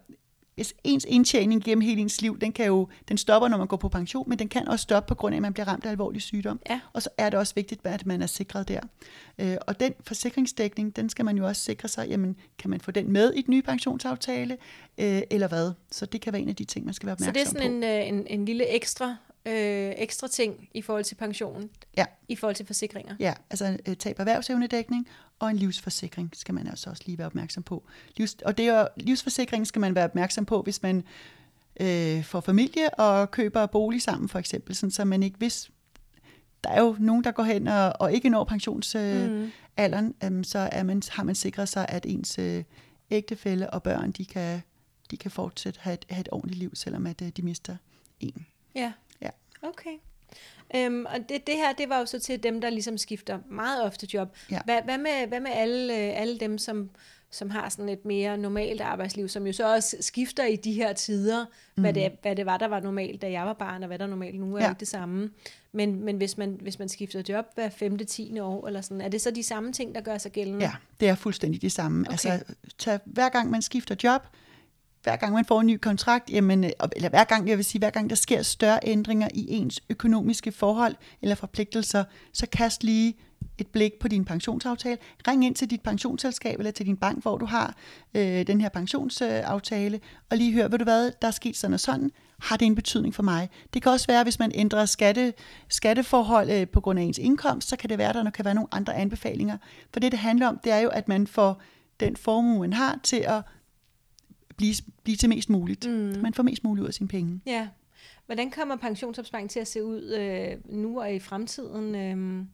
ens 0.85 1.07
indtjening 1.09 1.65
gennem 1.65 1.83
hele 1.83 2.01
ens 2.01 2.21
liv, 2.21 2.39
den, 2.39 2.53
kan 2.53 2.67
jo, 2.67 2.89
den 3.09 3.19
stopper, 3.19 3.49
når 3.49 3.59
man 3.59 3.67
går 3.67 3.77
på 3.77 3.89
pension, 3.89 4.29
men 4.29 4.39
den 4.39 4.49
kan 4.49 4.69
også 4.69 4.83
stoppe 4.83 5.09
på 5.09 5.15
grund 5.15 5.35
af, 5.35 5.37
at 5.37 5.43
man 5.43 5.53
bliver 5.53 5.69
ramt 5.69 5.87
af 5.87 5.91
alvorlig 5.91 6.23
sygdom. 6.23 6.61
Ja. 6.71 6.81
Og 6.93 7.03
så 7.03 7.11
er 7.19 7.31
det 7.31 7.39
også 7.39 7.55
vigtigt, 7.55 7.87
at 7.87 8.07
man 8.07 8.23
er 8.23 8.27
sikret 8.27 8.69
der. 8.69 8.81
Øh, 9.39 9.57
og 9.67 9.81
den 9.81 9.93
forsikringsdækning, 10.01 10.97
den 10.97 11.09
skal 11.09 11.25
man 11.25 11.39
jo 11.39 11.47
også 11.47 11.63
sikre 11.63 11.89
sig, 11.89 12.09
jamen, 12.09 12.37
kan 12.59 12.71
man 12.71 12.81
få 12.81 12.91
den 12.91 13.13
med 13.13 13.33
i 13.33 13.43
den 13.43 13.51
nye 13.55 13.63
pensionsaftale, 13.63 14.57
øh, 14.99 15.23
eller 15.31 15.49
hvad? 15.49 15.73
Så 15.93 16.07
det 16.07 16.21
kan 16.21 16.33
være 16.33 16.43
en 16.43 16.49
af 16.49 16.57
de 16.57 16.65
ting, 16.65 16.85
man 16.85 16.95
skal 16.95 17.07
være 17.07 17.17
Så 17.19 17.25
opmærksom 17.25 17.55
det 17.55 17.63
er 17.63 17.65
sådan 17.65 17.81
på. 17.81 17.87
en, 17.87 18.03
øh, 18.03 18.09
en, 18.09 18.27
en 18.41 18.45
lille 18.45 18.67
ekstra, 18.75 19.17
øh, 19.49 19.93
ekstra 19.97 20.29
ting 20.29 20.69
i 20.75 20.83
forhold 20.83 21.05
til 21.05 21.15
pensionen, 21.15 21.71
Ja. 21.97 22.05
i 22.29 22.37
forhold 22.37 22.55
til 22.57 22.67
forsikringer. 22.67 23.17
Ja, 23.21 23.35
altså 23.51 23.79
øh, 23.89 23.97
tab 23.97 24.19
erhvervsevnedækning 24.19 25.09
og 25.39 25.51
en 25.51 25.57
livsforsikring 25.57 26.31
skal 26.35 26.55
man 26.55 26.67
altså 26.69 26.91
også 26.91 27.03
lige 27.07 27.19
være 27.19 27.27
opmærksom 27.27 27.63
på. 27.63 27.85
Livs, 28.17 28.37
og 28.45 28.59
det 28.59 28.67
er, 28.67 28.89
livsforsikring 28.97 29.67
skal 29.67 29.81
man 29.81 29.95
være 29.95 30.05
opmærksom 30.05 30.45
på, 30.45 30.63
hvis 30.63 30.83
man 30.83 31.05
øh, 31.81 32.25
får 32.25 32.41
familie 32.41 32.95
og 32.95 33.31
køber 33.31 33.67
bolig 33.67 34.03
sammen 34.03 34.29
for 34.29 34.39
eksempel, 34.39 34.75
sådan, 34.77 34.91
så 34.91 35.05
man 35.05 35.23
ikke 35.23 35.39
hvis 35.39 35.71
der 36.65 36.71
er 36.71 36.81
jo 36.83 36.97
nogen, 36.99 37.25
der 37.25 37.31
går 37.31 37.43
hen 37.43 37.69
og, 37.69 37.93
og 38.01 38.13
ikke 38.13 38.29
når 38.31 38.45
pensionsalderen, 38.45 40.05
øh, 40.23 40.31
Mm. 40.31 40.37
øhm, 40.37 40.45
så 40.45 40.59
er 40.73 40.83
man, 40.83 41.03
har 41.11 41.23
man 41.23 41.35
sikret 41.35 41.69
sig, 41.69 41.87
at 41.89 42.07
ens 42.09 42.39
øh, 42.39 42.65
ægtefælle 43.11 43.71
og 43.71 43.83
børn, 43.83 44.11
de 44.13 44.25
kan, 44.25 44.63
de 45.11 45.17
kan 45.17 45.31
fortsætte 45.31 45.81
have 45.83 45.95
et, 45.95 46.05
have 46.11 46.21
et 46.21 46.29
ordentligt 46.33 46.59
liv, 46.59 46.71
selvom 46.75 47.07
at 47.07 47.23
øh, 47.23 47.29
de 47.29 47.43
mister 47.43 47.77
en. 48.21 48.47
Ja. 48.75 48.93
Okay. 49.63 49.91
Øhm, 50.77 51.05
og 51.07 51.29
det, 51.29 51.47
det 51.47 51.55
her, 51.55 51.73
det 51.73 51.89
var 51.89 51.99
jo 51.99 52.07
så 52.07 52.19
til 52.19 52.43
dem, 52.43 52.61
der 52.61 52.71
ligesom 52.71 52.99
skifter 52.99 53.39
meget 53.51 53.83
ofte 53.83 54.09
job. 54.15 54.37
Ja. 54.51 54.61
Hvad, 54.65 54.83
hvad 54.85 54.99
med, 54.99 55.27
hvad 55.29 55.41
med 55.41 55.51
alle, 55.51 55.95
øh, 55.95 56.21
alle 56.21 56.39
dem, 56.39 56.59
som, 56.59 56.91
som 57.31 57.51
har 57.51 57.69
sådan 57.69 57.89
et 57.89 58.05
mere 58.05 58.39
normalt 58.39 58.81
arbejdsliv, 58.81 59.29
som 59.29 59.47
jo 59.47 59.53
så 59.53 59.75
også 59.75 59.97
skifter 60.01 60.45
i 60.45 60.57
de 60.57 60.73
her 60.73 60.93
tider, 60.93 61.45
mm. 61.77 61.83
hvad, 61.83 61.93
det, 61.93 62.13
hvad 62.23 62.37
det 62.37 62.47
var, 62.47 62.57
der 62.57 62.69
var 62.69 62.81
normalt, 62.81 63.23
da 63.23 63.31
jeg 63.31 63.47
var 63.47 63.53
barn, 63.53 63.83
og 63.83 63.87
hvad 63.87 63.99
der 63.99 64.05
er 64.05 64.09
normalt 64.09 64.41
nu, 64.41 64.57
er 64.57 64.63
Ja. 64.63 64.69
ikke 64.71 64.81
det 64.81 64.89
samme. 64.89 65.31
Men, 65.73 66.05
men 66.05 66.17
hvis, 66.17 66.39
man, 66.39 66.59
hvis 66.63 66.79
man 66.79 66.89
skifter 66.89 67.23
job 67.29 67.45
hver 67.55 67.69
femte, 67.69 68.05
tiende 68.05 68.43
år, 68.43 68.67
eller 68.67 68.81
sådan, 68.81 69.01
er 69.01 69.09
det 69.09 69.21
så 69.21 69.31
de 69.31 69.43
samme 69.43 69.73
ting, 69.73 69.95
der 69.95 70.01
gør 70.01 70.19
sig 70.19 70.33
gældende? 70.33 70.65
Ja, 70.65 70.73
det 71.01 71.09
er 71.09 71.15
fuldstændig 71.15 71.63
det 71.63 71.73
samme. 71.73 72.01
Okay. 72.09 72.15
Okay. 72.15 72.31
Altså, 72.33 72.55
tag, 72.79 72.99
hver 73.05 73.29
gang 73.29 73.51
man 73.51 73.63
skifter 73.63 73.95
job, 74.05 74.27
hver 75.09 75.17
gang 75.17 75.35
man 75.35 75.45
får 75.45 75.61
en 75.61 75.67
ny 75.67 75.77
kontrakt, 75.77 76.31
jamen, 76.31 76.65
øh, 76.65 76.71
eller 76.97 77.09
hver 77.09 77.25
gang, 77.25 77.49
jeg 77.49 77.57
vil 77.57 77.65
sige, 77.65 77.79
hver 77.79 77.91
gang 77.91 78.11
der 78.11 78.17
sker 78.17 78.43
større 78.43 78.79
ændringer 78.83 79.29
i 79.35 79.47
ens 79.49 79.81
økonomiske 79.91 80.53
forhold 80.53 80.95
eller 81.23 81.35
forpligtelser, 81.35 82.05
så 82.33 82.47
kast 82.53 82.85
lige 82.85 83.15
et 83.59 83.67
blik 83.67 83.93
på 84.01 84.09
din 84.09 84.25
pensionsaftale. 84.25 84.99
Ring 85.29 85.45
ind 85.45 85.55
til 85.55 85.71
dit 85.71 85.81
pensionsselskab 85.81 86.59
eller 86.59 86.71
til 86.71 86.87
din 86.87 86.97
bank, 86.97 87.23
hvor 87.23 87.39
du 87.39 87.47
har 87.47 87.75
øh, 88.15 88.47
den 88.47 88.61
her 88.61 88.69
pensionsaftale, 88.69 90.01
og 90.31 90.37
lige 90.37 90.53
hør, 90.53 90.69
ved 90.69 90.79
du 90.79 90.85
hvad, 90.85 91.13
der 91.23 91.29
er 91.29 91.33
sket 91.33 91.57
sådan 91.57 91.75
og 91.75 91.81
sådan, 91.81 92.11
har 92.41 92.57
det 92.57 92.67
en 92.67 92.75
betydning 92.75 93.15
for 93.15 93.23
mig? 93.23 93.49
Det 93.75 93.83
kan 93.83 93.93
også 93.93 94.07
være, 94.07 94.23
hvis 94.23 94.39
man 94.39 94.53
ændrer 94.55 94.87
skatte, 94.87 95.33
skatteforhold 95.69 96.51
øh, 96.51 96.69
på 96.69 96.81
grund 96.81 96.99
af 96.99 97.03
ens 97.03 97.19
indkomst, 97.19 97.69
så 97.69 97.77
kan 97.77 97.91
det 97.91 97.99
være, 97.99 98.13
der 98.13 98.31
kan 98.31 98.45
være 98.45 98.55
nogle 98.55 98.69
andre 98.73 98.97
anbefalinger. 98.97 99.57
For 99.93 100.01
det, 100.01 100.13
det 100.13 100.21
handler 100.21 100.49
om, 100.49 100.59
det 100.65 100.73
er 100.73 100.79
jo, 100.79 100.89
at 100.89 101.09
man 101.09 101.27
får 101.27 101.63
den 102.01 102.17
formue, 102.17 102.61
man 102.61 102.73
har, 102.73 103.01
til 103.03 103.17
at 103.17 103.43
blive, 104.59 104.75
blive 105.05 105.17
til 105.17 105.29
mest 105.29 105.51
muligt. 105.51 105.87
Mm. 105.89 106.17
Man 106.23 106.35
får 106.35 106.43
mest 106.43 106.65
muligt 106.65 106.83
ud 106.83 106.89
af 106.89 106.95
sine 106.95 107.09
penge. 107.09 107.41
Ja. 107.47 107.69
Hvordan 108.27 108.51
kommer 108.51 108.77
pensionsopsparing 108.77 109.51
til 109.51 109.61
at 109.61 109.69
se 109.69 109.85
ud 109.85 110.03
øh, 110.03 110.75
nu 110.77 111.01
og 111.01 111.15
i 111.15 111.19
fremtiden? 111.19 111.95
Øh, 111.95 112.45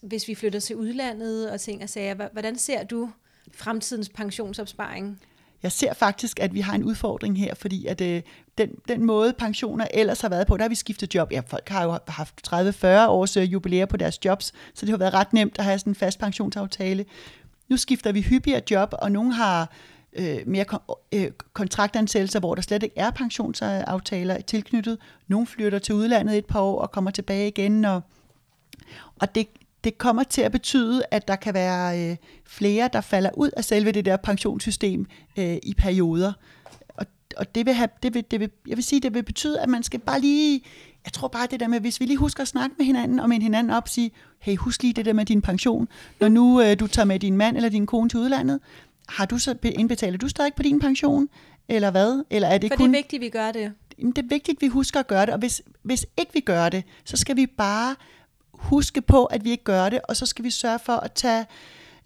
hvis 0.00 0.28
vi 0.28 0.34
flytter 0.34 0.60
til 0.60 0.76
udlandet 0.76 1.50
og 1.50 1.60
ting 1.60 1.82
og 1.82 1.88
sager, 1.88 2.28
hvordan 2.32 2.58
ser 2.58 2.84
du 2.84 3.10
fremtidens 3.54 4.08
pensionsopsparing? 4.08 5.20
Jeg 5.62 5.72
ser 5.72 5.94
faktisk, 5.94 6.40
at 6.40 6.54
vi 6.54 6.60
har 6.60 6.74
en 6.74 6.84
udfordring 6.84 7.38
her, 7.38 7.54
fordi 7.54 7.86
at 7.86 8.00
øh, 8.00 8.22
den, 8.58 8.70
den 8.88 9.04
måde 9.04 9.32
pensioner 9.32 9.86
ellers 9.94 10.20
har 10.20 10.28
været 10.28 10.46
på, 10.46 10.56
der 10.56 10.64
har 10.64 10.68
vi 10.68 10.74
skiftet 10.74 11.14
job. 11.14 11.32
Ja, 11.32 11.40
folk 11.46 11.68
har 11.68 11.84
jo 11.84 11.98
haft 12.08 12.48
30-40 12.48 12.86
års 13.08 13.36
øh, 13.36 13.52
jubilæer 13.52 13.86
på 13.86 13.96
deres 13.96 14.24
jobs, 14.24 14.52
så 14.74 14.86
det 14.86 14.88
har 14.88 14.96
været 14.96 15.14
ret 15.14 15.32
nemt 15.32 15.58
at 15.58 15.64
have 15.64 15.78
sådan 15.78 15.90
en 15.90 15.94
fast 15.94 16.18
pensionsaftale. 16.18 17.04
Nu 17.68 17.76
skifter 17.76 18.12
vi 18.12 18.20
hyppigere 18.20 18.62
job, 18.70 18.94
og 18.98 19.12
nogle 19.12 19.34
har 19.34 19.72
øh, 20.12 20.38
mere 20.46 20.64
kon- 20.72 21.08
øh, 21.12 21.30
kontraktansættelser, 21.52 22.40
hvor 22.40 22.54
der 22.54 22.62
slet 22.62 22.82
ikke 22.82 22.98
er 22.98 23.10
pensionsaftaler 23.10 24.40
tilknyttet. 24.40 24.98
Nogle 25.28 25.46
flytter 25.46 25.78
til 25.78 25.94
udlandet 25.94 26.38
et 26.38 26.46
par 26.46 26.60
år 26.60 26.80
og 26.80 26.90
kommer 26.90 27.10
tilbage 27.10 27.48
igen, 27.48 27.84
og, 27.84 28.00
og 29.20 29.34
det, 29.34 29.48
det 29.84 29.98
kommer 29.98 30.22
til 30.22 30.42
at 30.42 30.52
betyde, 30.52 31.02
at 31.10 31.28
der 31.28 31.36
kan 31.36 31.54
være 31.54 32.10
øh, 32.10 32.16
flere, 32.46 32.90
der 32.92 33.00
falder 33.00 33.30
ud 33.36 33.50
af 33.56 33.64
selve 33.64 33.92
det 33.92 34.04
der 34.04 34.16
pensionssystem 34.16 35.06
øh, 35.36 35.56
i 35.62 35.74
perioder. 35.78 36.32
Og, 36.88 37.06
og 37.36 37.54
det 37.54 37.66
vil 37.66 37.74
have, 37.74 37.88
det 38.02 38.14
vil, 38.14 38.24
det 38.30 38.40
vil, 38.40 38.50
jeg 38.66 38.76
vil 38.76 38.84
sige, 38.84 39.00
det 39.00 39.14
vil 39.14 39.22
betyde, 39.22 39.60
at 39.60 39.68
man 39.68 39.82
skal 39.82 40.00
bare 40.00 40.20
lige, 40.20 40.62
jeg 41.04 41.12
tror 41.12 41.28
bare 41.28 41.46
det 41.50 41.60
der 41.60 41.68
med, 41.68 41.80
hvis 41.80 42.00
vi 42.00 42.06
lige 42.06 42.16
husker 42.16 42.42
at 42.42 42.48
snakke 42.48 42.74
med 42.78 42.86
hinanden, 42.86 43.20
og 43.20 43.28
med 43.28 43.40
hinanden 43.40 43.72
op, 43.72 43.88
sige, 43.88 44.10
hey, 44.38 44.56
husk 44.56 44.82
lige 44.82 44.92
det 44.92 45.04
der 45.04 45.12
med 45.12 45.24
din 45.24 45.42
pension. 45.42 45.88
Når 46.20 46.28
nu 46.28 46.62
øh, 46.62 46.80
du 46.80 46.86
tager 46.86 47.06
med 47.06 47.18
din 47.18 47.36
mand 47.36 47.56
eller 47.56 47.68
din 47.68 47.86
kone 47.86 48.08
til 48.08 48.18
udlandet, 48.18 48.60
har 49.08 49.26
du 49.26 49.38
så 49.38 49.54
indbetaler 49.62 50.18
du 50.18 50.28
stadig 50.28 50.54
på 50.54 50.62
din 50.62 50.80
pension? 50.80 51.28
Eller 51.68 51.90
hvad? 51.90 52.24
Eller 52.30 52.48
er 52.48 52.58
det 52.58 52.70
For 52.70 52.76
kun... 52.76 52.90
det 52.90 52.96
er 52.96 52.98
vigtigt, 52.98 53.20
at 53.20 53.24
vi 53.24 53.28
gør 53.30 53.52
det. 53.52 53.72
Det 53.98 54.18
er 54.18 54.28
vigtigt, 54.28 54.58
at 54.58 54.62
vi 54.62 54.66
husker 54.66 55.00
at 55.00 55.06
gøre 55.06 55.26
det, 55.26 55.34
og 55.34 55.38
hvis, 55.38 55.62
hvis 55.82 56.06
ikke 56.16 56.32
vi 56.32 56.40
gør 56.40 56.68
det, 56.68 56.84
så 57.04 57.16
skal 57.16 57.36
vi 57.36 57.46
bare 57.46 57.96
huske 58.52 59.00
på, 59.02 59.24
at 59.24 59.44
vi 59.44 59.50
ikke 59.50 59.64
gør 59.64 59.88
det, 59.88 60.00
og 60.08 60.16
så 60.16 60.26
skal 60.26 60.44
vi 60.44 60.50
sørge 60.50 60.78
for 60.78 60.92
at 60.92 61.12
tage, 61.12 61.46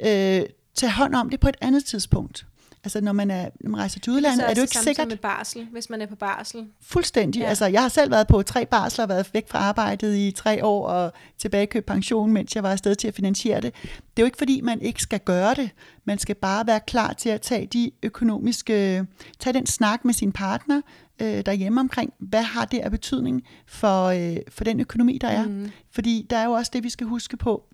øh, 0.01 0.47
tage 0.75 0.93
hånd 0.93 1.15
om 1.15 1.31
det 1.31 1.41
på 1.41 1.49
et 1.49 1.57
andet 1.61 1.85
tidspunkt. 1.85 2.47
Altså 2.85 3.01
når 3.01 3.13
man, 3.13 3.31
er, 3.31 3.49
når 3.61 3.71
man 3.71 3.81
rejser 3.81 4.01
til 4.01 4.13
udlandet, 4.13 4.41
så 4.41 4.45
er 4.45 4.49
det 4.49 4.57
jo 4.57 4.63
ikke 4.63 4.79
sikkert 4.79 5.09
med 5.09 5.17
barsel, 5.17 5.69
hvis 5.73 5.91
man 5.91 6.03
er 6.03 6.07
på 6.07 6.17
barsel. 6.17 6.67
fuldstændig. 6.81 7.41
Ja. 7.41 7.49
Altså, 7.49 7.67
jeg 7.67 7.83
har 7.83 7.89
selv 7.89 8.11
været 8.11 8.27
på 8.27 8.43
tre 8.43 8.67
barsler 8.67 9.05
og 9.05 9.09
været 9.09 9.31
væk 9.33 9.49
fra 9.49 9.59
arbejdet 9.59 10.17
i 10.17 10.31
tre 10.31 10.65
år 10.65 10.87
og 10.87 11.13
tilbage 11.39 11.67
købt 11.67 11.87
pension, 11.87 12.33
mens 12.33 12.55
jeg 12.55 12.63
var 12.63 12.71
afsted 12.71 12.95
til 12.95 13.09
at 13.09 13.15
finansiere 13.15 13.61
det. 13.61 13.75
Det 13.83 13.91
er 14.17 14.23
jo 14.23 14.25
ikke 14.25 14.39
fordi, 14.39 14.61
man 14.61 14.81
ikke 14.81 15.03
skal 15.03 15.21
gøre 15.21 15.55
det. 15.55 15.71
Man 16.05 16.19
skal 16.19 16.35
bare 16.35 16.67
være 16.67 16.81
klar 16.81 17.13
til 17.13 17.29
at 17.29 17.41
tage 17.41 17.67
de 17.67 17.91
økonomiske, 18.03 19.07
tage 19.39 19.55
den 19.55 19.67
snak 19.67 20.05
med 20.05 20.15
sin 20.15 20.33
partner 20.33 20.81
øh, 21.23 21.47
derhjemme 21.47 21.81
omkring, 21.81 22.13
hvad 22.19 22.43
har 22.43 22.65
det 22.65 22.79
af 22.79 22.91
betydning 22.91 23.43
for, 23.67 24.05
øh, 24.05 24.37
for 24.49 24.65
den 24.65 24.81
økonomi, 24.81 25.19
der 25.19 25.29
er. 25.29 25.47
Mm. 25.49 25.71
Fordi 25.91 26.27
der 26.31 26.37
er 26.37 26.45
jo 26.45 26.53
også 26.53 26.71
det, 26.75 26.85
vi 26.85 26.91
skal 26.91 27.07
huske 27.07 27.37
på, 27.37 27.65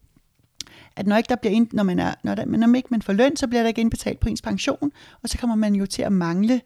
at 0.98 1.06
når 1.06 1.16
ikke 1.16 1.28
der 1.28 1.36
bliver 1.36 1.52
ind, 1.52 1.68
når 1.72 1.82
man 1.82 1.98
er, 1.98 2.14
når, 2.24 2.34
der, 2.34 2.44
når 2.44 2.74
ikke 2.74 2.88
man 2.90 3.02
får 3.02 3.12
løn, 3.12 3.36
så 3.36 3.46
bliver 3.46 3.62
der 3.62 3.68
ikke 3.68 3.80
indbetalt 3.80 4.20
på 4.20 4.28
ens 4.28 4.42
pension, 4.42 4.92
og 5.22 5.28
så 5.28 5.38
kommer 5.38 5.56
man 5.56 5.74
jo 5.74 5.86
til 5.86 6.02
at 6.02 6.12
mangle 6.12 6.60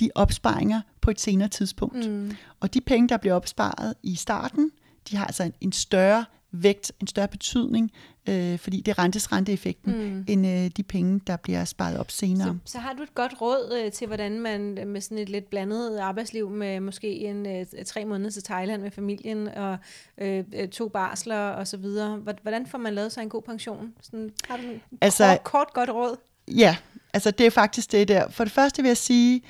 de 0.00 0.10
opsparinger 0.14 0.80
på 1.00 1.10
et 1.10 1.20
senere 1.20 1.48
tidspunkt. 1.48 2.10
Mm. 2.10 2.36
Og 2.60 2.74
de 2.74 2.80
penge, 2.80 3.08
der 3.08 3.16
bliver 3.16 3.34
opsparet 3.34 3.94
i 4.02 4.14
starten, 4.14 4.70
de 5.10 5.16
har 5.16 5.26
altså 5.26 5.42
en, 5.42 5.52
en 5.60 5.72
større 5.72 6.24
vægt, 6.52 6.92
en 7.00 7.06
større 7.06 7.28
betydning, 7.28 7.90
øh, 8.28 8.58
fordi 8.58 8.80
det 8.80 8.88
er 8.88 8.98
rentes 8.98 9.32
renteeffekten, 9.32 9.92
mm. 9.92 10.24
end 10.28 10.46
øh, 10.46 10.70
de 10.76 10.82
penge, 10.82 11.20
der 11.26 11.36
bliver 11.36 11.64
sparet 11.64 11.98
op 11.98 12.10
senere. 12.10 12.58
Så, 12.64 12.72
så 12.72 12.78
har 12.78 12.92
du 12.92 13.02
et 13.02 13.14
godt 13.14 13.40
råd 13.40 13.80
øh, 13.84 13.92
til, 13.92 14.06
hvordan 14.06 14.40
man 14.40 14.60
med 14.86 15.00
sådan 15.00 15.18
et 15.18 15.28
lidt 15.28 15.50
blandet 15.50 15.98
arbejdsliv, 15.98 16.50
med 16.50 16.80
måske 16.80 17.08
en 17.08 17.46
øh, 17.46 17.66
tre 17.86 18.04
måneder 18.04 18.30
til 18.30 18.42
Thailand 18.42 18.82
med 18.82 18.90
familien, 18.90 19.48
og 19.48 19.78
øh, 20.18 20.44
øh 20.54 20.68
to 20.68 20.88
barsler 20.88 21.48
og 21.48 21.68
så 21.68 21.76
videre, 21.76 22.16
hvordan 22.42 22.66
får 22.66 22.78
man 22.78 22.94
lavet 22.94 23.12
sig 23.12 23.22
en 23.22 23.28
god 23.28 23.42
pension? 23.42 23.92
Sådan, 24.02 24.32
har 24.48 24.56
du 24.56 24.62
altså, 25.00 25.26
kort, 25.26 25.44
kort 25.44 25.74
godt 25.74 25.90
råd? 25.90 26.16
Ja, 26.48 26.76
altså 27.14 27.30
det 27.30 27.46
er 27.46 27.50
faktisk 27.50 27.92
det 27.92 28.08
der. 28.08 28.28
For 28.30 28.44
det 28.44 28.52
første 28.52 28.82
vil 28.82 28.88
jeg 28.88 28.96
sige, 28.96 29.42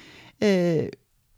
øh, 0.43 0.89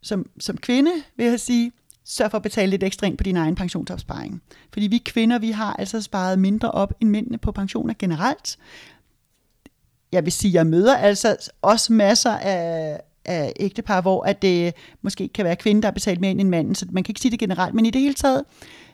som, 0.02 0.30
som 0.40 0.56
kvinde 0.56 0.90
vil 1.16 1.26
jeg 1.26 1.40
sige, 1.40 1.72
sørg 2.04 2.30
for 2.30 2.38
at 2.38 2.42
betale 2.42 2.70
lidt 2.70 2.82
ekstra 2.82 3.06
ind 3.06 3.16
på 3.16 3.22
din 3.22 3.36
egen 3.36 3.54
pensionsopsparing. 3.54 4.42
Fordi 4.72 4.86
vi 4.86 4.98
kvinder, 4.98 5.38
vi 5.38 5.50
har 5.50 5.76
altså 5.78 6.00
sparet 6.00 6.38
mindre 6.38 6.70
op 6.70 6.92
end 7.00 7.10
mændene 7.10 7.38
på 7.38 7.52
pensioner 7.52 7.94
generelt. 7.98 8.58
Jeg 10.12 10.24
vil 10.24 10.32
sige, 10.32 10.54
jeg 10.54 10.66
møder 10.66 10.96
altså 10.96 11.50
også 11.62 11.92
masser 11.92 12.30
af, 12.30 13.00
af 13.24 13.52
ægtepar, 13.60 14.00
hvor 14.00 14.22
at 14.22 14.42
det 14.42 14.74
måske 15.02 15.28
kan 15.28 15.44
være 15.44 15.56
kvinden, 15.56 15.82
der 15.82 15.86
har 15.86 15.92
betalt 15.92 16.20
mere 16.20 16.30
end 16.30 16.48
manden, 16.48 16.74
så 16.74 16.86
man 16.90 17.04
kan 17.04 17.10
ikke 17.10 17.20
sige 17.20 17.30
det 17.30 17.38
generelt. 17.38 17.74
Men 17.74 17.86
i 17.86 17.90
det 17.90 18.00
hele 18.00 18.14
taget, 18.14 18.44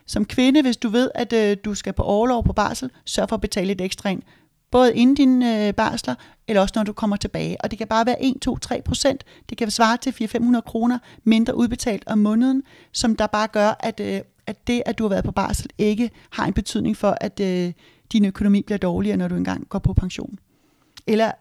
som 0.05 0.25
kvinde, 0.25 0.61
hvis 0.61 0.77
du 0.77 0.89
ved, 0.89 1.11
at 1.15 1.33
øh, 1.33 1.57
du 1.65 1.75
skal 1.75 1.93
på 1.93 2.03
overlov 2.03 2.45
på 2.45 2.53
barsel, 2.53 2.89
sørg 3.05 3.29
for 3.29 3.35
at 3.35 3.41
betale 3.41 3.67
lidt 3.67 3.81
ekstra 3.81 4.09
ind 4.09 4.21
både 4.71 4.95
inden 4.95 5.15
dine 5.15 5.67
øh, 5.67 5.73
barsler, 5.73 6.15
eller 6.47 6.61
også 6.61 6.73
når 6.75 6.83
du 6.83 6.93
kommer 6.93 7.15
tilbage. 7.15 7.57
Og 7.63 7.71
det 7.71 7.77
kan 7.77 7.87
bare 7.87 8.05
være 8.05 8.23
1, 8.23 8.35
2, 8.41 8.57
3 8.57 8.81
procent. 8.81 9.23
Det 9.49 9.57
kan 9.57 9.71
svare 9.71 9.97
til 9.97 10.11
400-500 10.11 10.61
kroner 10.61 10.99
mindre 11.23 11.55
udbetalt 11.55 12.03
om 12.07 12.17
måneden, 12.17 12.63
som 12.91 13.15
der 13.15 13.27
bare 13.27 13.47
gør, 13.47 13.77
at, 13.79 13.99
øh, 13.99 14.21
at 14.47 14.67
det, 14.67 14.83
at 14.85 14.97
du 14.97 15.03
har 15.03 15.09
været 15.09 15.25
på 15.25 15.31
barsel, 15.31 15.69
ikke 15.77 16.09
har 16.29 16.45
en 16.45 16.53
betydning 16.53 16.97
for, 16.97 17.17
at 17.21 17.39
øh, 17.39 17.73
din 18.11 18.25
økonomi 18.25 18.61
bliver 18.61 18.77
dårligere, 18.77 19.17
når 19.17 19.27
du 19.27 19.35
engang 19.35 19.69
går 19.69 19.79
på 19.79 19.93
pension. 19.93 20.39
Eller 21.07 21.31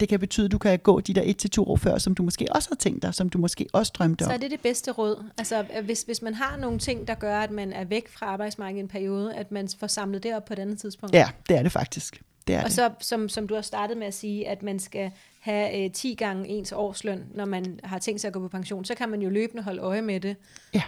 det 0.00 0.08
kan 0.08 0.20
betyde, 0.20 0.44
at 0.44 0.52
du 0.52 0.58
kan 0.58 0.78
gå 0.78 1.00
de 1.00 1.14
der 1.14 1.22
et 1.24 1.36
til 1.36 1.50
to 1.50 1.64
år 1.64 1.76
før, 1.76 1.98
som 1.98 2.14
du 2.14 2.22
måske 2.22 2.46
også 2.50 2.68
har 2.68 2.76
tænkt 2.76 3.02
dig, 3.02 3.14
som 3.14 3.28
du 3.28 3.38
måske 3.38 3.66
også 3.72 3.92
drømte 3.94 4.22
om. 4.22 4.28
Så 4.28 4.32
er 4.32 4.38
det 4.38 4.50
det 4.50 4.60
bedste 4.60 4.90
råd. 4.90 5.24
Altså, 5.38 5.64
hvis, 5.84 6.02
hvis 6.02 6.22
man 6.22 6.34
har 6.34 6.56
nogle 6.56 6.78
ting, 6.78 7.08
der 7.08 7.14
gør, 7.14 7.40
at 7.40 7.50
man 7.50 7.72
er 7.72 7.84
væk 7.84 8.08
fra 8.08 8.26
arbejdsmarkedet 8.26 8.80
en 8.80 8.88
periode, 8.88 9.34
at 9.34 9.52
man 9.52 9.68
får 9.80 9.86
samlet 9.86 10.22
det 10.22 10.36
op 10.36 10.44
på 10.44 10.52
et 10.52 10.58
andet 10.58 10.78
tidspunkt. 10.78 11.14
Ja, 11.14 11.28
det 11.48 11.56
er 11.56 11.62
det 11.62 11.72
faktisk. 11.72 12.22
Det 12.46 12.54
er 12.54 12.58
og 12.58 12.64
det. 12.64 12.72
så, 12.72 12.90
som, 13.00 13.28
som 13.28 13.48
du 13.48 13.54
har 13.54 13.62
startet 13.62 13.96
med 13.96 14.06
at 14.06 14.14
sige, 14.14 14.48
at 14.48 14.62
man 14.62 14.78
skal 14.78 15.10
have 15.40 15.84
øh, 15.84 15.90
10 15.90 16.14
gange 16.14 16.48
ens 16.48 16.72
årsløn, 16.72 17.24
når 17.34 17.44
man 17.44 17.80
har 17.84 17.98
tænkt 17.98 18.20
sig 18.20 18.28
at 18.28 18.34
gå 18.34 18.40
på 18.40 18.48
pension, 18.48 18.84
så 18.84 18.94
kan 18.94 19.08
man 19.08 19.22
jo 19.22 19.30
løbende 19.30 19.62
holde 19.62 19.80
øje 19.80 20.02
med 20.02 20.20
det. 20.20 20.36
Ja. 20.74 20.82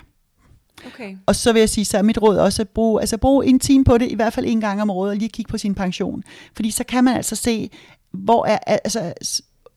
Okay. 0.86 1.16
Og 1.26 1.36
så 1.36 1.52
vil 1.52 1.60
jeg 1.60 1.68
sige, 1.68 1.84
så 1.84 1.98
er 1.98 2.02
mit 2.02 2.22
råd 2.22 2.36
også 2.36 2.62
at 2.62 2.68
bruge, 2.68 3.00
altså 3.00 3.18
bruge 3.18 3.46
en 3.46 3.58
time 3.58 3.84
på 3.84 3.98
det, 3.98 4.10
i 4.10 4.14
hvert 4.14 4.32
fald 4.32 4.46
en 4.46 4.60
gang 4.60 4.82
om 4.82 4.90
året, 4.90 5.10
og 5.10 5.16
lige 5.16 5.28
kigge 5.28 5.50
på 5.50 5.58
sin 5.58 5.74
pension. 5.74 6.22
Fordi 6.54 6.70
så 6.70 6.84
kan 6.84 7.04
man 7.04 7.16
altså 7.16 7.36
se, 7.36 7.70
hvor 8.14 8.46
er, 8.46 8.58
altså 8.66 9.12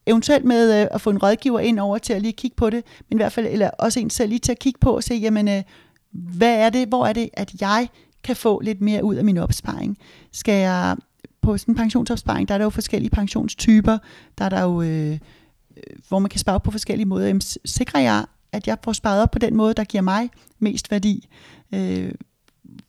eventuelt 0.05 0.45
med 0.45 0.81
øh, 0.81 0.87
at 0.91 1.01
få 1.01 1.09
en 1.09 1.23
rådgiver 1.23 1.59
ind 1.59 1.79
over 1.79 1.97
til 1.97 2.13
at 2.13 2.21
lige 2.21 2.33
kigge 2.33 2.55
på 2.55 2.69
det, 2.69 2.83
men 3.09 3.17
i 3.17 3.21
hvert 3.21 3.31
fald, 3.31 3.47
eller 3.49 3.69
også 3.69 3.99
en 3.99 4.09
selv 4.09 4.29
lige 4.29 4.39
til 4.39 4.51
at 4.51 4.59
kigge 4.59 4.79
på 4.79 4.95
og 4.95 5.03
se, 5.03 5.13
jamen, 5.13 5.47
øh, 5.47 5.63
hvad 6.11 6.55
er 6.55 6.69
det, 6.69 6.87
hvor 6.87 7.05
er 7.05 7.13
det, 7.13 7.29
at 7.33 7.61
jeg 7.61 7.87
kan 8.23 8.35
få 8.35 8.59
lidt 8.59 8.81
mere 8.81 9.03
ud 9.03 9.15
af 9.15 9.23
min 9.23 9.37
opsparing? 9.37 9.97
Skal 10.31 10.53
jeg 10.53 10.95
på 11.41 11.57
sådan 11.57 11.71
en 11.71 11.77
pensionsopsparing, 11.77 12.47
der 12.47 12.53
er 12.53 12.57
der 12.57 12.65
jo 12.65 12.69
forskellige 12.69 13.09
pensionstyper, 13.09 13.97
der 14.37 14.45
er 14.45 14.49
der 14.49 14.61
jo, 14.61 14.81
øh, 14.81 15.11
øh 15.11 15.17
hvor 16.07 16.19
man 16.19 16.29
kan 16.29 16.39
spare 16.39 16.59
på 16.59 16.71
forskellige 16.71 17.07
måder. 17.07 17.27
Jamen, 17.27 17.41
sikrer 17.65 17.99
jeg, 17.99 18.25
at 18.51 18.67
jeg 18.67 18.77
får 18.83 18.93
sparet 18.93 19.21
op 19.21 19.31
på 19.31 19.39
den 19.39 19.55
måde, 19.55 19.73
der 19.73 19.83
giver 19.83 20.01
mig 20.01 20.29
mest 20.59 20.91
værdi? 20.91 21.27
Øh, 21.73 22.11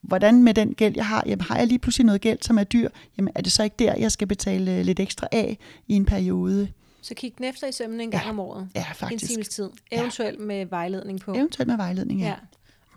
hvordan 0.00 0.42
med 0.42 0.54
den 0.54 0.74
gæld, 0.74 0.94
jeg 0.96 1.06
har? 1.06 1.22
Jamen, 1.26 1.40
har 1.40 1.58
jeg 1.58 1.66
lige 1.66 1.78
pludselig 1.78 2.06
noget 2.06 2.20
gæld, 2.20 2.38
som 2.42 2.58
er 2.58 2.64
dyr? 2.64 2.88
Jamen, 3.18 3.32
er 3.34 3.42
det 3.42 3.52
så 3.52 3.62
ikke 3.62 3.76
der, 3.78 3.94
jeg 3.94 4.12
skal 4.12 4.26
betale 4.26 4.82
lidt 4.82 5.00
ekstra 5.00 5.28
af 5.32 5.58
i 5.88 5.94
en 5.94 6.04
periode? 6.04 6.68
Så 7.02 7.14
kig 7.14 7.32
den 7.38 7.44
efter 7.44 7.66
i 7.66 7.72
sømmen 7.72 8.00
en 8.00 8.10
gang 8.10 8.24
ja. 8.24 8.30
om 8.30 8.40
året. 8.40 8.68
Ja, 8.74 8.84
faktisk. 8.94 9.22
En 9.22 9.28
times 9.28 9.48
tid. 9.48 9.70
Eventuelt 9.90 10.40
ja. 10.40 10.44
med 10.44 10.66
vejledning 10.66 11.20
på. 11.20 11.34
Eventuelt 11.34 11.68
med 11.68 11.76
vejledning, 11.76 12.20
ja. 12.20 12.26
ja. 12.26 12.34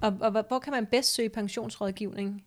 Og, 0.01 0.17
og 0.19 0.45
hvor 0.47 0.59
kan 0.59 0.71
man 0.71 0.85
bedst 0.85 1.13
søge 1.13 1.29
pensionsrådgivning? 1.29 2.43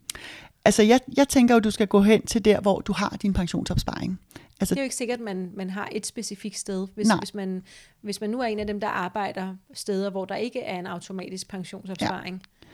Altså, 0.64 0.82
jeg, 0.82 1.00
jeg 1.16 1.28
tænker 1.28 1.54
jo, 1.54 1.60
du 1.60 1.70
skal 1.70 1.86
gå 1.86 2.00
hen 2.00 2.26
til 2.26 2.44
der, 2.44 2.60
hvor 2.60 2.80
du 2.80 2.92
har 2.92 3.16
din 3.22 3.32
pensionsopsparing. 3.32 4.20
Altså, 4.60 4.74
det 4.74 4.80
er 4.80 4.82
jo 4.82 4.84
ikke 4.84 4.94
sikkert, 4.94 5.18
at 5.18 5.24
man, 5.24 5.50
man 5.54 5.70
har 5.70 5.88
et 5.92 6.06
specifikt 6.06 6.58
sted. 6.58 6.88
Hvis, 6.94 7.08
hvis, 7.18 7.34
man, 7.34 7.62
hvis 8.00 8.20
man 8.20 8.30
nu 8.30 8.40
er 8.40 8.44
en 8.44 8.58
af 8.58 8.66
dem, 8.66 8.80
der 8.80 8.88
arbejder 8.88 9.56
steder, 9.74 10.10
hvor 10.10 10.24
der 10.24 10.36
ikke 10.36 10.60
er 10.60 10.78
en 10.78 10.86
automatisk 10.86 11.48
pensionsopsparing, 11.48 12.42
ja. 12.44 12.66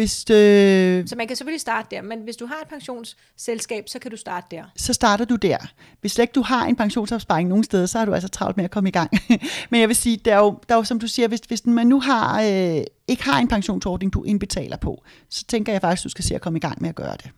Hvis, 0.00 0.30
øh, 0.30 1.08
så 1.08 1.16
man 1.16 1.26
kan 1.26 1.36
selvfølgelig 1.36 1.60
starte 1.60 1.96
der, 1.96 2.02
men 2.02 2.18
hvis 2.20 2.36
du 2.36 2.46
har 2.46 2.54
et 2.62 2.68
pensionsselskab, 2.68 3.88
så 3.88 3.98
kan 3.98 4.10
du 4.10 4.16
starte 4.16 4.46
der. 4.50 4.64
Så 4.76 4.92
starter 4.92 5.24
du 5.24 5.36
der. 5.36 5.56
Hvis 6.00 6.18
ikke 6.18 6.32
du 6.32 6.42
har 6.42 6.66
en 6.66 6.76
pensionsopsparing 6.76 7.48
nogen 7.48 7.64
steder, 7.64 7.86
så 7.86 7.98
har 7.98 8.04
du 8.04 8.14
altså 8.14 8.28
travlt 8.28 8.56
med 8.56 8.64
at 8.64 8.70
komme 8.70 8.88
i 8.88 8.92
gang. 8.92 9.10
men 9.70 9.80
jeg 9.80 9.88
vil 9.88 9.96
sige, 9.96 10.16
der 10.16 10.34
er 10.34 10.38
jo, 10.38 10.58
der 10.68 10.74
er 10.74 10.78
jo 10.78 10.84
som 10.84 11.00
du 11.00 11.06
siger, 11.06 11.28
hvis, 11.28 11.40
hvis 11.40 11.66
man 11.66 11.86
nu 11.86 12.00
har, 12.00 12.42
øh, 12.42 12.82
ikke 13.08 13.24
har 13.24 13.38
en 13.40 13.48
pensionsordning, 13.48 14.12
du 14.12 14.22
indbetaler 14.22 14.76
på, 14.76 15.02
så 15.28 15.44
tænker 15.44 15.72
jeg 15.72 15.80
faktisk, 15.80 16.04
du 16.04 16.08
skal 16.08 16.24
se 16.24 16.34
at 16.34 16.40
komme 16.40 16.56
i 16.56 16.60
gang 16.60 16.82
med 16.82 16.88
at 16.88 16.94
gøre 16.94 17.16
det. 17.16 17.30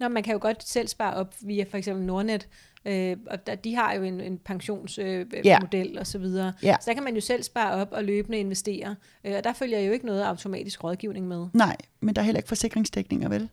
Nå, 0.00 0.08
man 0.08 0.22
kan 0.22 0.32
jo 0.32 0.38
godt 0.42 0.68
selv 0.68 0.88
spare 0.88 1.14
op 1.14 1.34
via 1.40 1.64
for 1.70 1.76
eksempel 1.76 2.04
Nordnet, 2.04 2.48
øh, 2.84 3.16
og 3.26 3.46
der, 3.46 3.54
de 3.54 3.74
har 3.74 3.94
jo 3.94 4.02
en, 4.02 4.20
en 4.20 4.38
pensionsmodel 4.38 5.26
øh, 5.34 5.46
yeah. 5.46 6.00
og 6.00 6.06
så 6.06 6.18
videre. 6.18 6.52
Yeah. 6.64 6.76
Så 6.80 6.84
der 6.86 6.94
kan 6.94 7.04
man 7.04 7.14
jo 7.14 7.20
selv 7.20 7.42
spare 7.42 7.72
op 7.72 7.88
og 7.92 8.04
løbende 8.04 8.38
investere, 8.38 8.96
øh, 9.24 9.34
og 9.36 9.44
der 9.44 9.52
følger 9.52 9.80
jo 9.80 9.92
ikke 9.92 10.06
noget 10.06 10.22
automatisk 10.22 10.84
rådgivning 10.84 11.28
med. 11.28 11.46
Nej, 11.52 11.76
men 12.00 12.14
der 12.14 12.22
er 12.22 12.24
heller 12.24 12.38
ikke 12.38 12.48
forsikringsdækninger, 12.48 13.28
vel? 13.28 13.48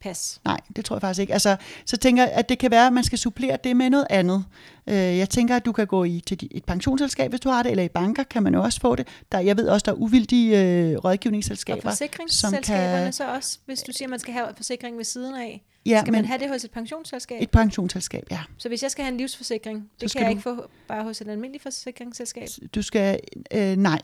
Pas. 0.00 0.40
Nej, 0.44 0.60
det 0.76 0.84
tror 0.84 0.96
jeg 0.96 1.00
faktisk 1.00 1.20
ikke. 1.20 1.32
Altså, 1.32 1.56
så 1.84 1.96
tænker 1.96 2.22
jeg, 2.22 2.32
at 2.32 2.48
det 2.48 2.58
kan 2.58 2.70
være, 2.70 2.86
at 2.86 2.92
man 2.92 3.04
skal 3.04 3.18
supplere 3.18 3.58
det 3.64 3.76
med 3.76 3.90
noget 3.90 4.06
andet. 4.10 4.44
Øh, 4.86 4.94
jeg 4.94 5.30
tænker, 5.30 5.56
at 5.56 5.64
du 5.64 5.72
kan 5.72 5.86
gå 5.86 6.04
i 6.04 6.22
til 6.26 6.48
et 6.50 6.64
pensionsselskab, 6.64 7.30
hvis 7.30 7.40
du 7.40 7.48
har 7.48 7.62
det, 7.62 7.70
eller 7.70 7.84
i 7.84 7.88
banker 7.88 8.22
kan 8.22 8.42
man 8.42 8.54
jo 8.54 8.62
også 8.62 8.80
få 8.80 8.96
det. 8.96 9.08
Der, 9.32 9.38
jeg 9.38 9.56
ved 9.56 9.68
også, 9.68 9.84
der 9.84 9.92
er 9.92 9.96
uvildige 9.96 10.62
øh, 10.62 10.96
rådgivningsselskaber. 10.96 11.76
Og 11.76 11.82
forsikringsselskaberne 11.82 13.04
kan... 13.04 13.12
så 13.12 13.28
også, 13.28 13.58
hvis 13.66 13.82
du 13.82 13.92
siger, 13.92 14.06
at 14.06 14.10
man 14.10 14.18
skal 14.18 14.34
have 14.34 14.46
forsikring 14.56 14.96
ved 14.96 15.04
siden 15.04 15.34
af. 15.34 15.64
Ja, 15.86 16.00
skal 16.00 16.12
man 16.12 16.24
have 16.24 16.38
det 16.38 16.48
hos 16.48 16.64
et 16.64 16.70
pensionsselskab? 16.70 17.42
Et 17.42 17.50
pensionsselskab, 17.50 18.24
ja. 18.30 18.40
Så 18.58 18.68
hvis 18.68 18.82
jeg 18.82 18.90
skal 18.90 19.04
have 19.04 19.12
en 19.12 19.18
livsforsikring, 19.18 19.90
det 20.00 20.12
kan 20.12 20.20
jeg 20.20 20.26
du... 20.26 20.30
ikke 20.30 20.42
få 20.42 20.66
bare 20.88 21.02
hos 21.02 21.20
et 21.20 21.28
almindeligt 21.28 21.62
forsikringsselskab? 21.62 22.48
Du 22.74 22.82
skal, 22.82 23.20
øh, 23.54 23.76
nej, 23.76 24.00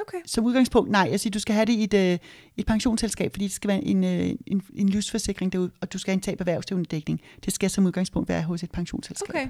Okay. 0.00 0.18
Som 0.26 0.44
udgangspunkt, 0.44 0.90
nej. 0.90 1.08
Jeg 1.10 1.20
siger, 1.20 1.30
du 1.30 1.38
skal 1.38 1.54
have 1.54 1.66
det 1.66 1.72
i 1.72 1.84
et, 1.84 1.94
øh, 1.94 2.18
et 2.56 2.66
pensionsselskab, 2.66 3.32
fordi 3.32 3.44
det 3.44 3.52
skal 3.52 3.68
være 3.68 3.84
en, 3.84 4.04
øh, 4.04 4.30
en, 4.46 4.62
en 4.74 4.88
livsforsikring 4.88 5.52
derude, 5.52 5.70
og 5.80 5.92
du 5.92 5.98
skal 5.98 6.10
have 6.10 6.16
en 6.16 6.20
tab 6.20 6.40
erhvervsdævende 6.40 6.88
dækning. 6.88 7.20
Det 7.44 7.52
skal 7.52 7.70
som 7.70 7.86
udgangspunkt 7.86 8.28
være 8.28 8.42
hos 8.42 8.62
et 8.62 8.70
pensionsselskab. 8.70 9.34
Okay. 9.34 9.48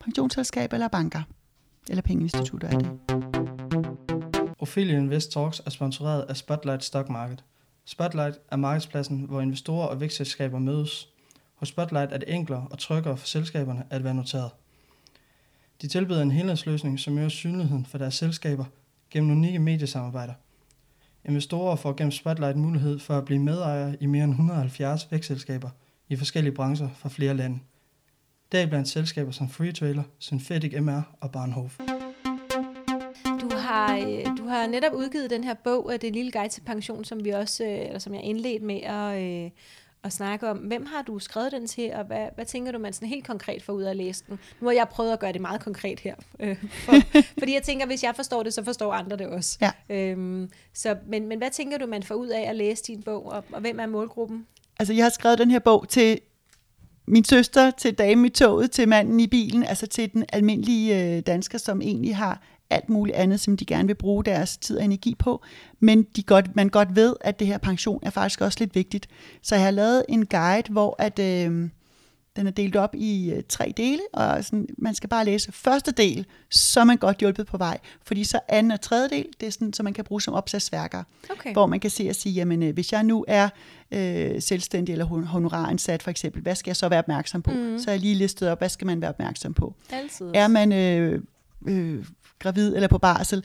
Pensionsselskab 0.00 0.72
eller 0.72 0.88
banker. 0.88 1.22
Eller 1.88 2.02
pengeinstitutter 2.02 2.68
er 2.68 2.78
det. 2.78 2.90
Ophelia 4.58 4.96
Invest 4.98 5.32
Talks 5.32 5.62
er 5.66 5.70
sponsoreret 5.70 6.22
af 6.22 6.36
Spotlight 6.36 6.84
Stock 6.84 7.08
Market. 7.08 7.44
Spotlight 7.84 8.40
er 8.50 8.56
markedspladsen, 8.56 9.20
hvor 9.20 9.40
investorer 9.40 9.86
og 9.86 10.00
vækstselskaber 10.00 10.58
mødes. 10.58 11.08
Hos 11.54 11.68
Spotlight 11.68 12.12
er 12.12 12.18
det 12.18 12.34
enklere 12.34 12.66
og 12.70 12.78
tryggere 12.78 13.16
for 13.16 13.26
selskaberne 13.26 13.84
at 13.90 14.04
være 14.04 14.14
noteret. 14.14 14.50
De 15.82 15.88
tilbyder 15.88 16.22
en 16.22 16.30
helhedsløsning, 16.30 17.00
som 17.00 17.18
øger 17.18 17.28
synligheden 17.28 17.86
for 17.86 17.98
deres 17.98 18.14
selskaber 18.14 18.64
gennem 19.10 19.30
unikke 19.30 19.58
mediesamarbejder. 19.58 20.34
Investorer 21.24 21.76
får 21.76 21.92
gennem 21.92 22.10
Spotlight 22.10 22.56
mulighed 22.56 22.98
for 22.98 23.14
at 23.14 23.24
blive 23.24 23.40
medejere 23.40 23.96
i 24.00 24.06
mere 24.06 24.24
end 24.24 24.32
170 24.32 25.12
vækstselskaber 25.12 25.70
i 26.08 26.16
forskellige 26.16 26.54
brancher 26.54 26.88
fra 26.94 27.08
flere 27.08 27.34
lande. 27.34 27.58
Deriblandt 28.52 28.88
selskaber 28.88 29.30
som 29.30 29.48
Freetrailer, 29.48 30.02
Synthetic 30.18 30.74
MR 30.80 31.02
og 31.20 31.30
Barnhof. 31.30 31.78
Du 33.40 33.56
har, 33.56 33.96
øh, 33.96 34.36
du 34.38 34.46
har 34.46 34.66
netop 34.66 34.92
udgivet 34.92 35.30
den 35.30 35.44
her 35.44 35.54
bog, 35.64 35.90
øh, 35.92 36.00
Det 36.00 36.12
lille 36.12 36.32
guide 36.32 36.48
til 36.48 36.60
pension, 36.60 37.04
som 37.04 37.24
vi 37.24 37.30
også, 37.30 37.64
øh, 37.64 37.86
eller 37.86 37.98
som 37.98 38.14
jeg 38.14 38.22
indledte 38.22 38.64
med 38.64 38.80
at, 38.82 39.52
at 40.06 40.12
snakke 40.12 40.50
om, 40.50 40.56
hvem 40.56 40.86
har 40.86 41.02
du 41.02 41.18
skrevet 41.18 41.52
den 41.52 41.66
til, 41.66 41.92
og 41.94 42.04
hvad, 42.04 42.26
hvad 42.34 42.44
tænker 42.44 42.72
du, 42.72 42.78
man 42.78 42.92
sådan 42.92 43.08
helt 43.08 43.26
konkret 43.26 43.62
får 43.62 43.72
ud 43.72 43.82
af 43.82 43.90
at 43.90 43.96
læse 43.96 44.24
den? 44.28 44.38
Nu 44.60 44.66
har 44.66 44.74
jeg 44.74 44.88
prøvet 44.88 45.12
at 45.12 45.18
gøre 45.18 45.32
det 45.32 45.40
meget 45.40 45.60
konkret 45.60 46.00
her, 46.00 46.14
øh, 46.40 46.64
for, 46.70 46.92
fordi 47.38 47.54
jeg 47.54 47.62
tænker, 47.62 47.86
hvis 47.86 48.02
jeg 48.02 48.16
forstår 48.16 48.42
det, 48.42 48.54
så 48.54 48.64
forstår 48.64 48.92
andre 48.92 49.16
det 49.16 49.26
også. 49.26 49.58
Ja. 49.60 49.70
Øhm, 49.90 50.50
så, 50.74 50.96
men, 51.06 51.28
men 51.28 51.38
hvad 51.38 51.50
tænker 51.50 51.78
du, 51.78 51.86
man 51.86 52.02
får 52.02 52.14
ud 52.14 52.28
af 52.28 52.40
at 52.40 52.56
læse 52.56 52.84
din 52.84 53.02
bog, 53.02 53.26
og, 53.32 53.44
og 53.52 53.60
hvem 53.60 53.80
er 53.80 53.86
målgruppen? 53.86 54.46
Altså, 54.78 54.94
jeg 54.94 55.04
har 55.04 55.10
skrevet 55.10 55.38
den 55.38 55.50
her 55.50 55.58
bog 55.58 55.88
til 55.88 56.20
min 57.08 57.24
søster, 57.24 57.70
til 57.70 57.94
damen 57.94 58.24
i 58.24 58.28
toget, 58.28 58.70
til 58.70 58.88
manden 58.88 59.20
i 59.20 59.26
bilen, 59.26 59.64
altså 59.64 59.86
til 59.86 60.12
den 60.12 60.24
almindelige 60.32 61.16
øh, 61.16 61.22
dansker, 61.22 61.58
som 61.58 61.82
egentlig 61.82 62.16
har 62.16 62.42
alt 62.70 62.88
muligt 62.88 63.16
andet, 63.16 63.40
som 63.40 63.56
de 63.56 63.64
gerne 63.64 63.86
vil 63.86 63.94
bruge 63.94 64.24
deres 64.24 64.56
tid 64.56 64.78
og 64.78 64.84
energi 64.84 65.14
på, 65.18 65.42
men 65.80 66.02
de 66.02 66.22
godt, 66.22 66.56
man 66.56 66.68
godt 66.68 66.96
ved, 66.96 67.14
at 67.20 67.38
det 67.38 67.46
her 67.46 67.58
pension 67.58 67.98
er 68.02 68.10
faktisk 68.10 68.40
også 68.40 68.56
lidt 68.60 68.74
vigtigt. 68.74 69.08
Så 69.42 69.54
jeg 69.54 69.64
har 69.64 69.70
lavet 69.70 70.04
en 70.08 70.26
guide, 70.26 70.72
hvor 70.72 70.96
at, 70.98 71.18
øh, 71.18 71.68
Den 72.36 72.46
er 72.46 72.50
delt 72.50 72.76
op 72.76 72.94
i 72.94 73.30
øh, 73.32 73.42
tre 73.48 73.72
dele, 73.76 74.00
og 74.12 74.44
sådan, 74.44 74.66
man 74.78 74.94
skal 74.94 75.08
bare 75.08 75.24
læse 75.24 75.52
første 75.52 75.92
del, 75.92 76.26
så 76.50 76.80
er 76.80 76.84
man 76.84 76.96
godt 76.96 77.18
hjulpet 77.18 77.46
på 77.46 77.56
vej. 77.56 77.78
Fordi 78.04 78.24
så 78.24 78.40
anden 78.48 78.72
og 78.72 78.80
tredje 78.80 79.08
del, 79.08 79.26
det 79.40 79.46
er 79.46 79.50
sådan, 79.50 79.72
så 79.72 79.82
man 79.82 79.92
kan 79.92 80.04
bruge 80.04 80.22
som 80.22 80.34
opsatsværker, 80.34 81.02
Okay. 81.30 81.52
hvor 81.52 81.66
man 81.66 81.80
kan 81.80 81.90
se 81.90 82.06
og 82.08 82.14
sige, 82.14 82.32
jamen 82.32 82.62
øh, 82.62 82.74
hvis 82.74 82.92
jeg 82.92 83.02
nu 83.02 83.24
er 83.28 83.48
øh, 83.90 84.42
selvstændig 84.42 84.92
eller 84.92 85.04
hon- 85.04 85.24
honoraransat 85.24 86.02
for 86.02 86.10
eksempel, 86.10 86.42
hvad 86.42 86.54
skal 86.54 86.70
jeg 86.70 86.76
så 86.76 86.88
være 86.88 86.98
opmærksom 86.98 87.42
på? 87.42 87.50
Mm. 87.50 87.78
Så 87.78 87.84
er 87.90 87.92
jeg 87.92 88.00
lige 88.00 88.14
listet 88.14 88.48
op, 88.50 88.58
hvad 88.58 88.68
skal 88.68 88.86
man 88.86 89.00
være 89.00 89.10
opmærksom 89.10 89.54
på? 89.54 89.74
Altid. 89.92 90.30
Er 90.34 90.48
man 90.48 90.72
øh, 90.72 91.22
øh, 91.68 92.04
gravid 92.38 92.74
eller 92.74 92.88
på 92.88 92.98
barsel, 92.98 93.44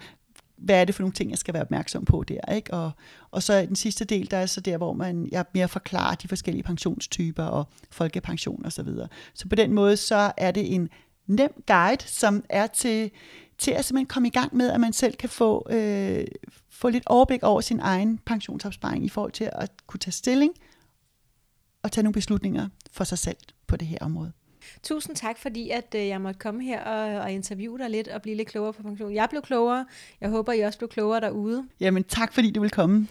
hvad 0.62 0.82
er 0.82 0.86
det 0.86 0.96
for 0.96 1.04
nogle 1.04 1.14
ting, 1.14 1.30
jeg 1.30 1.38
skal 1.38 1.54
være 1.54 1.64
opmærksom 1.64 2.06
på 2.06 2.24
der? 2.28 2.54
Ikke? 2.56 2.74
Og, 2.74 2.92
og 3.32 3.44
så 3.44 3.62
den 3.62 3.76
sidste 3.76 4.06
del, 4.06 4.32
der 4.32 4.38
er 4.38 4.46
så 4.46 4.62
der, 4.62 4.78
hvor 4.78 4.94
man, 4.94 5.30
jeg 5.32 5.46
mere 5.54 5.68
forklarer 5.68 6.16
de 6.16 6.28
forskellige 6.28 6.64
pensionstyper 6.64 7.44
og 7.44 7.68
folkepension 7.92 8.66
og 8.66 8.72
så 8.72 8.84
videre. 8.84 9.08
Så 9.34 9.48
på 9.48 9.56
den 9.56 9.74
måde, 9.74 9.98
så 9.98 10.32
er 10.38 10.52
det 10.52 10.76
en 10.76 10.90
nem 11.28 11.64
guide, 11.68 12.04
som 12.08 12.44
er 12.50 12.68
til, 12.68 13.12
til 13.58 13.72
at 13.72 13.86
simpelthen 13.86 14.08
komme 14.08 14.28
i 14.28 14.32
gang 14.32 14.56
med, 14.56 14.70
at 14.70 14.80
man 14.80 14.94
selv 14.94 15.16
kan 15.16 15.30
få, 15.30 15.68
øh, 15.70 16.26
få 16.70 16.90
lidt 16.90 17.04
overblik 17.06 17.44
over 17.44 17.62
sin 17.62 17.80
egen 17.80 18.18
pensionsopsparing 18.18 19.06
i 19.06 19.10
forhold 19.10 19.32
til 19.32 19.50
at 19.54 19.72
kunne 19.88 20.00
tage 20.00 20.12
stilling 20.12 20.54
og 21.84 21.92
tage 21.92 22.04
nogle 22.04 22.14
beslutninger 22.14 22.70
for 22.92 23.04
sig 23.04 23.18
selv 23.18 23.38
på 23.68 23.78
det 23.78 23.88
her 23.88 23.98
område. 24.02 24.32
Tusind 24.84 25.16
tak, 25.16 25.38
fordi 25.38 25.70
at 25.70 25.96
øh, 25.96 26.08
jeg 26.08 26.22
måtte 26.22 26.40
komme 26.40 26.64
her 26.64 26.84
og, 26.84 27.22
og 27.22 27.32
interviewe 27.32 27.78
dig 27.78 27.90
lidt 27.90 28.08
og 28.08 28.22
blive 28.22 28.36
lidt 28.36 28.48
klogere 28.48 28.74
på 28.74 28.84
pension. 28.84 29.14
Jeg 29.14 29.28
blev 29.30 29.42
klogere. 29.42 29.86
Jeg 30.22 30.30
håber, 30.30 30.54
I 30.54 30.60
også 30.60 30.80
blev 30.80 30.90
klogere 30.90 31.22
derude. 31.22 31.68
Jamen 31.80 32.04
tak, 32.04 32.34
fordi 32.34 32.52
du 32.52 32.62
vil 32.62 32.72
komme. 32.72 33.08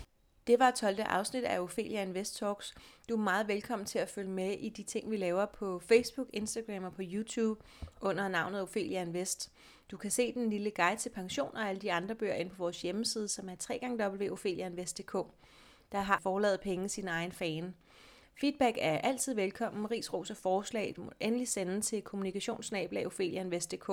Det 0.46 0.58
var 0.58 0.70
12. 0.70 0.96
afsnit 0.98 1.44
af 1.44 1.60
Ophelia 1.60 2.02
Invest 2.02 2.38
Talks. 2.38 2.74
Du 3.08 3.14
er 3.14 3.20
meget 3.20 3.48
velkommen 3.48 3.86
til 3.86 3.98
at 3.98 4.08
følge 4.08 4.30
med 4.30 4.52
i 4.52 4.68
de 4.68 4.82
ting, 4.82 5.10
vi 5.10 5.16
laver 5.16 5.46
på 5.46 5.82
Facebook, 5.88 6.26
Instagram 6.32 6.84
og 6.84 6.92
på 6.92 7.02
YouTube 7.04 7.60
under 8.00 8.28
navnet 8.28 8.62
Ophelia 8.62 9.02
Invest. 9.02 9.50
Du 9.90 9.96
kan 9.96 10.10
se 10.10 10.34
den 10.34 10.50
lille 10.50 10.70
guide 10.70 10.96
til 10.96 11.10
pension 11.10 11.56
og 11.56 11.68
alle 11.68 11.80
de 11.80 11.92
andre 11.92 12.14
bøger 12.14 12.34
inde 12.34 12.50
på 12.50 12.56
vores 12.58 12.82
hjemmeside, 12.82 13.28
som 13.28 13.48
er 13.48 13.84
www.opheliainvest.dk. 13.90 15.16
Der 15.92 16.00
har 16.00 16.20
forladet 16.22 16.60
penge 16.60 16.88
sin 16.88 17.08
egen 17.08 17.32
fan. 17.32 17.74
Feedback 18.40 18.76
er 18.80 18.98
altid 18.98 19.34
velkommen. 19.34 19.90
Ris, 19.90 20.12
ros 20.12 20.30
og 20.30 20.36
forslag 20.36 20.92
du 20.96 21.02
må 21.02 21.12
endelig 21.20 21.48
sende 21.48 21.80
til 21.80 22.02
kommunikationsnablag.opheliainvest.dk. 22.02 23.90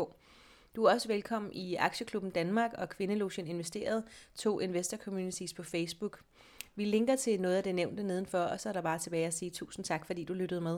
Du 0.75 0.83
er 0.83 0.93
også 0.93 1.07
velkommen 1.07 1.53
i 1.53 1.75
Aktieklubben 1.75 2.31
Danmark 2.31 2.73
og 2.77 2.89
Kvindelogen 2.89 3.47
Investeret, 3.47 4.03
to 4.35 4.59
investor 4.59 4.97
communities 4.97 5.53
på 5.53 5.63
Facebook. 5.63 6.19
Vi 6.75 6.85
linker 6.85 7.15
til 7.15 7.41
noget 7.41 7.55
af 7.55 7.63
det 7.63 7.75
nævnte 7.75 8.03
nedenfor, 8.03 8.39
og 8.39 8.59
så 8.59 8.69
er 8.69 8.73
der 8.73 8.81
bare 8.81 8.99
tilbage 8.99 9.27
at 9.27 9.33
sige 9.33 9.51
tusind 9.51 9.85
tak, 9.85 10.05
fordi 10.05 10.23
du 10.23 10.33
lyttede 10.33 10.61
med. 10.61 10.77